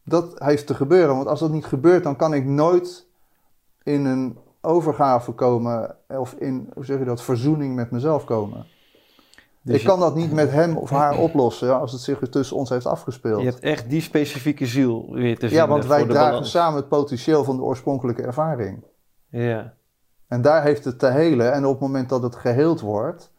[0.04, 3.08] Dat heeft te gebeuren, want als dat niet gebeurt, dan kan ik nooit
[3.84, 5.96] in een overgave komen.
[6.08, 8.66] of in, hoe zeg je dat, verzoening met mezelf komen.
[9.62, 12.70] Dus ik kan dat niet met hem of haar oplossen als het zich tussen ons
[12.70, 13.42] heeft afgespeeld.
[13.42, 16.52] Je hebt echt die specifieke ziel weer te ja, vinden want wij dragen balans.
[16.52, 18.84] samen het potentieel van de oorspronkelijke ervaring.
[19.30, 19.74] Ja.
[20.28, 21.54] En daar heeft het te helen.
[21.54, 23.32] En op het moment dat het geheeld wordt,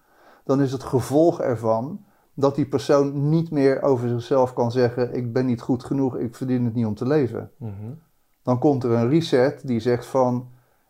[0.45, 2.05] dan is het gevolg ervan
[2.39, 6.35] dat die persoon niet meer over zichzelf kan zeggen: Ik ben niet goed genoeg, ik
[6.35, 7.51] verdien het niet om te leven.
[7.57, 7.73] Mhm.
[8.43, 10.49] Dan komt er een reset die zegt: van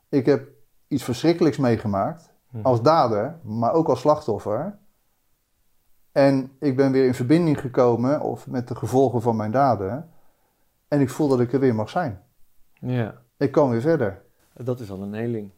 [0.09, 0.49] ik heb
[0.89, 2.65] iets verschrikkelijks meegemaakt Mhm.
[2.67, 4.79] als dader, maar ook als slachtoffer.
[6.13, 10.11] En ik ben weer in verbinding gekomen of met de gevolgen van mijn daden.
[10.89, 12.23] En ik voel dat ik er weer mag zijn.
[12.81, 13.15] Ja.
[13.37, 14.23] Ik kan weer verder.
[14.53, 15.51] Dat is al een heling.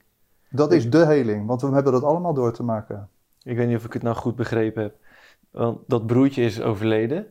[0.51, 3.09] Dat is de heling, want we hebben dat allemaal door te maken.
[3.43, 4.97] Ik weet niet of ik het nou goed begrepen heb.
[5.59, 7.27] Want dat broertje is overleden.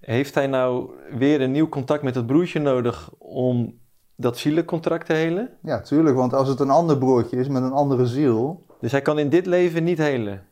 [0.00, 3.78] Heeft hij nou weer een nieuw contact met dat broertje nodig om
[4.16, 5.50] dat zielencontract te helen?
[5.62, 8.66] Ja, tuurlijk, want als het een ander broertje is met een andere ziel.
[8.80, 10.42] Dus hij kan in dit leven niet helen.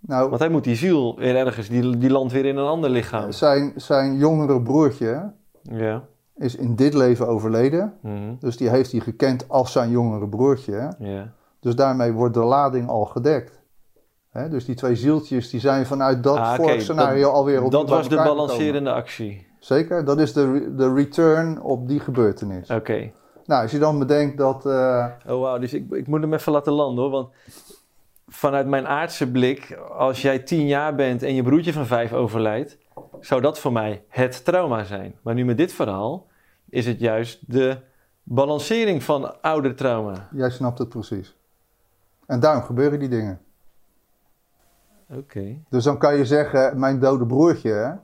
[0.00, 2.90] Nou, Want hij moet die ziel weer ergens, die, die landt weer in een ander
[2.90, 3.32] lichaam.
[3.32, 5.32] zijn, zijn jongere broertje
[5.62, 6.04] Ja.
[6.36, 7.94] is in dit leven overleden.
[8.02, 8.34] Mhm.
[8.38, 10.94] Dus die heeft hij gekend als zijn jongere broertje.
[10.98, 11.32] Ja.
[11.60, 13.61] Dus daarmee wordt de lading al gedekt.
[14.32, 17.88] Dus die twee zieltjes die zijn vanuit dat Ah, vorige scenario dat- alweer op Dat
[17.88, 19.46] was de balancerende actie.
[19.58, 22.70] Zeker, dat is de, re- de return op die gebeurtenis.
[22.70, 23.10] Oké.
[23.46, 24.66] Nou, als je dan bedenkt dat...
[24.66, 27.12] eh, Oh wauw, dus ik, ik moet hem even laten landen hoor.
[27.12, 27.28] Want
[28.28, 32.78] vanuit mijn aardse blik, als jij tien jaar bent en je broertje van vijf overlijdt,
[33.20, 35.14] zou dat voor mij het trauma zijn.
[35.22, 36.26] Maar nu met dit verhaal
[36.68, 37.76] is het juist de
[38.22, 40.28] balancering van ouder trauma.
[40.32, 41.36] jij snapt het precies.
[42.26, 43.40] En daarom gebeuren die dingen.
[45.18, 45.56] Oké.
[45.68, 47.98] Dus dan kan je zeggen, mijn dode broertje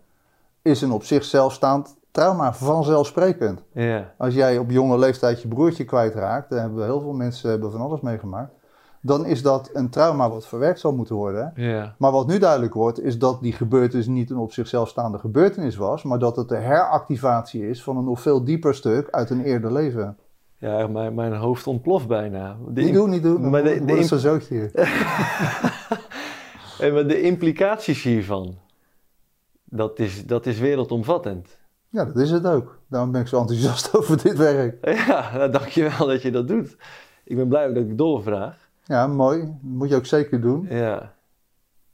[0.62, 3.62] is een op zichzelf staand trauma, vanzelfsprekend.
[3.72, 4.12] Ja.
[4.18, 7.70] Als jij op jonge leeftijd je broertje kwijtraakt, daar hebben we heel veel mensen hebben
[7.72, 8.52] van alles meegemaakt,
[9.01, 11.52] dan is dat een trauma wat verwerkt zal moeten worden.
[11.55, 11.94] Ja.
[11.98, 15.76] Maar wat nu duidelijk wordt, is dat die gebeurtenis niet een op zichzelf staande gebeurtenis
[15.76, 19.43] was, maar dat het de heractivatie is van een nog veel dieper stuk uit een
[19.44, 20.16] eerder leven.
[20.56, 22.56] Ja, mijn, mijn hoofd ontploft bijna.
[22.68, 23.51] De Niet doen, niet doen.
[23.51, 24.70] maar de- de, de de, imp- een zootje hier.
[26.80, 28.55] En maar de implicaties hiervan,
[29.64, 31.56] dat is, dat is wereldomvattend.
[31.88, 32.78] Ja, dat is het ook.
[32.86, 34.76] Daarom ben ik zo enthousiast over dit werk.
[35.06, 36.76] Ja, nou, dankjewel dat je dat doet.
[37.24, 38.68] Ik ben blij ook dat ik doorvraag.
[38.84, 39.38] Ja, mooi.
[39.40, 40.66] Dat moet je ook zeker doen.
[40.70, 41.12] Ja.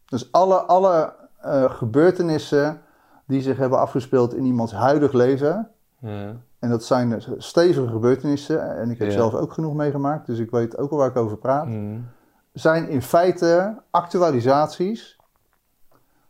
[0.04, 2.80] Dus alle, alle eh, gebeurtenissen
[3.26, 5.68] die zich hebben afgespeeld in iemands huidig leven.
[6.00, 6.36] ja.
[6.58, 8.76] En dat zijn stevige gebeurtenissen.
[8.76, 9.14] En ik heb Ja.
[9.14, 11.66] zelf ook genoeg meegemaakt, dus ik weet ook wel waar ik over praat.
[11.66, 12.06] Mm.
[12.54, 15.18] Zijn in feite actualisaties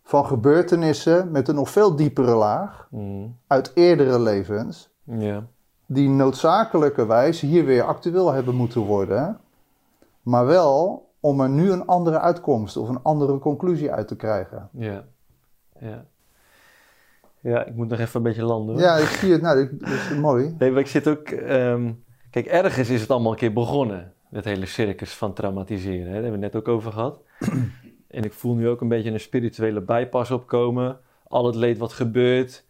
[0.03, 3.37] van gebeurtenissen met een nog veel diepere laag Mm.
[3.47, 4.91] uit eerdere levens.
[5.03, 5.47] Ja.
[5.87, 9.41] Die noodzakelijkerwijs hier weer actueel hebben moeten worden.
[10.23, 14.69] Maar wel om er nu een andere uitkomst of een andere conclusie uit te krijgen.
[14.73, 15.05] Ja,
[15.81, 16.05] ja.
[17.41, 18.75] Ja, ik moet nog even een beetje landen.
[18.75, 18.85] Hoor.
[18.85, 19.43] Ja, ik zie het.
[19.43, 20.55] Nou, dat is mooi.
[20.59, 21.29] Nee, maar ik zit ook...
[21.29, 21.93] ehm,
[22.31, 24.13] kijk, ergens is het allemaal een keer begonnen.
[24.35, 26.07] Het hele circus van traumatiseren.
[26.07, 26.13] Hè?
[26.13, 27.21] Daar hebben we het net ook over gehad.
[28.09, 31.01] en ik voel nu ook een beetje een spirituele bijpas opkomen.
[31.29, 32.65] Al het leed wat gebeurt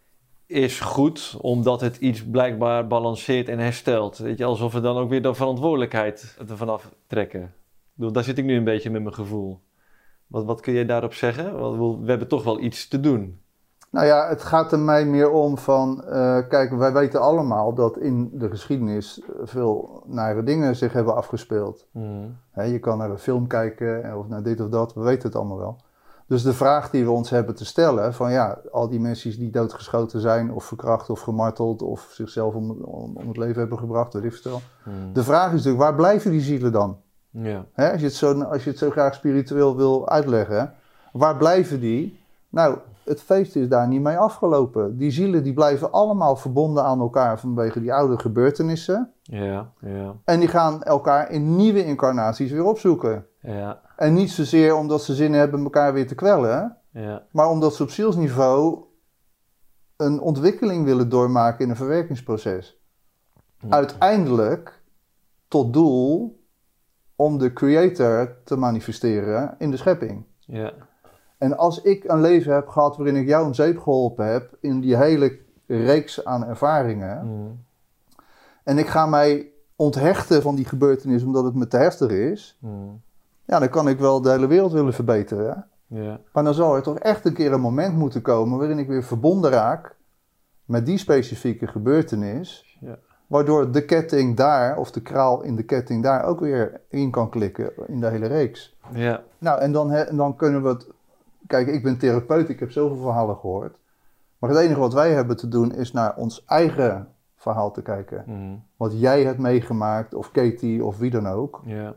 [0.45, 4.17] is goed, omdat het iets blijkbaar balanceert en herstelt.
[4.17, 7.53] Weet je, alsof we dan ook weer de verantwoordelijkheid ervan aftrekken.
[7.93, 9.61] Daar zit ik nu een beetje met mijn gevoel.
[10.27, 11.57] Wat, wat kun je daarop zeggen?
[11.59, 13.41] Want we hebben toch wel iets te doen.
[13.95, 17.97] Nou ja, het gaat er mij meer om van, eh, kijk, wij weten allemaal dat
[17.97, 21.85] in de geschiedenis veel nare dingen zich hebben afgespeeld.
[21.91, 22.37] Hmm.
[22.53, 25.57] Je kan naar een film kijken of naar dit of dat, we weten het allemaal
[25.57, 25.77] wel.
[26.27, 29.51] Dus de vraag die we ons hebben te stellen, van ja, al die mensen die
[29.51, 34.13] doodgeschoten zijn of verkracht of gemarteld of zichzelf om, om, om het leven hebben gebracht,
[34.13, 34.61] weet ik veel.
[34.83, 35.13] Hmm.
[35.13, 36.97] De vraag is natuurlijk, waar blijven die zielen dan?
[37.75, 40.73] Als, je het zo, als je het zo graag spiritueel wil uitleggen,
[41.11, 42.19] waar blijven die?
[42.49, 44.97] Nou, het feest is daar niet mee afgelopen.
[44.97, 49.13] Die zielen die blijven allemaal verbonden aan elkaar vanwege die oude gebeurtenissen.
[49.21, 53.25] Ja, ja, En die gaan elkaar in nieuwe incarnaties weer opzoeken.
[53.41, 57.25] ja, En niet zozeer omdat ze zin hebben elkaar weer te kwellen, ja.
[57.31, 58.83] maar omdat ze op zielsniveau
[59.97, 62.79] een ontwikkeling willen doormaken in een verwerkingsproces.
[63.69, 64.83] Uiteindelijk
[65.47, 66.39] tot doel
[67.15, 70.25] om de creator te manifesteren in de schepping.
[70.39, 70.73] ja.
[71.37, 74.79] En als ik een leven heb gehad waarin ik jou een zeep geholpen heb in
[74.79, 75.37] die hele
[75.67, 77.63] reeks aan ervaringen, Hmm.
[78.63, 83.01] en ik ga mij onthechten van die gebeurtenis omdat het me te heftig is, Hmm.
[83.45, 85.67] ja, dan kan ik wel de hele wereld willen verbeteren.
[85.87, 88.87] Ja, Maar dan zal er toch echt een keer een moment moeten komen waarin ik
[88.87, 89.95] weer verbonden raak
[90.65, 92.77] met die specifieke gebeurtenis.
[93.27, 97.29] Waardoor de ketting daar, of de kraal in de ketting daar ook weer in kan
[97.29, 98.77] klikken in de hele reeks.
[98.93, 100.87] ja, Nou, en dan, dan kunnen we het.
[101.47, 103.77] Kijk, ik ben therapeut, ik heb zoveel verhalen gehoord.
[104.39, 108.23] Maar het enige wat wij hebben te doen is naar ons eigen verhaal te kijken.
[108.25, 108.63] Hmm.
[108.77, 111.61] Wat jij hebt meegemaakt, of Katie, of wie dan ook.
[111.65, 111.95] ja,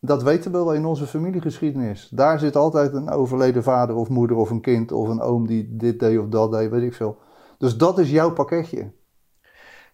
[0.00, 2.08] Dat weten we wel in onze familiegeschiedenis.
[2.08, 5.76] Daar zit altijd een overleden vader of moeder of een kind of een oom die
[5.76, 7.18] dit deed of dat deed, weet ik veel.
[7.58, 8.90] Dus dat is jouw pakketje.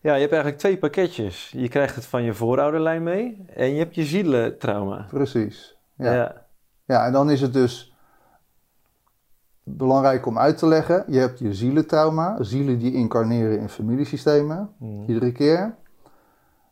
[0.01, 1.51] Ja, je hebt eigenlijk twee pakketjes.
[1.57, 5.07] Je krijgt het van je voorouderlijn mee en je hebt je zielentrauma.
[5.11, 5.77] Precies.
[5.97, 6.15] Ja.
[6.15, 6.47] Ja.
[6.85, 7.92] ja, en dan is het dus
[9.65, 11.05] belangrijk om uit te leggen.
[11.09, 15.05] Je hebt je zielentrauma, zielen die incarneren in familiesystemen, Hmm.
[15.07, 15.75] iedere keer.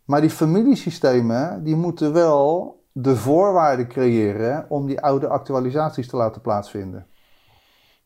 [0.04, 6.40] Maar die familiesystemen, die moeten wel de voorwaarden creëren om die oude actualisaties te laten
[6.40, 7.06] plaatsvinden.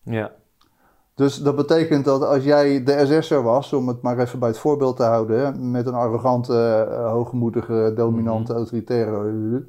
[0.02, 0.30] Ja.
[1.14, 4.58] Dus dat betekent dat als jij de SS'er was, om het maar even bij het
[4.58, 9.66] voorbeeld te houden, met een arrogante, eh, hoogmoedige, dominante, autoritaire.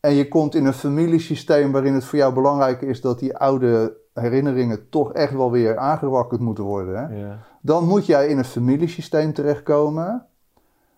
[0.00, 3.96] En je komt in een familiesysteem waarin het voor jou belangrijk is dat die oude
[4.18, 7.16] herinneringen toch echt wel weer aangewakkerd moeten worden.
[7.16, 7.38] Ja.
[7.60, 10.26] Dan moet jij in een familiesysteem terechtkomen,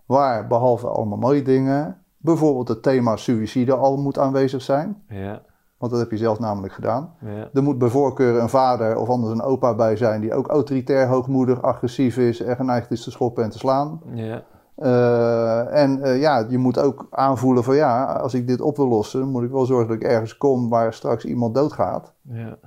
[0.07, 5.03] waar behalve allemaal mooie dingen, bijvoorbeeld het thema suïcide al moet aanwezig zijn.
[5.09, 5.43] Ja.
[5.79, 7.15] Want dat heb je zelf namelijk gedaan.
[7.21, 7.49] Ja.
[7.53, 11.07] Er moet bij voorkeur een vader of anders een opa bij zijn die ook autoritair,
[11.07, 14.01] hoogmoedig, agressief is en geneigd is te schoppen en te slaan.
[14.13, 14.43] Ja.
[14.75, 18.89] Eh, en eh, ja, je moet ook aanvoelen van ja, als ik dit op wil
[18.89, 22.13] lossen, moet ik wel zorgen dat ik ergens kom waar straks iemand doodgaat.
[22.23, 22.59] Ja.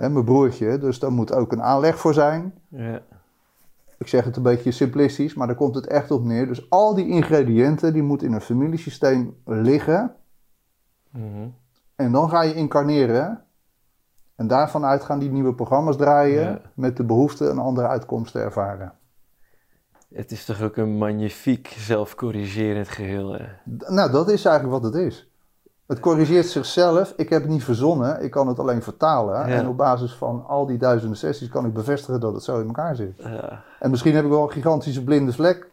[0.00, 2.54] Hè, mijn broertje, dus daar moet ook een aanleg voor zijn.
[2.68, 3.00] Ja.
[3.98, 6.46] Ik zeg het een beetje simplistisch, maar daar komt het echt op neer.
[6.46, 10.14] Dus al die ingrediënten die moeten in een familiesysteem liggen.
[11.10, 11.48] Mhm.
[11.96, 13.42] En dan ga je incarneren.
[14.36, 16.60] En daarvan uit gaan die nieuwe programma's draaien Ja.
[16.74, 18.92] met de behoefte een andere uitkomst te ervaren.
[20.14, 23.32] Het is toch ook een magnifiek zelfcorrigerend geheel.
[23.32, 23.44] Hè?
[23.88, 25.27] Nou, dat is eigenlijk wat het is.
[25.88, 27.14] Het corrigeert zichzelf.
[27.16, 28.22] Ik heb het niet verzonnen.
[28.22, 29.34] Ik kan het alleen vertalen.
[29.34, 29.46] Ja.
[29.46, 32.66] En op basis van al die duizenden sessies kan ik bevestigen dat het zo in
[32.66, 33.12] elkaar zit.
[33.16, 33.62] Ja.
[33.80, 35.70] En misschien heb ik wel een gigantische blinde vlek.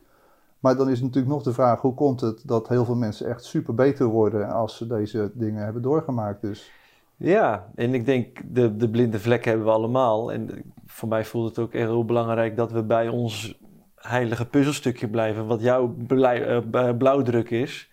[0.60, 3.44] Maar dan is natuurlijk nog de vraag: hoe komt het dat heel veel mensen echt
[3.44, 6.42] super beter worden als ze deze dingen hebben doorgemaakt?
[6.42, 6.72] Dus
[7.18, 10.32] Ja, en ik denk, de, de blinde vlek hebben we allemaal.
[10.32, 13.60] En voor mij voelt het ook heel belangrijk dat we bij ons
[13.96, 17.90] heilige puzzelstukje blijven, wat jouw eh, blauwdruk is.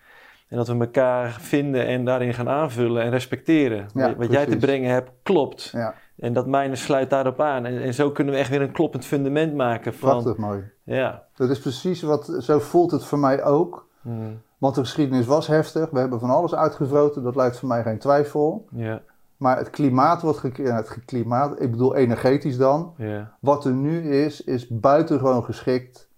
[0.53, 3.87] En dat we elkaar vinden en daarin gaan aanvullen en respecteren.
[3.95, 5.71] Ja, wat jij te brengen hebt, klopt.
[5.73, 7.65] ja, En dat mijne sluit daarop aan.
[7.67, 10.09] En, en zo kunnen we echt weer een kloppend fundament maken van...
[10.11, 10.63] prachtig mooi.
[10.83, 11.23] Ja.
[11.35, 13.89] Dat is precies wat, zo voelt het voor mij ook.
[14.01, 15.91] Mm, Want de geschiedenis was heftig.
[15.91, 17.23] We hebben van alles uitgevroten.
[17.23, 18.67] Dat lijkt voor mij geen twijfel.
[18.71, 19.01] ja,
[19.37, 22.95] Maar het klimaat wat gecreëerd, het klimaat, ik bedoel energetisch dan.
[22.97, 26.09] ja, Wat er nu is, is buitengewoon geschikt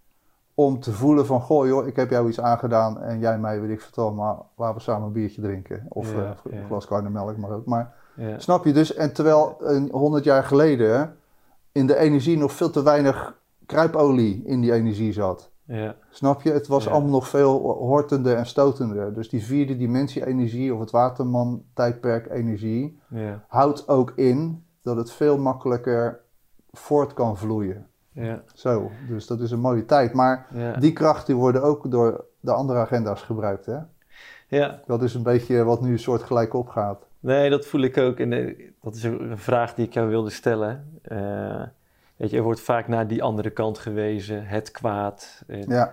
[0.55, 3.70] om te voelen van, goh joh, ik heb jou iets aangedaan en jij mij, weet
[3.70, 5.86] ik vertel, maar laten we samen een biertje drinken.
[5.89, 6.66] Of Ja, eh, een ja.
[6.66, 7.66] glas karnemelk, maar ook.
[7.66, 8.39] Maar Ja.
[8.39, 8.94] snap je dus?
[8.94, 11.16] En terwijl een 100 jaar geleden
[11.72, 15.51] in de energie nog veel te weinig kruipolie in die energie zat.
[15.66, 15.94] Ja.
[16.10, 16.52] Snap je?
[16.52, 19.14] Het was allemaal nog veel hortender en stotender.
[19.14, 22.98] Dus die vierde dimensie energie of het waterman tijdperk energie
[23.48, 26.20] houdt ook in dat het veel makkelijker
[26.72, 27.86] voort kan vloeien.
[28.14, 28.42] Ja.
[28.54, 30.12] Zo, dus dat is een mooie tijd.
[30.12, 30.72] Maar Ja.
[30.72, 33.66] die krachten worden ook door de andere agenda's gebruikt.
[33.66, 33.78] Hè?
[34.48, 34.80] ja.
[34.86, 37.06] Dat is een beetje wat nu een soort gelijk opgaat.
[37.20, 38.18] Nee, dat voel ik ook.
[38.18, 40.98] En eh, dat is een vraag die ik jou wilde stellen.
[41.02, 41.62] Eh,
[42.16, 45.42] weet je, er wordt vaak naar die andere kant gewezen, het kwaad.
[45.46, 45.92] En Ja,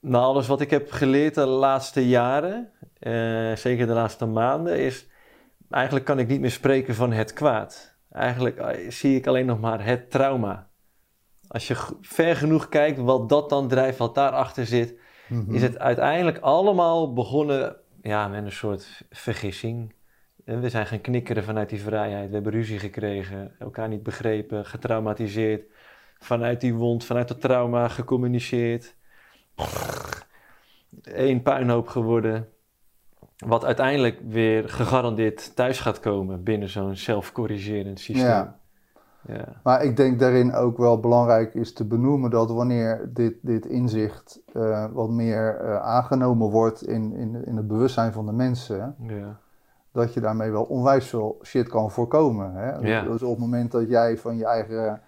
[0.00, 5.08] Na alles wat ik heb geleerd de laatste jaren, eh, zeker de laatste maanden, is
[5.70, 7.94] eigenlijk kan ik niet meer spreken van het kwaad.
[8.12, 10.66] Eigenlijk eh, zie ik alleen nog maar het trauma.
[11.54, 14.94] Als je ver genoeg kijkt wat dat dan drijft, wat daarachter zit,
[15.28, 15.54] Mhm.
[15.54, 19.94] is het uiteindelijk allemaal begonnen ja, met een soort vergissing.
[20.44, 22.28] En we zijn gaan knikkeren vanuit die vrijheid.
[22.28, 25.62] We hebben ruzie gekregen, elkaar niet begrepen, getraumatiseerd.
[26.18, 28.94] Vanuit die wond, vanuit dat trauma gecommuniceerd.
[31.02, 32.48] Eén puinhoop geworden.
[33.36, 38.26] Wat uiteindelijk weer gegarandeerd thuis gaat komen binnen zo'n zelfcorrigerend systeem.
[38.26, 38.58] Ja.
[39.26, 39.44] Ja.
[39.62, 44.40] Maar ik denk daarin ook wel belangrijk is te benoemen dat wanneer dit, dit inzicht
[44.52, 49.36] eh, wat meer eh, aangenomen wordt in, in, in het bewustzijn van de mensen, Ja.
[49.92, 52.52] dat je daarmee wel onwijs veel shit kan voorkomen.
[52.54, 52.76] Hè?
[52.76, 53.02] Ja.
[53.02, 55.00] Dus op het moment dat jij van je eigen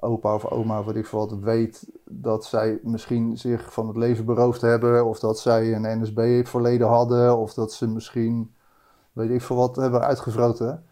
[0.00, 4.60] opa of oma, wat ik wat, weet dat zij misschien zich van het leven beroofd
[4.60, 8.54] hebben, of dat zij een NSB-verleden hadden, of dat ze misschien,
[9.12, 10.82] weet ik veel wat, hebben uitgevroten.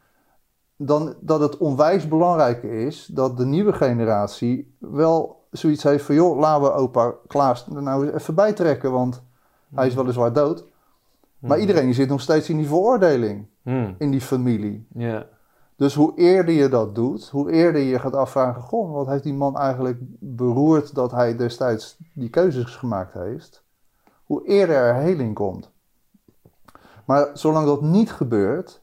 [0.76, 6.38] Dan dat het onwijs belangrijk is dat de nieuwe generatie wel zoiets heeft van, joh,
[6.38, 9.22] laten we opa Klaas er nou eens even bijtrekken, want
[9.74, 10.64] hij is weliswaar dood.
[11.38, 11.60] Maar Mhm.
[11.68, 13.94] iedereen zit nog steeds in die veroordeling, Hmm.
[13.98, 14.86] in die familie.
[15.76, 19.34] Dus hoe eerder je dat doet, hoe eerder je gaat afvragen: Goh, wat heeft die
[19.34, 23.64] man eigenlijk beroerd dat hij destijds die keuzes gemaakt heeft?
[24.24, 25.70] Hoe eerder er heling komt.
[27.04, 28.82] Maar zolang dat niet gebeurt,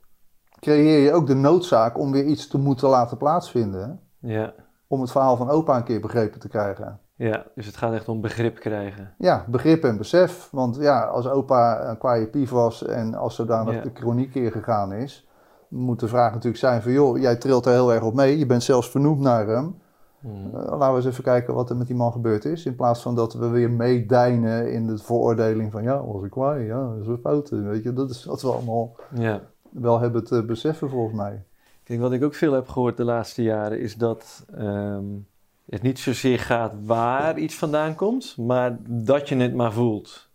[0.63, 3.99] creëer je ook de noodzaak om weer iets te moeten laten plaatsvinden.
[4.19, 4.53] Ja.
[4.87, 6.99] Om het verhaal van opa een keer begrepen te krijgen.
[7.15, 9.13] ja, dus het gaat echt om begrip krijgen.
[9.17, 10.47] Ja, begrip en besef.
[10.51, 13.81] Want ja, als opa een kwaaie pief was en als zodanig Ja.
[13.81, 15.27] de chroniek ingegaan is,
[15.69, 18.37] moet de vraag natuurlijk zijn van joh, jij trilt er heel erg op mee.
[18.37, 19.81] Je bent zelfs vernoemd naar hem.
[20.19, 20.45] Hmm.
[20.53, 22.65] Eh, laten we eens even kijken wat er met die man gebeurd is.
[22.65, 26.65] In plaats van dat we weer meedijnen in de veroordeling van ja, was ik kwaai,
[26.65, 27.49] ja, dat is een fout.
[27.49, 29.41] Weet je, dat is wat we allemaal Ja.
[29.73, 31.43] Wel hebben te beseffen volgens mij.
[31.83, 35.03] Kijk, wat ik ook veel heb gehoord de laatste jaren is dat ehm,
[35.69, 40.29] het niet zozeer gaat waar iets vandaan komt, maar dat je het maar voelt.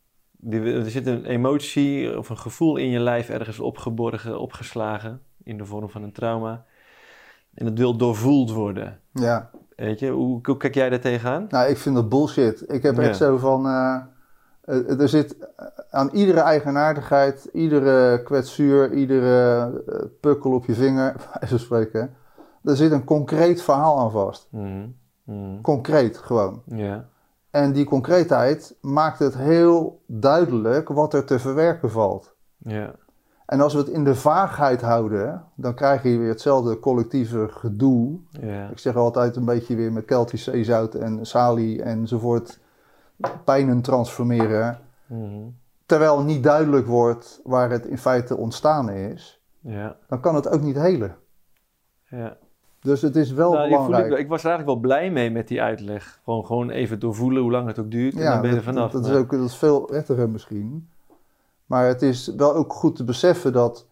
[0.50, 5.64] Er zit een emotie of een gevoel in je lijf ergens opgeborgen, opgeslagen in de
[5.64, 6.64] vorm van een trauma.
[7.54, 9.00] En dat wil doorvoeld worden.
[9.12, 11.46] Ja, Weet je, hoe, hoe kijk jij daar tegenaan?
[11.48, 12.64] nou ik vind dat bullshit.
[12.66, 13.02] Ik heb Ja.
[13.02, 13.96] echt zo van, eh,
[14.98, 15.36] er zit
[15.90, 22.14] aan iedere eigenaardigheid, iedere kwetsuur, iedere eh, pukkel op je vinger, bij zo spreken,
[22.64, 24.48] er zit een concreet verhaal aan vast.
[24.50, 24.86] Mhm.
[25.24, 25.60] Mhm.
[25.60, 26.62] Concreet gewoon.
[27.50, 32.34] En die concreetheid maakt het heel duidelijk wat er te verwerken valt.
[33.46, 38.18] En als we het in de vaagheid houden, dan krijg je weer hetzelfde collectieve gedoe.
[38.70, 42.58] Ik zeg altijd een beetje weer met Keltisch zeezout en salie enzovoort
[43.44, 44.78] pijnen transformeren.
[45.06, 45.42] Mhm.
[45.86, 50.60] Terwijl niet duidelijk wordt waar het in feite ontstaan is, ja, dan kan het ook
[50.60, 51.16] niet helen.
[52.08, 52.36] ja.
[52.80, 54.04] Dus het is wel Nou, belangrijk.
[54.04, 54.18] ik, wel.
[54.18, 56.20] ik was er eigenlijk wel blij mee met die uitleg.
[56.24, 58.14] Gewoon, gewoon even doorvoelen hoe lang het ook duurt.
[58.16, 58.90] en dan ben je er dat, vanaf.
[58.92, 60.88] dat is Maar- ook dat is veel prettiger misschien.
[61.66, 63.86] Maar het is wel ook goed te beseffen dat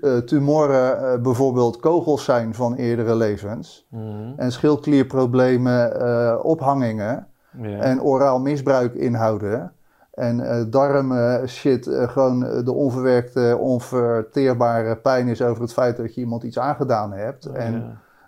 [0.00, 3.86] eh, tumoren eh, bijvoorbeeld kogels zijn van eerdere levens.
[3.90, 4.32] Mhm.
[4.36, 7.26] En schildklierproblemen eh, ophangingen.
[7.62, 7.78] Ja.
[7.78, 9.72] En oraal misbruik inhouden.
[10.14, 15.96] En eh darmen shit, eh, gewoon eh, de onverwerkte, onverteerbare pijn is over het feit
[15.96, 17.44] dat je iemand iets aangedaan hebt.
[17.46, 17.72] En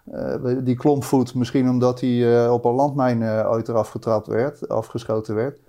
[0.04, 0.36] Ja.
[0.60, 5.60] die klompvoet, misschien omdat hij op een landmijn ooit eraf getrapt werd, afgeschoten werd.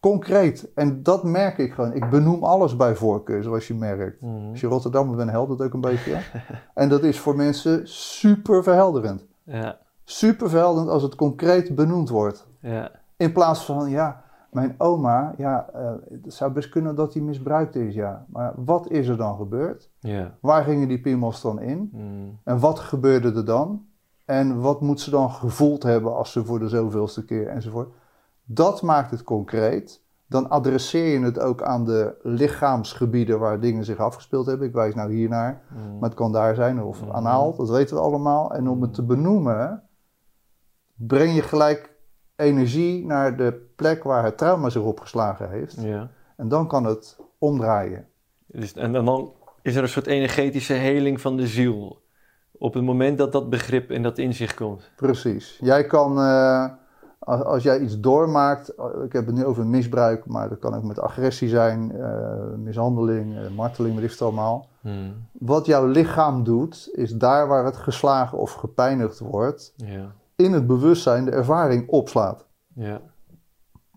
[0.00, 0.68] Concreet.
[0.74, 1.92] En dat merk ik gewoon.
[1.92, 4.20] Ik benoem alles bij voorkeur, zoals je merkt.
[4.20, 4.50] Mhm.
[4.50, 6.16] Als je Rotterdammer bent, helpt dat ook een beetje.
[6.74, 9.24] en dat is voor mensen super verhelderend.
[9.44, 12.46] ja, Super verhelderend als het concreet benoemd wordt.
[12.62, 17.22] Ja, In plaats van, ja, mijn oma, ja, eh, het zou best kunnen dat die
[17.22, 18.24] misbruikt is, ja.
[18.28, 19.90] Maar wat is er dan gebeurd?
[20.00, 20.34] ja.
[20.40, 21.90] Waar gingen die piemels dan in?
[21.92, 22.28] Mhm.
[22.44, 23.86] En wat gebeurde er dan?
[24.24, 27.88] En wat moet ze dan gevoeld hebben als ze voor de zoveelste keer enzovoort?
[28.44, 30.00] Dat maakt het concreet.
[30.26, 34.66] Dan adresseer je het ook aan de lichaamsgebieden waar dingen zich afgespeeld hebben.
[34.66, 35.92] Ik wijs nou hiernaar, Mm.
[35.98, 37.10] maar het kan daar zijn of Mhm.
[37.10, 38.54] anaal, dat weten we allemaal.
[38.54, 39.82] En om het te benoemen,
[40.94, 41.91] breng je gelijk
[42.36, 45.76] energie naar de plek waar het trauma zich opgeslagen heeft.
[45.82, 46.10] Ja.
[46.36, 48.06] En dan kan het omdraaien.
[48.46, 49.32] Dus, en dan- dan
[49.62, 52.00] is er een soort energetische heling van de ziel.
[52.52, 54.90] Op het moment dat dat begrip en dat inzicht komt.
[54.96, 55.58] Precies.
[55.60, 56.66] Jij kan, eh,
[57.18, 60.74] als, als jij iets doormaakt, eh, ik heb het nu over misbruik, maar dat kan
[60.74, 64.66] ook met agressie zijn, eh, mishandeling, marteling, weet ik het allemaal.
[64.80, 65.12] Mm.
[65.32, 70.12] Wat jouw lichaam doet, is daar waar het geslagen of gepijnigd wordt, Ja.
[70.36, 72.44] In het bewustzijn de ervaring opslaat.
[72.74, 73.00] Ja.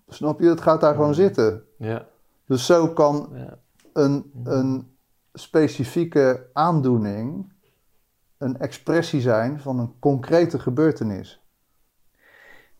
[0.07, 0.47] Snap je?
[0.49, 1.63] Het gaat daar gewoon zitten.
[1.77, 2.05] Ja.
[2.45, 3.57] Dus zo kan Ja.
[3.93, 4.95] een, een
[5.33, 7.53] specifieke aandoening
[8.37, 11.39] een expressie zijn van een concrete gebeurtenis.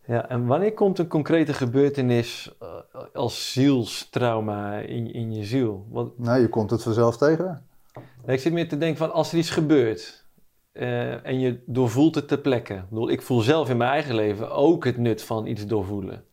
[0.06, 2.68] Ja, en wanneer komt een concrete gebeurtenis eh,
[3.14, 5.86] als zielstrauma in, in je ziel?
[5.90, 7.66] Want Nou, je komt het vanzelf tegen.
[8.26, 10.25] ik zit meer te denken van als er iets gebeurt
[10.76, 12.74] eh, en je doorvoelt het ter plekke.
[12.74, 16.24] Ik, bedoel, ik voel zelf in mijn eigen leven ook het nut van iets doorvoelen.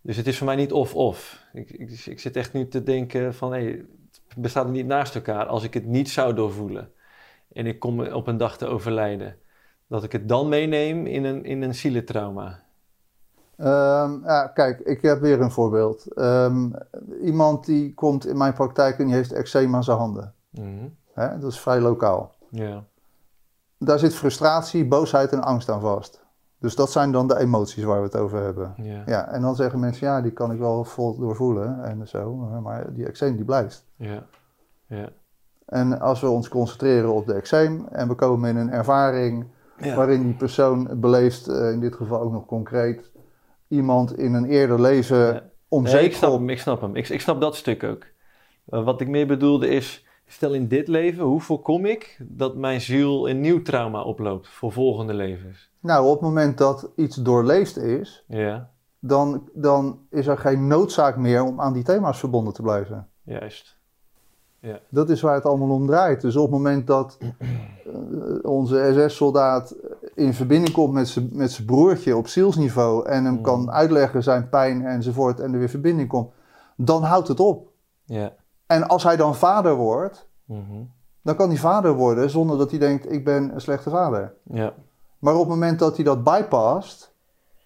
[0.00, 1.44] Dus het is voor mij niet of-of.
[1.52, 3.60] Ik, ik, ik zit echt nu te denken van hé,
[4.28, 5.46] het bestaat niet naast elkaar.
[5.46, 6.90] Als ik het niet zou doorvoelen
[7.52, 9.36] en ik kom op een dag te overlijden,
[9.86, 12.62] dat ik het dan meeneem in een, in een zielentrauma.
[13.56, 16.12] Ehm, ja, kijk, ik heb weer een voorbeeld.
[16.12, 16.70] Ehm,
[17.22, 20.34] iemand die komt in mijn praktijk en die heeft eczeem aan zijn handen.
[20.50, 20.88] Mhm.
[21.14, 22.34] Dat is vrij lokaal.
[22.50, 22.84] Ja.
[23.84, 26.20] Daar zit frustratie, boosheid en angst aan vast.
[26.58, 28.74] Dus dat zijn dan de emoties waar we het over hebben.
[28.76, 29.02] Ja.
[29.06, 32.34] Ja, en dan zeggen mensen, ja, die kan ik wel vol doorvoelen en zo.
[32.34, 33.84] Maar die eczeem die blijft.
[33.96, 34.26] Ja.
[34.86, 35.08] Ja.
[35.66, 39.46] En als we ons concentreren op de eczeem en we komen in een ervaring
[39.78, 39.94] Ja.
[39.94, 43.10] waarin die persoon beleeft, eh, in dit geval ook nog concreet,
[43.68, 45.42] iemand in een eerder leven Ja.
[45.80, 46.96] Nee, ik snap hem, ik snap hem.
[46.96, 48.02] Ik, ik snap dat stuk ook.
[48.68, 52.80] Eh, wat ik meer bedoelde is, stel in dit leven, hoe voorkom ik dat mijn
[52.80, 55.70] ziel een nieuw trauma oploopt voor volgende levens?
[55.80, 61.16] Nou, op het moment dat iets doorleefd is, Ja, dan, dan is er geen noodzaak
[61.16, 63.08] meer om aan die thema's verbonden te blijven.
[63.22, 63.80] juist.
[64.88, 66.20] Dat is waar het allemaal om draait.
[66.20, 67.94] Dus op het moment dat eh,
[68.42, 69.74] onze SS-soldaat
[70.14, 73.42] in verbinding komt met zijn met zijn broertje op zielsniveau en hem Mm.
[73.42, 76.30] kan uitleggen zijn pijn enzovoort en er weer verbinding komt,
[76.76, 77.68] dan houdt het op.
[78.04, 78.32] Ja.
[78.72, 80.82] En als hij dan vader wordt, Mhm.
[81.22, 84.34] dan kan hij vader worden zonder dat hij denkt: ik ben een slechte vader.
[84.42, 84.72] Ja.
[85.18, 87.12] Maar op het moment dat hij dat bypast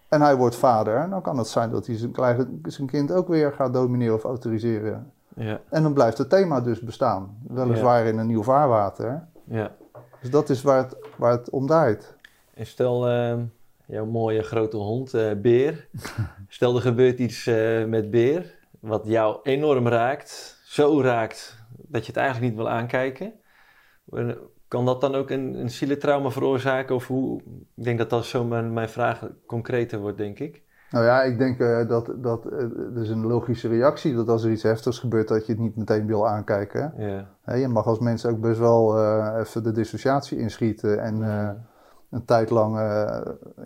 [0.08, 3.52] en hij wordt vader, dan kan het zijn dat hij zijn, zijn kind ook weer
[3.52, 5.12] gaat domineren of autoriseren.
[5.34, 5.60] Ja.
[5.70, 7.38] En dan blijft het thema dus bestaan.
[7.48, 9.24] Weliswaar in een nieuw vaarwater.
[9.44, 9.70] Ja.
[10.20, 12.14] Dus dat is waar het, waar het om draait.
[12.54, 13.40] En stel, ehm,
[13.86, 15.88] jouw mooie grote hond, eh, Beer.
[16.48, 20.55] stel er gebeurt iets eh, met Beer, wat jou enorm raakt.
[20.76, 23.32] Zo raakt dat je het eigenlijk niet wil aankijken.
[24.12, 24.28] Eh,
[24.68, 26.94] Kan dat dan ook een, een zielentrauma veroorzaken?
[26.94, 27.40] Of hoe?
[27.74, 30.62] Ik denk dat dat zo mijn, mijn vraag concreter wordt, denk ik.
[30.90, 34.50] Nou ja, ik denk eh, dat, dat eh, is een logische reactie dat als er
[34.50, 36.92] iets heftigs gebeurt, dat je het niet meteen wil aankijken.
[37.44, 38.98] Je mag als mens ook best wel
[39.38, 41.22] even de dissociatie inschieten en
[42.10, 42.76] een tijd lang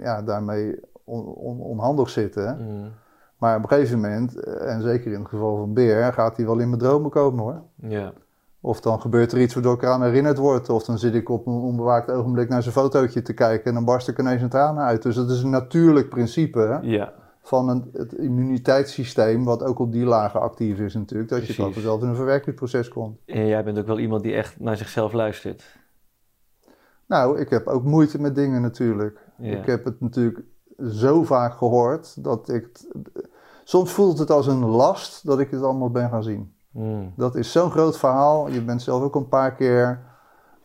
[0.03, 2.57] ja, daarmee on, on- onhandig zitten.
[2.61, 2.91] Mm.
[3.40, 6.46] Maar op een gegeven moment, eh, en zeker in het geval van Beer, gaat hij
[6.46, 7.62] wel in mijn dromen komen hoor.
[7.74, 8.12] Ja.
[8.60, 10.68] Of dan gebeurt er iets waardoor ik eraan herinnerd word.
[10.68, 13.84] Of dan zit ik op een onbewaakt ogenblik naar zijn fotootje te kijken en dan
[13.84, 15.02] barst ik ineens een tranen uit.
[15.02, 17.12] Dus dat is een natuurlijk principe Ja.
[17.42, 21.30] van een, het immuniteitssysteem, wat ook op die lagen actief is natuurlijk.
[21.30, 23.18] Dat je dan zelf in een verwerkingsproces komt.
[23.26, 25.78] En jij bent ook wel iemand die echt naar zichzelf luistert.
[27.06, 29.18] Nou, ik heb ook moeite met dingen natuurlijk.
[29.38, 29.56] Ja.
[29.56, 30.40] Ik heb het natuurlijk
[30.90, 32.68] zo vaak gehoord dat ik...
[33.70, 36.52] Soms voelt het als een last dat ik het allemaal ben gaan zien.
[36.70, 37.12] Mm.
[37.16, 38.48] Dat is zo'n groot verhaal.
[38.48, 40.01] Je bent zelf ook een paar keer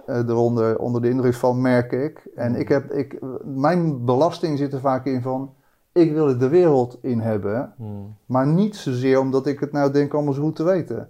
[0.06, 2.28] eh, eronder onder de indruk van, merk ik.
[2.36, 5.54] En ik heb, ik, mijn belasting zit er vaak in van,
[5.92, 7.74] ik wil het de wereld in hebben.
[7.78, 8.16] Mm.
[8.26, 11.10] Maar niet zozeer omdat ik het nou denk allemaal zo goed te weten.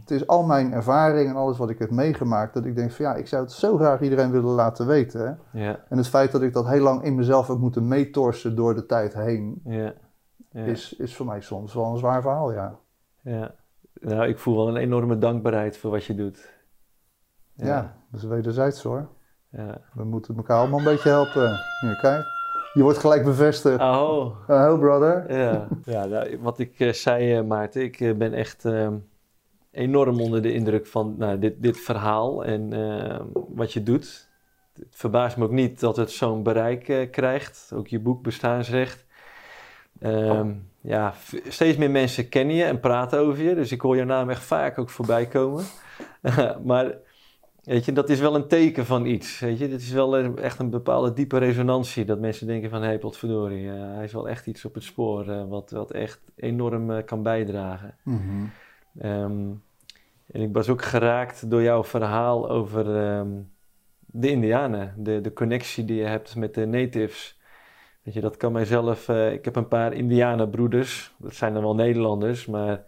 [0.00, 3.04] Het is al mijn ervaring en alles wat ik heb meegemaakt, dat ik denk van
[3.04, 5.38] ja, ik zou het zo graag iedereen willen laten weten.
[5.88, 8.86] En het feit dat ik dat heel lang in mezelf heb moeten meetorsen door de
[8.86, 9.94] tijd heen, Ja.
[10.58, 10.64] Ja.
[10.64, 12.78] is, is voor mij soms wel een zwaar verhaal, ja.
[13.22, 13.54] Ja.
[14.00, 16.56] Nou, ik voel wel een enorme dankbaarheid voor wat je doet.
[17.54, 19.08] Ja, dat is wederzijds hoor.
[19.50, 19.80] ja.
[19.94, 21.58] We moeten elkaar allemaal een beetje helpen.
[21.80, 22.24] Hier, kijk.
[22.72, 23.80] Je wordt gelijk bevestigd.
[23.80, 25.38] Oh, Oh, brother.
[25.38, 25.68] ja.
[25.84, 28.96] ja nou, wat ik eh, zei, eh, Maarten, ik eh, ben echt ehm,
[29.70, 34.28] enorm onder de indruk van nou, dit, dit verhaal en ehm, wat je doet.
[34.74, 37.70] Het verbaast me ook niet dat het zo'n bereik krijgt.
[37.74, 39.06] Ook je boek Bestaansrecht.
[40.00, 43.54] Ehm, ja, v- steeds meer mensen kennen je en praten over je.
[43.54, 45.64] Dus ik hoor jouw naam echt vaak ook voorbij komen.
[46.64, 46.92] maar
[47.62, 49.40] weet je, dat is wel een teken van iets.
[49.40, 52.04] Weet je, dit is wel een- echt een bepaalde diepe resonantie.
[52.04, 54.82] Dat mensen denken van, hé, hey, potverdorie, eh, hij is wel echt iets op het
[54.84, 55.28] spoor.
[55.30, 57.94] eh, wat, wat echt enorm eh, kan bijdragen.
[58.02, 58.44] Mhm.
[58.98, 59.46] Ehm,
[60.32, 63.28] en ik was ook geraakt door jouw verhaal over ehm,
[64.06, 64.94] de Indianen.
[64.96, 67.37] De, de connectie die je hebt met de natives.
[68.08, 69.08] Weet je, dat kan mijzelf...
[69.08, 71.14] eh, ik heb een paar Indianenbroeders.
[71.16, 72.84] Dat zijn dan wel Nederlanders, maar...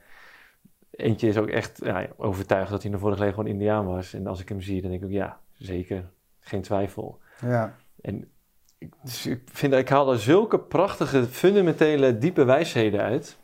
[0.90, 4.14] Eentje is ook echt ja, overtuigd dat hij in de vorige leven gewoon Indiaan was.
[4.14, 6.10] En als ik hem zie, dan denk ik ook, ja, zeker.
[6.40, 7.18] Geen twijfel.
[7.40, 7.76] Ja.
[8.00, 8.30] En
[8.78, 13.38] ik, dus ik vind ik haal er zulke prachtige, fundamentele, diepe wijsheden uit.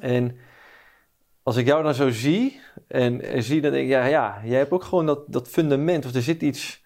[0.00, 0.36] En
[1.42, 4.58] als ik jou dan zo zie en, en zie, dan denk ik, ja, ja, jij
[4.58, 6.79] hebt ook gewoon dat, dat fundament, of er zit iets.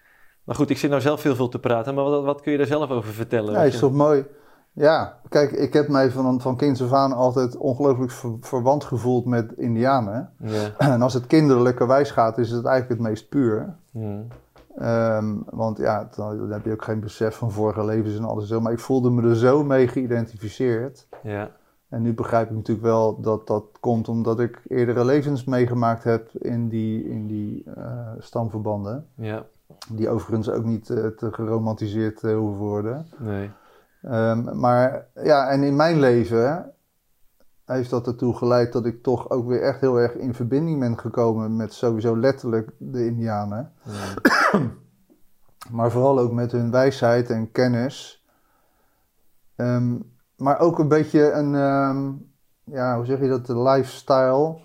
[0.45, 2.57] Maar goed, ik zit nou zelf heel veel te praten, maar wat, wat kun je
[2.57, 3.53] daar zelf over vertellen?
[3.53, 4.25] Ja, is toch mooi?
[4.71, 9.25] Ja, kijk, ik heb mij van, van kinds af aan altijd ongelooflijk ver- verwant gevoeld
[9.25, 10.29] met Indianen.
[10.39, 10.71] Ja.
[10.93, 13.75] En als het kinderlijke wijs gaat, is het eigenlijk het meest puur.
[14.77, 18.47] Ehm, want ja, dan, dan heb je ook geen besef van vorige levens en alles
[18.47, 18.61] zo.
[18.61, 21.07] Maar ik voelde me er zo mee geïdentificeerd.
[21.23, 21.49] ja,
[21.89, 26.29] En nu begrijp ik natuurlijk wel dat dat komt omdat ik eerdere levens meegemaakt heb
[26.31, 29.07] in die, in die eh, stamverbanden.
[29.15, 29.45] ja,
[29.89, 33.07] Die overigens ook niet eh, te geromantiseerd eh, hoeven worden.
[33.17, 33.51] nee.
[34.01, 36.73] Ehm, maar ja, en in mijn leven
[37.65, 40.99] heeft dat ertoe geleid dat ik toch ook weer echt heel erg in verbinding ben
[40.99, 43.71] gekomen met sowieso letterlijk de Indianen.
[45.69, 48.25] Maar vooral ook met hun wijsheid en kennis.
[49.55, 49.95] Ehm,
[50.35, 52.11] maar ook een beetje een, ehm,
[52.63, 54.57] ja, hoe zeg je dat, de lifestyle.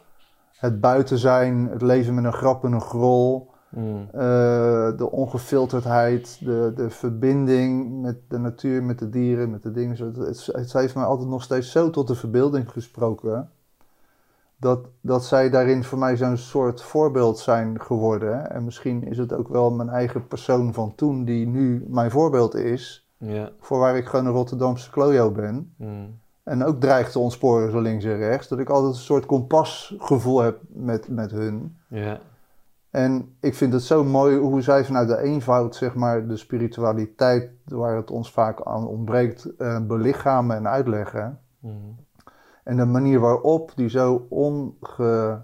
[0.57, 3.50] Het buiten zijn, het leven met een grap en een grol.
[3.71, 4.09] Hmm.
[4.13, 9.97] eh, de ongefilterdheid, de, de verbinding met de natuur, met de dieren, met de dingen.
[9.97, 13.51] Het, het, het heeft mij altijd nog steeds zo tot de verbeelding gesproken.
[14.57, 18.51] Dat, dat zij daarin voor mij zo'n soort voorbeeld zijn geworden.
[18.51, 22.55] En misschien is het ook wel mijn eigen persoon van toen die nu mijn voorbeeld
[22.55, 23.09] is.
[23.61, 25.75] Voor waar ik gewoon een Rotterdamse klojo ben.
[25.77, 26.19] Hmm.
[26.43, 28.49] En ook dreigt te ontsporen zo links en rechts.
[28.49, 31.77] Dat ik altijd een soort kompasgevoel heb met, met hun.
[31.89, 32.21] Ja.
[32.91, 37.51] En ik vind het zo mooi hoe zij vanuit de eenvoud, zeg maar, de spiritualiteit,
[37.65, 41.41] waar het ons vaak aan ontbreekt, eh, belichamen en uitleggen.
[41.61, 41.97] Hmm.
[42.65, 45.43] En de manier waarop die zo onge,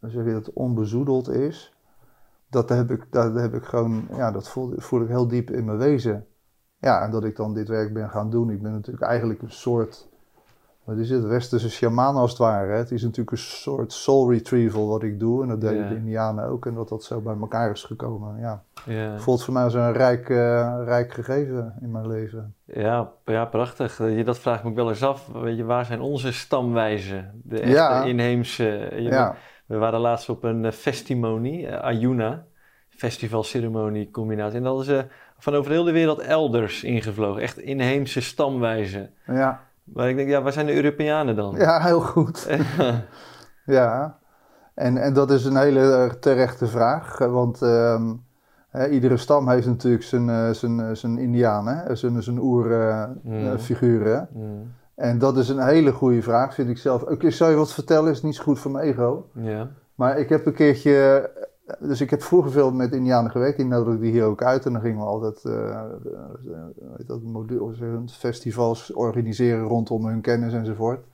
[0.00, 1.76] zeg je dat, onbezoedeld is,
[2.50, 5.64] dat heb ik, dat heb ik gewoon, ja, dat voel, voel ik heel diep in
[5.64, 6.26] mijn wezen.
[6.78, 8.50] Ja, en dat ik dan dit werk ben gaan doen.
[8.50, 10.05] Ik ben natuurlijk eigenlijk een soort,
[10.86, 12.72] wat is het, westerse shaman als het ware.
[12.72, 12.76] hè.
[12.78, 15.42] Het is natuurlijk een soort soul retrieval wat ik doe.
[15.42, 16.66] En dat deden de Indianen ook.
[16.66, 18.38] En dat dat zo bij elkaar is gekomen.
[18.40, 18.62] Ja,
[19.18, 22.54] voelt voor mij als een rijk, eh, rijk gegeven in mijn leven.
[22.64, 24.00] Ja, ja, prachtig.
[24.00, 25.28] Eh, je- Dat vraag ik me wel eens af.
[25.32, 27.40] Weet je, waar zijn onze stamwijzen?
[27.44, 28.02] De echte Ja.
[28.04, 28.64] inheemse.
[28.92, 29.36] je- Ja,
[29.66, 32.44] We waren laatst op een eh, festimonie, eh, Ayuna,
[32.88, 34.56] festivalceremonie combinatie.
[34.58, 34.98] En dat is eh,
[35.38, 37.42] van over heel de wereld elders ingevlogen.
[37.42, 39.10] Echt inheemse stamwijzen.
[39.26, 39.60] ja,
[39.92, 41.54] Maar ik denk, ja, waar zijn de Europeanen dan?
[41.56, 42.46] ja, heel goed.
[43.66, 44.18] Ja,
[44.74, 48.14] en, en dat is een hele eh, terechte vraag, eh, want ehm,
[48.68, 54.28] hè, iedere stam heeft natuurlijk zijn, eh, zijn, zijn indianen, zijn, zijn oerfiguren.
[54.32, 57.02] Mm, en dat is een hele goede vraag, vind ik zelf.
[57.08, 59.28] Ik zal je wat vertellen, is niet zo goed voor mijn ego.
[59.32, 61.30] ja, Maar ik heb een keertje,
[61.80, 64.66] dus ik heb vroeger veel met indianen gewerkt, die nodigde die hier ook uit.
[64.66, 65.42] En dan gingen we altijd
[66.96, 71.04] weet dat, module, festivals organiseren rondom hun kennis enzovoort.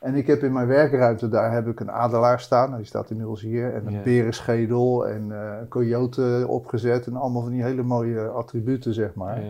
[0.00, 3.42] En ik heb in mijn werkruimte, daar heb ik een adelaar staan, die staat inmiddels
[3.42, 3.74] hier.
[3.74, 8.94] En een berenschedel en eh, een coyote opgezet en allemaal van die hele mooie attributen,
[8.94, 9.42] zeg maar.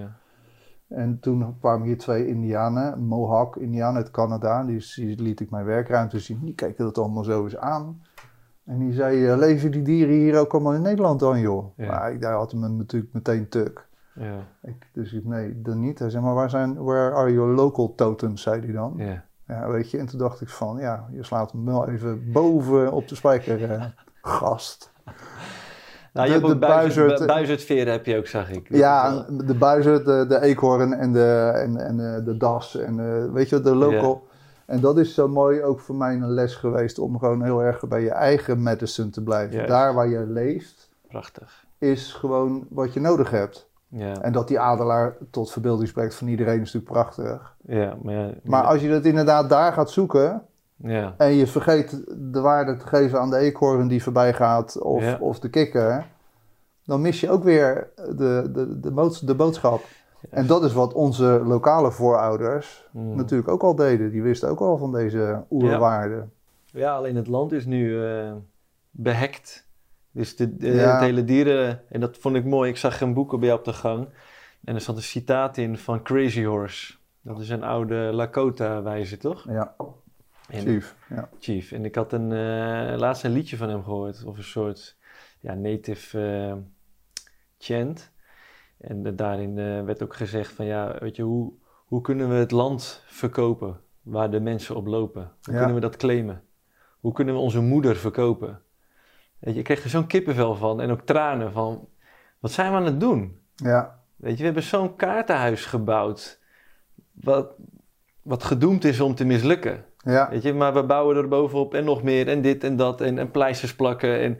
[0.88, 4.64] En toen kwamen hier twee indianen, Mohawk indiaan uit Canada.
[4.64, 6.38] Die, die liet ik mijn werkruimte zien.
[6.44, 8.00] Die keken dat allemaal zo eens aan.
[8.66, 11.64] En die zei, eh, leven die dieren hier ook allemaal in Nederland dan, joh?
[11.76, 11.86] Ja.
[11.86, 13.86] Maar ik, daar had hem natuurlijk meteen tuk.
[14.14, 15.98] ja, Ik, dus ik, nee, dan niet.
[15.98, 18.94] Hij zei, maar waar zijn, where are your local totems, zei hij dan.
[18.96, 19.24] ja.
[19.48, 22.92] Ja, weet je, en toen dacht ik van, ja, je slaat hem wel even boven
[22.92, 23.84] op de spijker, eh,
[24.22, 24.92] gast.
[26.12, 28.66] Nou, je De- hebt de buizerd, buizerd- bu- buizerdveren heb je ook, zag ik.
[28.68, 33.32] Ja, de buizen, de, de eekhoorn en de, en, en eh, de das en eh,
[33.32, 34.26] weet je, de local.
[34.66, 37.88] En dat is zo mooi ook voor mij een les geweest om gewoon heel erg
[37.88, 39.54] bij je eigen medicine te blijven.
[39.54, 39.70] Juist.
[39.70, 41.64] Daar waar je leeft Prachtig.
[41.78, 43.68] is gewoon wat je nodig hebt.
[43.88, 47.54] Ja, En dat die adelaar tot verbeelding spreekt van iedereen is natuurlijk prachtig.
[47.66, 50.42] ja, maar, ja, Maar als je dat inderdaad daar gaat zoeken
[50.76, 55.20] ja, en je vergeet de waarde te geven aan de eekhoorn die voorbij gaat of,
[55.20, 56.06] of de kikker,
[56.84, 59.84] dan mis je ook weer de, de, de boodschap.
[60.30, 63.16] En dat is wat onze lokale voorouders Mm.
[63.16, 64.10] natuurlijk ook al deden.
[64.10, 66.32] Die wisten ook al van deze oerwaarden.
[66.64, 68.32] Ja, alleen het land is nu eh,
[68.90, 69.68] behekt.
[70.10, 70.92] Dus de, de- Ja.
[70.92, 71.80] het hele dieren...
[71.88, 72.70] En dat vond ik mooi.
[72.70, 74.08] Ik zag een boek bij jou op de gang.
[74.64, 76.94] En er zat een citaat in van Crazy Horse.
[77.22, 79.44] Dat is een oude Lakota-wijze, toch?
[79.48, 79.74] Ja,
[80.48, 80.96] En- chief.
[81.08, 81.28] Ja.
[81.38, 81.72] Chief.
[81.72, 84.24] En ik had een, eh, laatst een liedje van hem gehoord.
[84.24, 84.96] Of een soort
[85.40, 86.54] ja, native eh,
[87.58, 88.10] chant.
[88.86, 91.52] En daarin eh, werd ook gezegd van ja, weet je, hoe,
[91.86, 95.30] hoe kunnen we het land verkopen waar de mensen op lopen?
[95.42, 95.58] Hoe Ja.
[95.58, 96.42] kunnen we dat claimen?
[97.00, 98.60] Hoe kunnen we onze moeder verkopen?
[99.38, 101.88] Weet je, ik kreeg er zo'n kippenvel van en ook tranen van,
[102.38, 103.38] wat zijn we aan het doen?
[103.54, 106.40] ja, Weet je, we hebben zo'n kaartenhuis gebouwd,
[107.12, 107.46] wat,
[108.22, 109.84] wat gedoemd is om te mislukken.
[109.98, 110.28] ja.
[110.30, 113.18] Weet je, maar we bouwen er bovenop en nog meer en dit en dat en,
[113.18, 114.38] en pleisters plakken en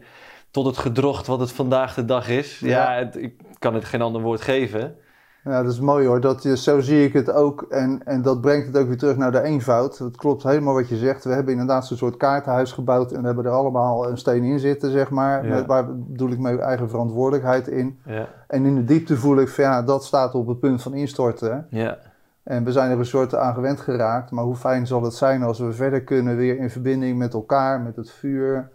[0.63, 2.59] tot het gedrocht wat het vandaag de dag is.
[2.59, 2.67] Ja,
[2.99, 3.05] Ja.
[3.05, 4.95] het- ik kan het geen ander woord geven.
[5.43, 6.21] Ja, dat is mooi hoor.
[6.21, 7.65] Dat, je- zo zie ik het ook.
[7.69, 9.97] En, en dat brengt het ook weer terug naar de eenvoud.
[9.97, 11.23] Het klopt helemaal wat je zegt.
[11.23, 13.11] We hebben inderdaad zo'n soort kaartenhuis gebouwd.
[13.11, 15.45] En we hebben er allemaal een steen in zitten, zeg maar.
[15.47, 15.53] Ja.
[15.53, 17.99] Met, waar bedoel ik mijn eigen verantwoordelijkheid in.
[18.05, 20.93] Ja, En in de diepte voel ik van ja, dat staat op het punt van
[20.93, 21.67] instorten.
[21.69, 21.97] ja,
[22.43, 24.31] En we zijn er een soort aan gewend geraakt.
[24.31, 27.81] Maar hoe fijn zal het zijn als we verder kunnen weer in verbinding met elkaar,
[27.81, 28.69] met het vuur,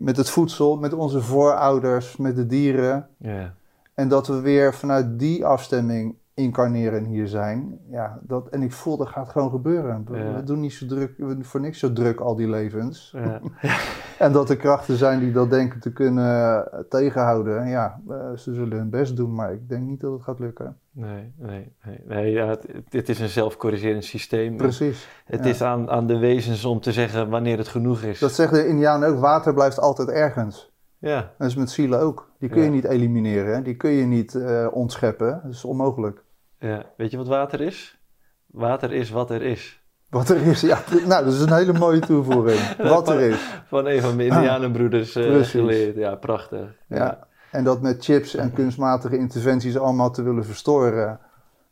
[0.00, 3.08] met het voedsel, met onze voorouders, met de dieren.
[3.18, 3.54] ja.
[3.94, 7.78] En dat we weer vanuit die afstemming incarneren hier zijn.
[7.90, 10.04] Ja, dat, en ik voel dat gaat gewoon gebeuren.
[10.08, 10.34] We, Ja.
[10.34, 13.14] we doen niet zo druk, we doen voor niks zo druk al die levens.
[13.16, 13.40] ja.
[14.18, 17.68] En dat er krachten zijn die dat denken te kunnen eh, tegenhouden.
[17.68, 20.76] Ja, eh, ze zullen hun best doen, maar ik denk niet dat het gaat lukken.
[20.92, 22.00] Nee, nee, nee.
[22.06, 24.56] nee ja, het, het is een zelfcorrigerend systeem.
[24.56, 25.08] Precies.
[25.24, 25.50] Het ja.
[25.50, 28.18] is aan, aan de wezens om te zeggen wanneer het genoeg is.
[28.18, 30.72] Dat zegt de Indiaan ook, water blijft altijd ergens.
[30.98, 32.30] Ja, Dat is met zielen ook.
[32.38, 35.40] Die kun je niet elimineren, die kun je niet eh, ontscheppen.
[35.42, 36.22] Dat is onmogelijk.
[36.60, 36.84] Ja.
[36.96, 37.98] Weet je wat water is?
[38.46, 39.78] Water is wat er is.
[40.08, 42.76] Wat er is, ja, nou, dat is een hele mooie toevoeging.
[42.94, 43.60] Wat er is.
[43.66, 45.50] Van een van mijn Indianenbroeders eh, Precies.
[45.50, 45.96] geleerd.
[45.96, 46.76] Ja, prachtig.
[46.88, 47.26] Ja.
[47.50, 51.18] En dat met chips en kunstmatige interventies allemaal te willen verstoren,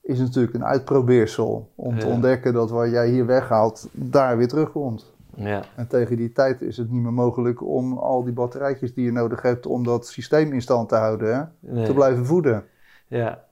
[0.03, 1.73] is natuurlijk een uitprobeersel.
[1.75, 5.13] Om te ontdekken dat wat jij hier weghaalt, daar weer terugkomt.
[5.35, 5.63] ja.
[5.77, 9.13] En tegen die tijd is het niet meer mogelijk om al die batterijtjes die je
[9.13, 11.85] nodig hebt om dat systeem in stand te houden, hè, Nee.
[11.85, 12.65] te blijven voeden.
[13.07, 13.45] Ja,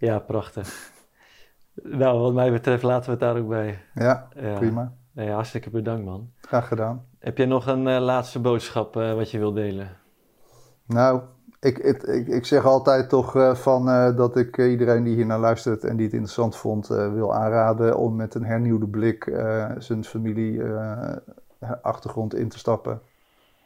[0.00, 0.90] ja prachtig.
[1.82, 3.82] Nou, wat mij betreft laten we het daar ook bij.
[3.94, 4.54] Ja, Ja.
[4.54, 4.92] prima.
[5.12, 6.30] Nee, hartstikke bedankt, man.
[6.40, 7.04] Graag gedaan.
[7.18, 9.88] Heb jij nog een eh, laatste boodschap eh, wat je wil delen?
[10.86, 11.20] Nou,
[11.60, 13.84] ik, ik, ik, ik zeg altijd toch eh, van,
[14.16, 18.16] dat ik iedereen die hier naar luistert en die het interessant vond, wil aanraden om
[18.16, 19.24] met een hernieuwde blik
[19.78, 20.62] zijn familie
[21.60, 23.00] eh, achtergrond in te stappen.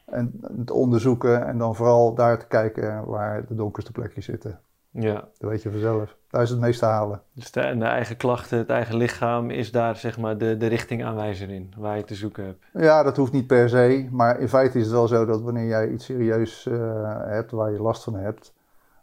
[0.05, 4.59] En het onderzoeken en dan vooral daar te kijken waar de donkerste plekjes zitten.
[4.99, 6.15] Ja, Dat weet je vanzelf.
[6.29, 7.21] Daar is het meest te halen.
[7.33, 10.67] dus de, en de eigen klachten, het eigen lichaam is daar zeg maar de, de
[10.67, 12.65] richtingaanwijzer in, waar je te zoeken hebt.
[12.73, 14.07] Ja, dat hoeft niet per se.
[14.11, 16.77] Maar in feite is het wel zo dat wanneer jij iets serieus eh,
[17.25, 18.53] hebt waar je last van hebt,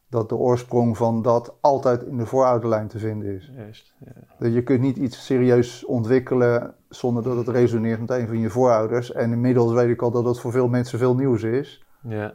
[0.08, 3.50] dat de oorsprong van dat altijd in de voorouderlijn te vinden is.
[3.56, 3.94] Juist.
[4.04, 4.12] Ja.
[4.38, 8.50] Dat je kunt niet iets serieus ontwikkelen zonder dat het resoneert met een van je
[8.50, 9.12] voorouders.
[9.12, 11.84] En inmiddels weet ik al dat het voor veel mensen veel nieuws is.
[12.08, 12.34] Ja.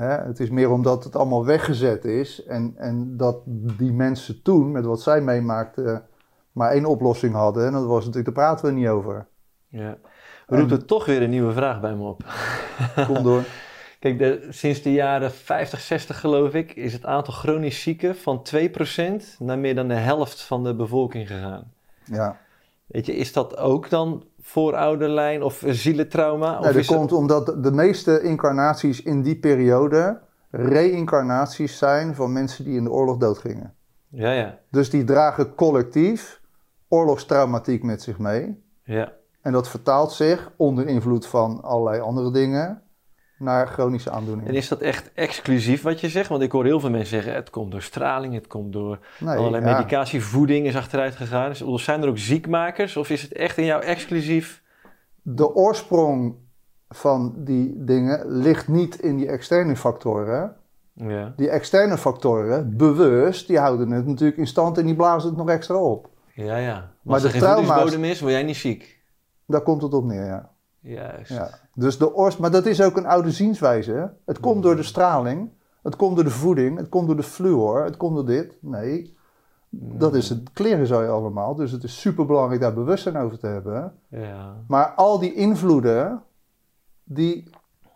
[0.00, 0.08] Hè?
[0.08, 2.44] Het is meer omdat het allemaal weggezet is.
[2.44, 3.36] En, en dat
[3.78, 6.06] die mensen toen, met wat zij meemaakten,
[6.52, 7.66] maar één oplossing hadden.
[7.66, 9.26] En dat was natuurlijk, daar praten we niet over.
[9.68, 9.96] ja.
[10.46, 12.24] Roept er toch weer een nieuwe vraag bij me op.
[13.06, 13.42] Kom door.
[14.00, 18.46] Kijk, de, sinds de jaren 50, 60 geloof ik, is het aantal chronisch zieken van
[18.54, 21.72] 2% naar meer dan de helft van de bevolking gegaan.
[22.04, 22.38] Ja.
[22.86, 26.60] Weet je, is dat ook dan voorouderlijn of zielentrauma?
[26.60, 30.20] Nee, dat- komt omdat de meeste incarnaties in die periode
[30.50, 33.74] reïncarnaties zijn van mensen die in de oorlog doodgingen.
[34.08, 36.40] Ja, ja, Dus die dragen collectief
[36.88, 38.62] oorlogstraumatiek met zich mee.
[38.84, 39.12] ja.
[39.42, 42.82] En dat vertaalt zich onder invloed van allerlei andere dingen
[43.38, 44.54] naar chronische En aandoeningen.
[44.54, 46.28] is dat echt exclusief wat je zegt?
[46.28, 49.36] Want ik hoor heel veel mensen zeggen, het komt door straling, het komt door Nee,
[49.36, 49.72] allerlei ja.
[49.76, 51.48] medicatie, voeding is achteruit gegaan.
[51.48, 54.62] Dus, zijn er ook ziekmakers of is het echt in jou exclusief?
[55.22, 56.34] De oorsprong
[56.88, 60.56] van die dingen ligt niet in die externe factoren.
[60.92, 65.38] Ja, Die externe factoren, bewust, die houden het natuurlijk in stand en die blazen het
[65.38, 66.08] nog extra op.
[66.34, 66.72] ja, ja.
[66.74, 69.00] Maar Maar als de er geen trauma's- voedingsbodem is, word jij niet ziek.
[69.46, 70.50] Daar komt het op neer, ja.
[70.80, 71.28] Juist.
[71.30, 71.50] ja.
[71.78, 73.92] Dus de maar dat is ook een oude zienswijze.
[73.92, 74.06] hè.
[74.24, 75.50] Het komt door de straling,
[75.82, 78.56] het komt door de voeding, het komt door de fluor, het komt door dit.
[78.60, 79.16] Nee,
[79.70, 81.54] dat is het kleren zo allemaal.
[81.54, 83.92] Dus het is super belangrijk daar bewustzijn over te hebben.
[84.08, 86.22] Ja, Maar al die invloeden,
[87.04, 87.50] die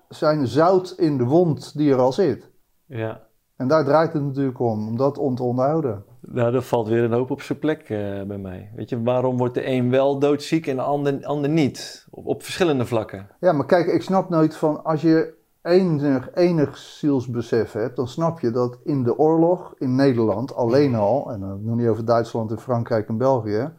[0.08, 2.50] zijn zout in de wond die er al zit.
[2.86, 3.30] ja.
[3.56, 6.04] En daar draait het natuurlijk om, om dat on te onderhouden.
[6.26, 8.72] Nou, er valt weer een hoop op zijn plek eh, bij mij.
[8.74, 12.06] Weet je, waarom wordt de een wel doodziek en de ander, ander niet?
[12.10, 13.28] Op, op verschillende vlakken.
[13.40, 18.40] Ja, maar kijk, ik snap nooit van als je enig, enig zielsbesef hebt, dan snap
[18.40, 22.50] je dat in de oorlog in Nederland alleen al, en dan nog niet over Duitsland
[22.50, 23.72] en Frankrijk en België,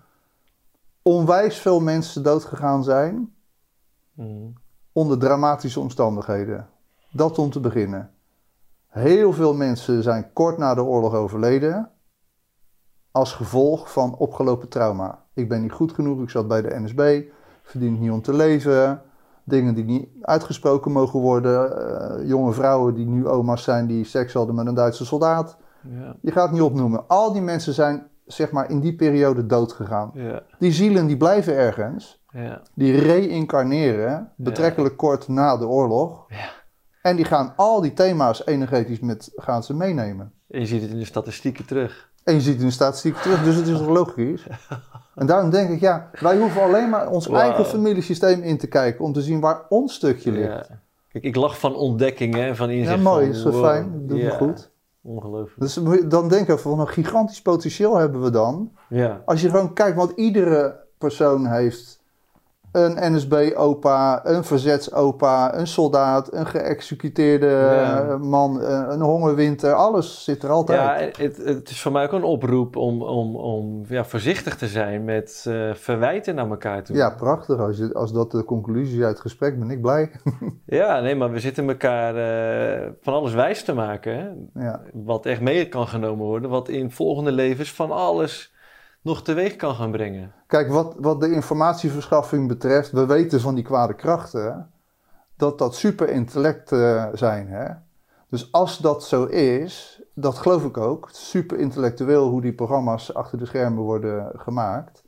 [1.01, 3.33] onwijs veel mensen doodgegaan zijn
[4.15, 4.53] Mm.
[4.91, 6.69] onder dramatische omstandigheden.
[7.11, 8.11] Dat om te beginnen.
[8.87, 11.92] Heel veel mensen zijn kort na de oorlog overleden
[13.13, 15.19] als gevolg van opgelopen trauma.
[15.33, 17.21] Ik ben niet goed genoeg, ik zat bij de NSB,
[17.63, 19.01] verdien niet om te leven.
[19.45, 21.87] Dingen die niet uitgesproken mogen worden.
[22.19, 25.57] eh, jonge vrouwen die nu oma's zijn die seks hadden met een Duitse soldaat.
[25.89, 27.07] Ja, Je gaat het niet opnoemen.
[27.07, 30.11] Al die mensen zijn zeg maar in die periode dood gegaan.
[30.13, 32.23] ja, Die zielen die blijven ergens.
[32.31, 32.61] ja.
[32.75, 36.25] Die reïncarneren betrekkelijk kort na de oorlog.
[36.27, 36.49] Ja.
[37.01, 40.33] En die gaan al die thema's energetisch met, gaan ze meenemen.
[40.49, 42.11] En je ziet het in de statistieken terug.
[42.23, 44.47] En je ziet het in de statistiek terug, dus het is toch logisch?
[45.15, 47.41] En daarom denk ik, ja, wij hoeven alleen maar ons Wauw.
[47.41, 50.67] eigen familiesysteem in te kijken om te zien waar ons stukje ligt.
[50.67, 50.79] Ja.
[51.11, 53.01] Kijk, ik lach van ontdekking en van Ja, inzicht.
[53.01, 54.71] mooi, van, is zo wow, fijn, doet me ja, goed.
[55.01, 55.59] Ongelooflijk.
[55.59, 58.71] Dus dan denk ik van een gigantisch potentieel hebben we dan.
[58.89, 62.02] Ja, Als je gewoon kijkt, want iedere persoon heeft
[62.73, 68.01] een NSB-opa, een verzetsopa, een soldaat, een geëxecuteerde Ja.
[68.01, 69.73] eh, man, eh, een hongerwinter.
[69.73, 70.79] Alles zit er altijd.
[71.17, 74.67] ja het, het is voor mij ook een oproep om, om, om ja, voorzichtig te
[74.67, 76.95] zijn met eh, verwijten naar elkaar toe.
[76.95, 77.59] Ja, prachtig.
[77.59, 80.11] Als, je, als dat de conclusie is uit het gesprek, ben ik blij.
[80.65, 82.13] Ja, nee, maar we zitten elkaar
[83.01, 84.17] van alles wijs te maken.
[84.53, 84.61] Hè?
[84.65, 84.81] ja.
[84.93, 88.52] Wat echt mee kan genomen worden, wat in volgende levens van alles
[89.03, 90.31] nog teweeg kan gaan brengen.
[90.47, 94.71] Kijk, wat, wat de informatieverschaffing betreft, we weten van die kwade krachten
[95.37, 97.47] dat dat superintellecten zijn.
[97.47, 97.65] Hè?
[98.29, 103.37] Dus als dat zo is, dat geloof ik ook, super intellectueel hoe die programma's achter
[103.37, 105.03] de schermen worden gemaakt.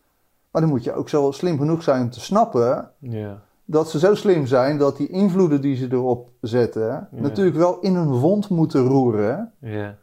[0.52, 4.00] Maar dan moet je ook zo slim genoeg zijn om te snappen Ja, dat ze
[4.00, 8.50] zo slim zijn dat die invloeden die ze erop zetten, natuurlijk wel in een wond
[8.50, 9.98] moeten roeren ja,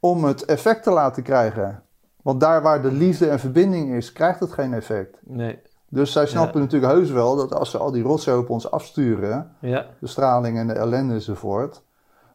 [0.00, 1.82] om het effect te laten krijgen.
[2.22, 5.18] Want daar waar de liefde en verbinding is, krijgt het geen effect.
[5.22, 5.58] nee,
[5.88, 9.56] Dus zij snappen natuurlijk heus wel dat als ze al die rotzooi op ons afsturen,
[9.60, 11.82] ja, de straling en de ellende enzovoort,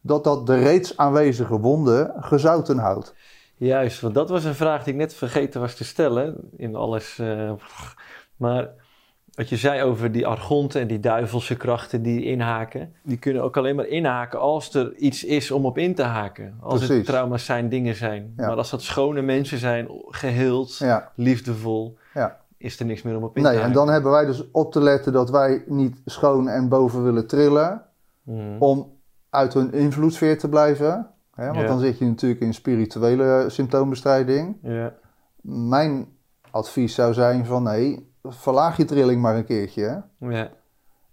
[0.01, 3.13] dat dat de reeds aanwezige wonden gezouten houdt.
[3.57, 4.01] juist.
[4.01, 7.19] Want dat was een vraag die ik net vergeten was te stellen in alles.
[7.19, 7.51] eh,
[8.35, 8.69] maar
[9.35, 13.57] wat je zei over die argonten en die duivelse krachten die inhaken, die kunnen ook
[13.57, 16.57] alleen maar inhaken als er iets is om op in te haken.
[16.61, 18.33] Als het trauma's zijn, dingen zijn.
[18.37, 18.47] Ja.
[18.47, 22.39] Maar als dat schone mensen zijn, geheeld, Ja, liefdevol, ja.
[22.57, 23.69] is er niks meer om op in te Nee, haken.
[23.71, 27.27] en dan hebben wij dus op te letten dat wij niet schoon en boven willen
[27.27, 27.81] trillen
[28.23, 28.55] Mhm.
[28.59, 28.91] om
[29.29, 31.07] uit hun invloedssfeer te blijven.
[31.35, 34.57] Hè, want dan zit je natuurlijk in spirituele symptoombestrijding.
[34.61, 34.93] Ja,
[35.41, 36.07] Mijn
[36.51, 40.03] advies zou zijn van nee, verlaag je trilling maar een keertje.
[40.17, 40.51] ja,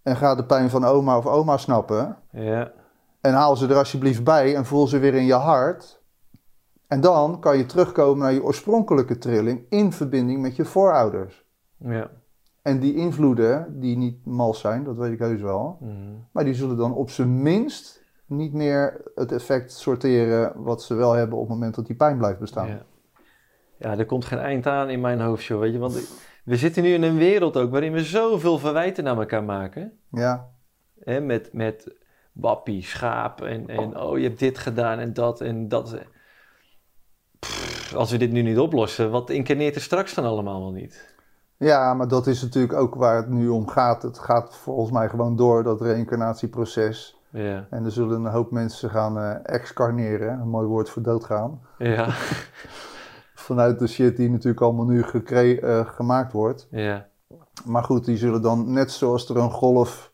[0.03, 2.17] En ga de pijn van oma of oma snappen.
[2.31, 2.73] ja,
[3.21, 6.03] En haal ze er alsjeblieft bij en voel ze weer in je hart.
[6.87, 11.45] En dan kan je terugkomen naar je oorspronkelijke trilling in verbinding met je voorouders.
[11.77, 12.11] ja.
[12.63, 15.77] En die invloeden, die niet mals zijn, dat weet ik heus wel.
[15.81, 15.93] Mhm.
[16.33, 21.13] Maar die zullen dan op zijn minst niet meer het effect sorteren wat ze wel
[21.13, 22.69] hebben op het moment dat die pijn blijft bestaan.
[22.69, 22.83] Ja.
[23.77, 25.79] ja, er komt geen eind aan in mijn hoofd, joh, weet je.
[25.79, 25.95] Want
[26.45, 29.99] we zitten nu in een wereld ook waarin we zoveel verwijten naar elkaar maken.
[30.11, 30.49] Ja,
[31.01, 31.95] Hè, met, met
[32.33, 35.99] wappie, schaap en, en oh, je hebt dit gedaan en dat en dat.
[37.39, 41.09] Pff, als we dit nu niet oplossen, wat incarneert er straks dan allemaal wel niet?
[41.57, 44.03] ja, maar dat is natuurlijk ook waar het nu om gaat.
[44.03, 47.19] Het gaat volgens mij gewoon door dat reïncarnatieproces.
[47.31, 51.61] Ja, En er zullen een hoop mensen gaan eh excarneren, een mooi woord voor doodgaan.
[51.79, 52.09] ja,
[53.41, 56.69] Vanuit de shit die natuurlijk allemaal nu eh, gemaakt wordt.
[56.71, 57.07] ja,
[57.65, 60.13] Maar goed, die zullen dan net zoals er een golf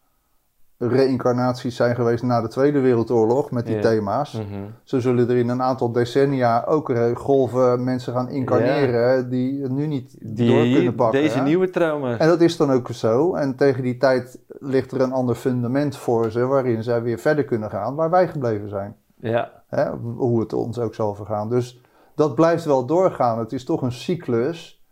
[0.78, 4.32] reïncarnaties zijn geweest na de Tweede Wereldoorlog met die thema's.
[4.32, 4.44] mhm.
[4.82, 9.70] Zo zullen er in een aantal decennia ook eh, golven mensen gaan incarneren die het
[9.70, 11.20] nu niet door kunnen pakken.
[11.20, 11.44] deze hè?
[11.44, 12.18] nieuwe trauma's.
[12.18, 13.34] En dat is dan ook zo.
[13.34, 17.44] En tegen die tijd ligt er een ander fundament voor ze waarin zij weer verder
[17.44, 18.96] kunnen gaan waar wij gebleven zijn.
[19.20, 19.90] Ja, Hè?
[20.16, 21.48] Hoe het ons ook zal vergaan.
[21.48, 21.80] Dus
[22.16, 23.38] dat blijft wel doorgaan.
[23.38, 24.84] Het is toch een cyclus.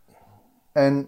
[0.71, 1.07] En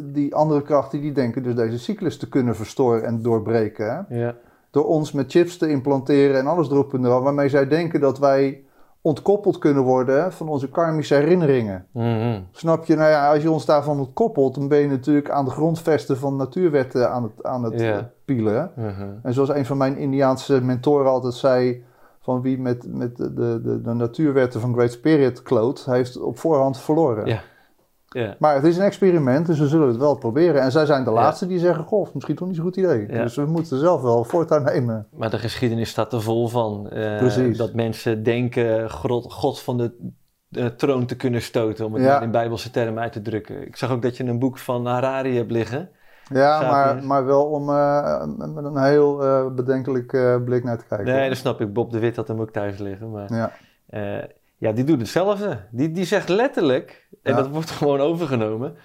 [0.00, 4.06] die andere krachten die denken dus deze cyclus te kunnen verstoren en doorbreken.
[4.08, 4.34] Ja,
[4.70, 7.22] Door ons met chips te implanteren en alles erop en eraan.
[7.22, 8.62] Waarmee zij denken dat wij
[9.00, 11.86] ontkoppeld kunnen worden van onze karmische herinneringen.
[11.92, 12.40] mhm.
[12.50, 12.94] Snap je?
[12.94, 16.36] Nou ja, als je ons daarvan ontkoppelt, dan ben je natuurlijk aan de grondvesten van
[16.36, 18.70] natuurwetten aan het, aan het pielen.
[18.74, 19.08] mhm.
[19.22, 21.84] En zoals een van mijn Indiaanse mentoren altijd zei:
[22.28, 26.78] van wie met, met de, de, de natuurwetten van Great Spirit kloot, heeft op voorhand
[26.80, 27.26] verloren.
[27.26, 27.40] Ja.
[28.08, 28.36] Ja.
[28.38, 30.62] Maar het is een experiment, dus we zullen het wel proberen.
[30.62, 33.06] En zij zijn de laatste die zeggen, goh, misschien toch niet zo'n goed idee.
[33.12, 33.22] Ja.
[33.22, 35.06] Dus we moeten zelf wel voortouw nemen.
[35.16, 36.90] Maar de geschiedenis staat er vol van.
[36.90, 37.56] eh, Precies.
[37.56, 39.76] Dat mensen denken God, God van
[40.48, 42.20] de troon te kunnen stoten, om het Ja.
[42.20, 43.66] in bijbelse termen uit te drukken.
[43.66, 45.88] Ik zag ook dat je een boek van Harari hebt liggen.
[46.34, 50.84] Ja, maar, maar wel om eh, met een heel eh, bedenkelijk eh, blik naar te
[50.88, 51.06] kijken.
[51.14, 51.72] Nee, dat snap ik.
[51.72, 53.10] Bob de Wit had hem ook thuis liggen.
[53.10, 53.52] Maar Ja,
[54.56, 55.60] ja, die doet hetzelfde.
[55.70, 57.36] Die, die zegt letterlijk, en Ja.
[57.38, 58.76] dat wordt gewoon overgenomen.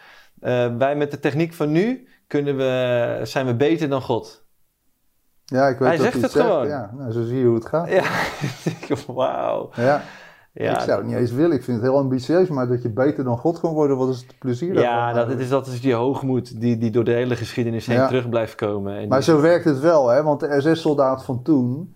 [0.77, 4.45] wij met de techniek van nu kunnen we, zijn we beter dan God.
[5.45, 6.45] ja ik weet Hij dat zegt hij het zegt.
[6.45, 6.67] gewoon.
[6.67, 7.89] Ja, nou, zo zie je hoe het gaat.
[7.89, 8.03] Ja,
[9.13, 9.69] wauw.
[9.75, 10.01] Ja.
[10.53, 11.55] Ja, ik zou het niet eens willen.
[11.55, 14.19] Ik vind het heel ambitieus, maar dat je beter dan God kan worden, wat is
[14.21, 15.29] het plezier Ja, daarvan?
[15.29, 18.07] dat, is, dat is die hoogmoed die, die door de hele geschiedenis heen Ja.
[18.07, 18.95] terug blijft komen.
[18.97, 20.23] En Maar die- zo werkt het wel, hè?
[20.23, 21.95] want de SS-soldaat van toen,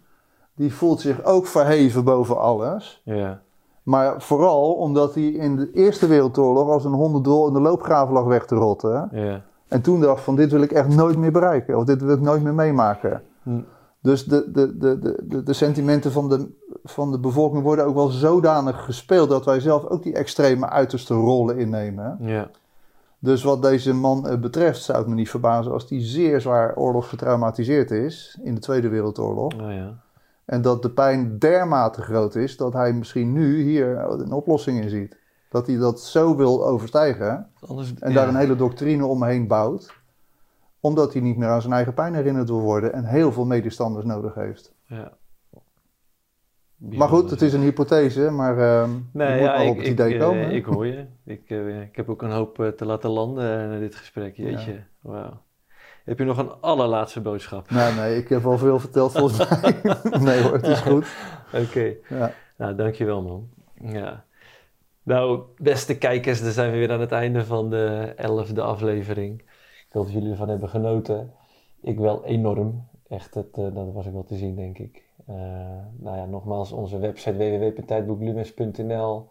[0.56, 3.02] die voelt zich ook verheven boven alles.
[3.04, 3.42] Ja,
[3.84, 8.24] Maar vooral omdat hij in de Eerste Wereldoorlog als een hondendol in de loopgraven lag
[8.24, 9.10] weg te rotten.
[9.12, 9.42] ja.
[9.68, 11.78] En toen dacht van dit wil ik echt nooit meer bereiken.
[11.78, 13.22] Of dit wil ik nooit meer meemaken.
[13.44, 13.60] Hm.
[14.02, 16.48] Dus de, de, de, de, de, sentimenten van de,
[16.84, 19.30] van de bevolking worden ook wel zodanig gespeeld...
[19.30, 22.18] dat wij zelf ook die extreme uiterste rollen innemen.
[22.20, 22.50] ja.
[23.20, 25.72] Dus wat deze man eh, betreft zou het me niet verbazen...
[25.72, 29.54] als hij zeer zwaar oorlogsgetraumatiseerd is in de Tweede Wereldoorlog.
[29.54, 29.94] Oh, ja.
[30.46, 34.90] En dat de pijn dermate groot is dat hij misschien nu hier een oplossing in
[34.90, 35.18] ziet.
[35.50, 38.16] Dat hij dat zo wil overstijgen Anders, en ja.
[38.16, 39.94] daar een hele doctrine omheen bouwt.
[40.88, 44.06] Omdat hij niet meer aan zijn eigen pijn herinnerd wil worden en heel veel medestanders
[44.06, 44.74] nodig heeft.
[44.86, 45.12] Ja.
[46.78, 49.78] Maar goed, het is een hypothese, maar ehm Nee, je moet ja, wel ik, op
[49.78, 50.52] het ik, idee eh, komen.
[50.52, 51.06] ik hoor je.
[51.26, 54.36] Ik, eh, ik heb ook een hoop eh, te laten landen naar dit gesprek.
[54.38, 55.42] Jeetje, wauw.
[56.06, 57.70] Heb je nog een allerlaatste boodschap?
[57.70, 59.76] Nee, nee, ik heb al veel verteld volgens mij.
[60.20, 61.08] nee hoor, het is goed.
[61.54, 62.32] Oké, Ja.
[62.58, 63.50] nou dankjewel man.
[63.82, 64.26] Ja.
[65.04, 69.44] Nou, beste kijkers, dan zijn we weer aan het einde van de elfde aflevering.
[69.88, 71.34] Ik hoop dat jullie ervan hebben genoten.
[71.82, 72.88] Ik wel enorm.
[73.08, 75.04] Echt, het, eh, dat was ik wel te zien, denk ik.
[75.26, 75.36] Eh,
[75.98, 79.30] nou ja, nogmaals, onze website www.tijdboeklumens.nl.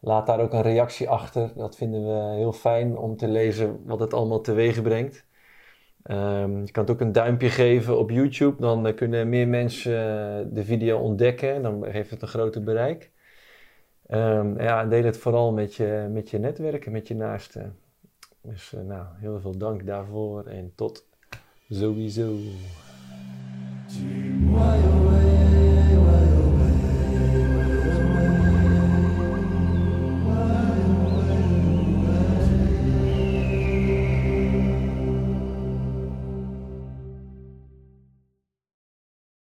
[0.00, 1.52] Laat daar ook een reactie achter.
[1.56, 5.26] Dat vinden we heel fijn om te lezen wat het allemaal teweeg brengt.
[6.02, 8.60] Ehm, je kan het ook een duimpje geven op YouTube.
[8.60, 11.62] Dan eh, kunnen meer mensen de video ontdekken.
[11.62, 13.10] Dan heeft het een groter bereik.
[14.06, 17.81] Ehm, ja, en deel het vooral met je, met je netwerken, met je naasten.
[18.42, 21.04] Dus eh, nou, heel veel dank daarvoor en tot
[21.70, 22.36] sowieso.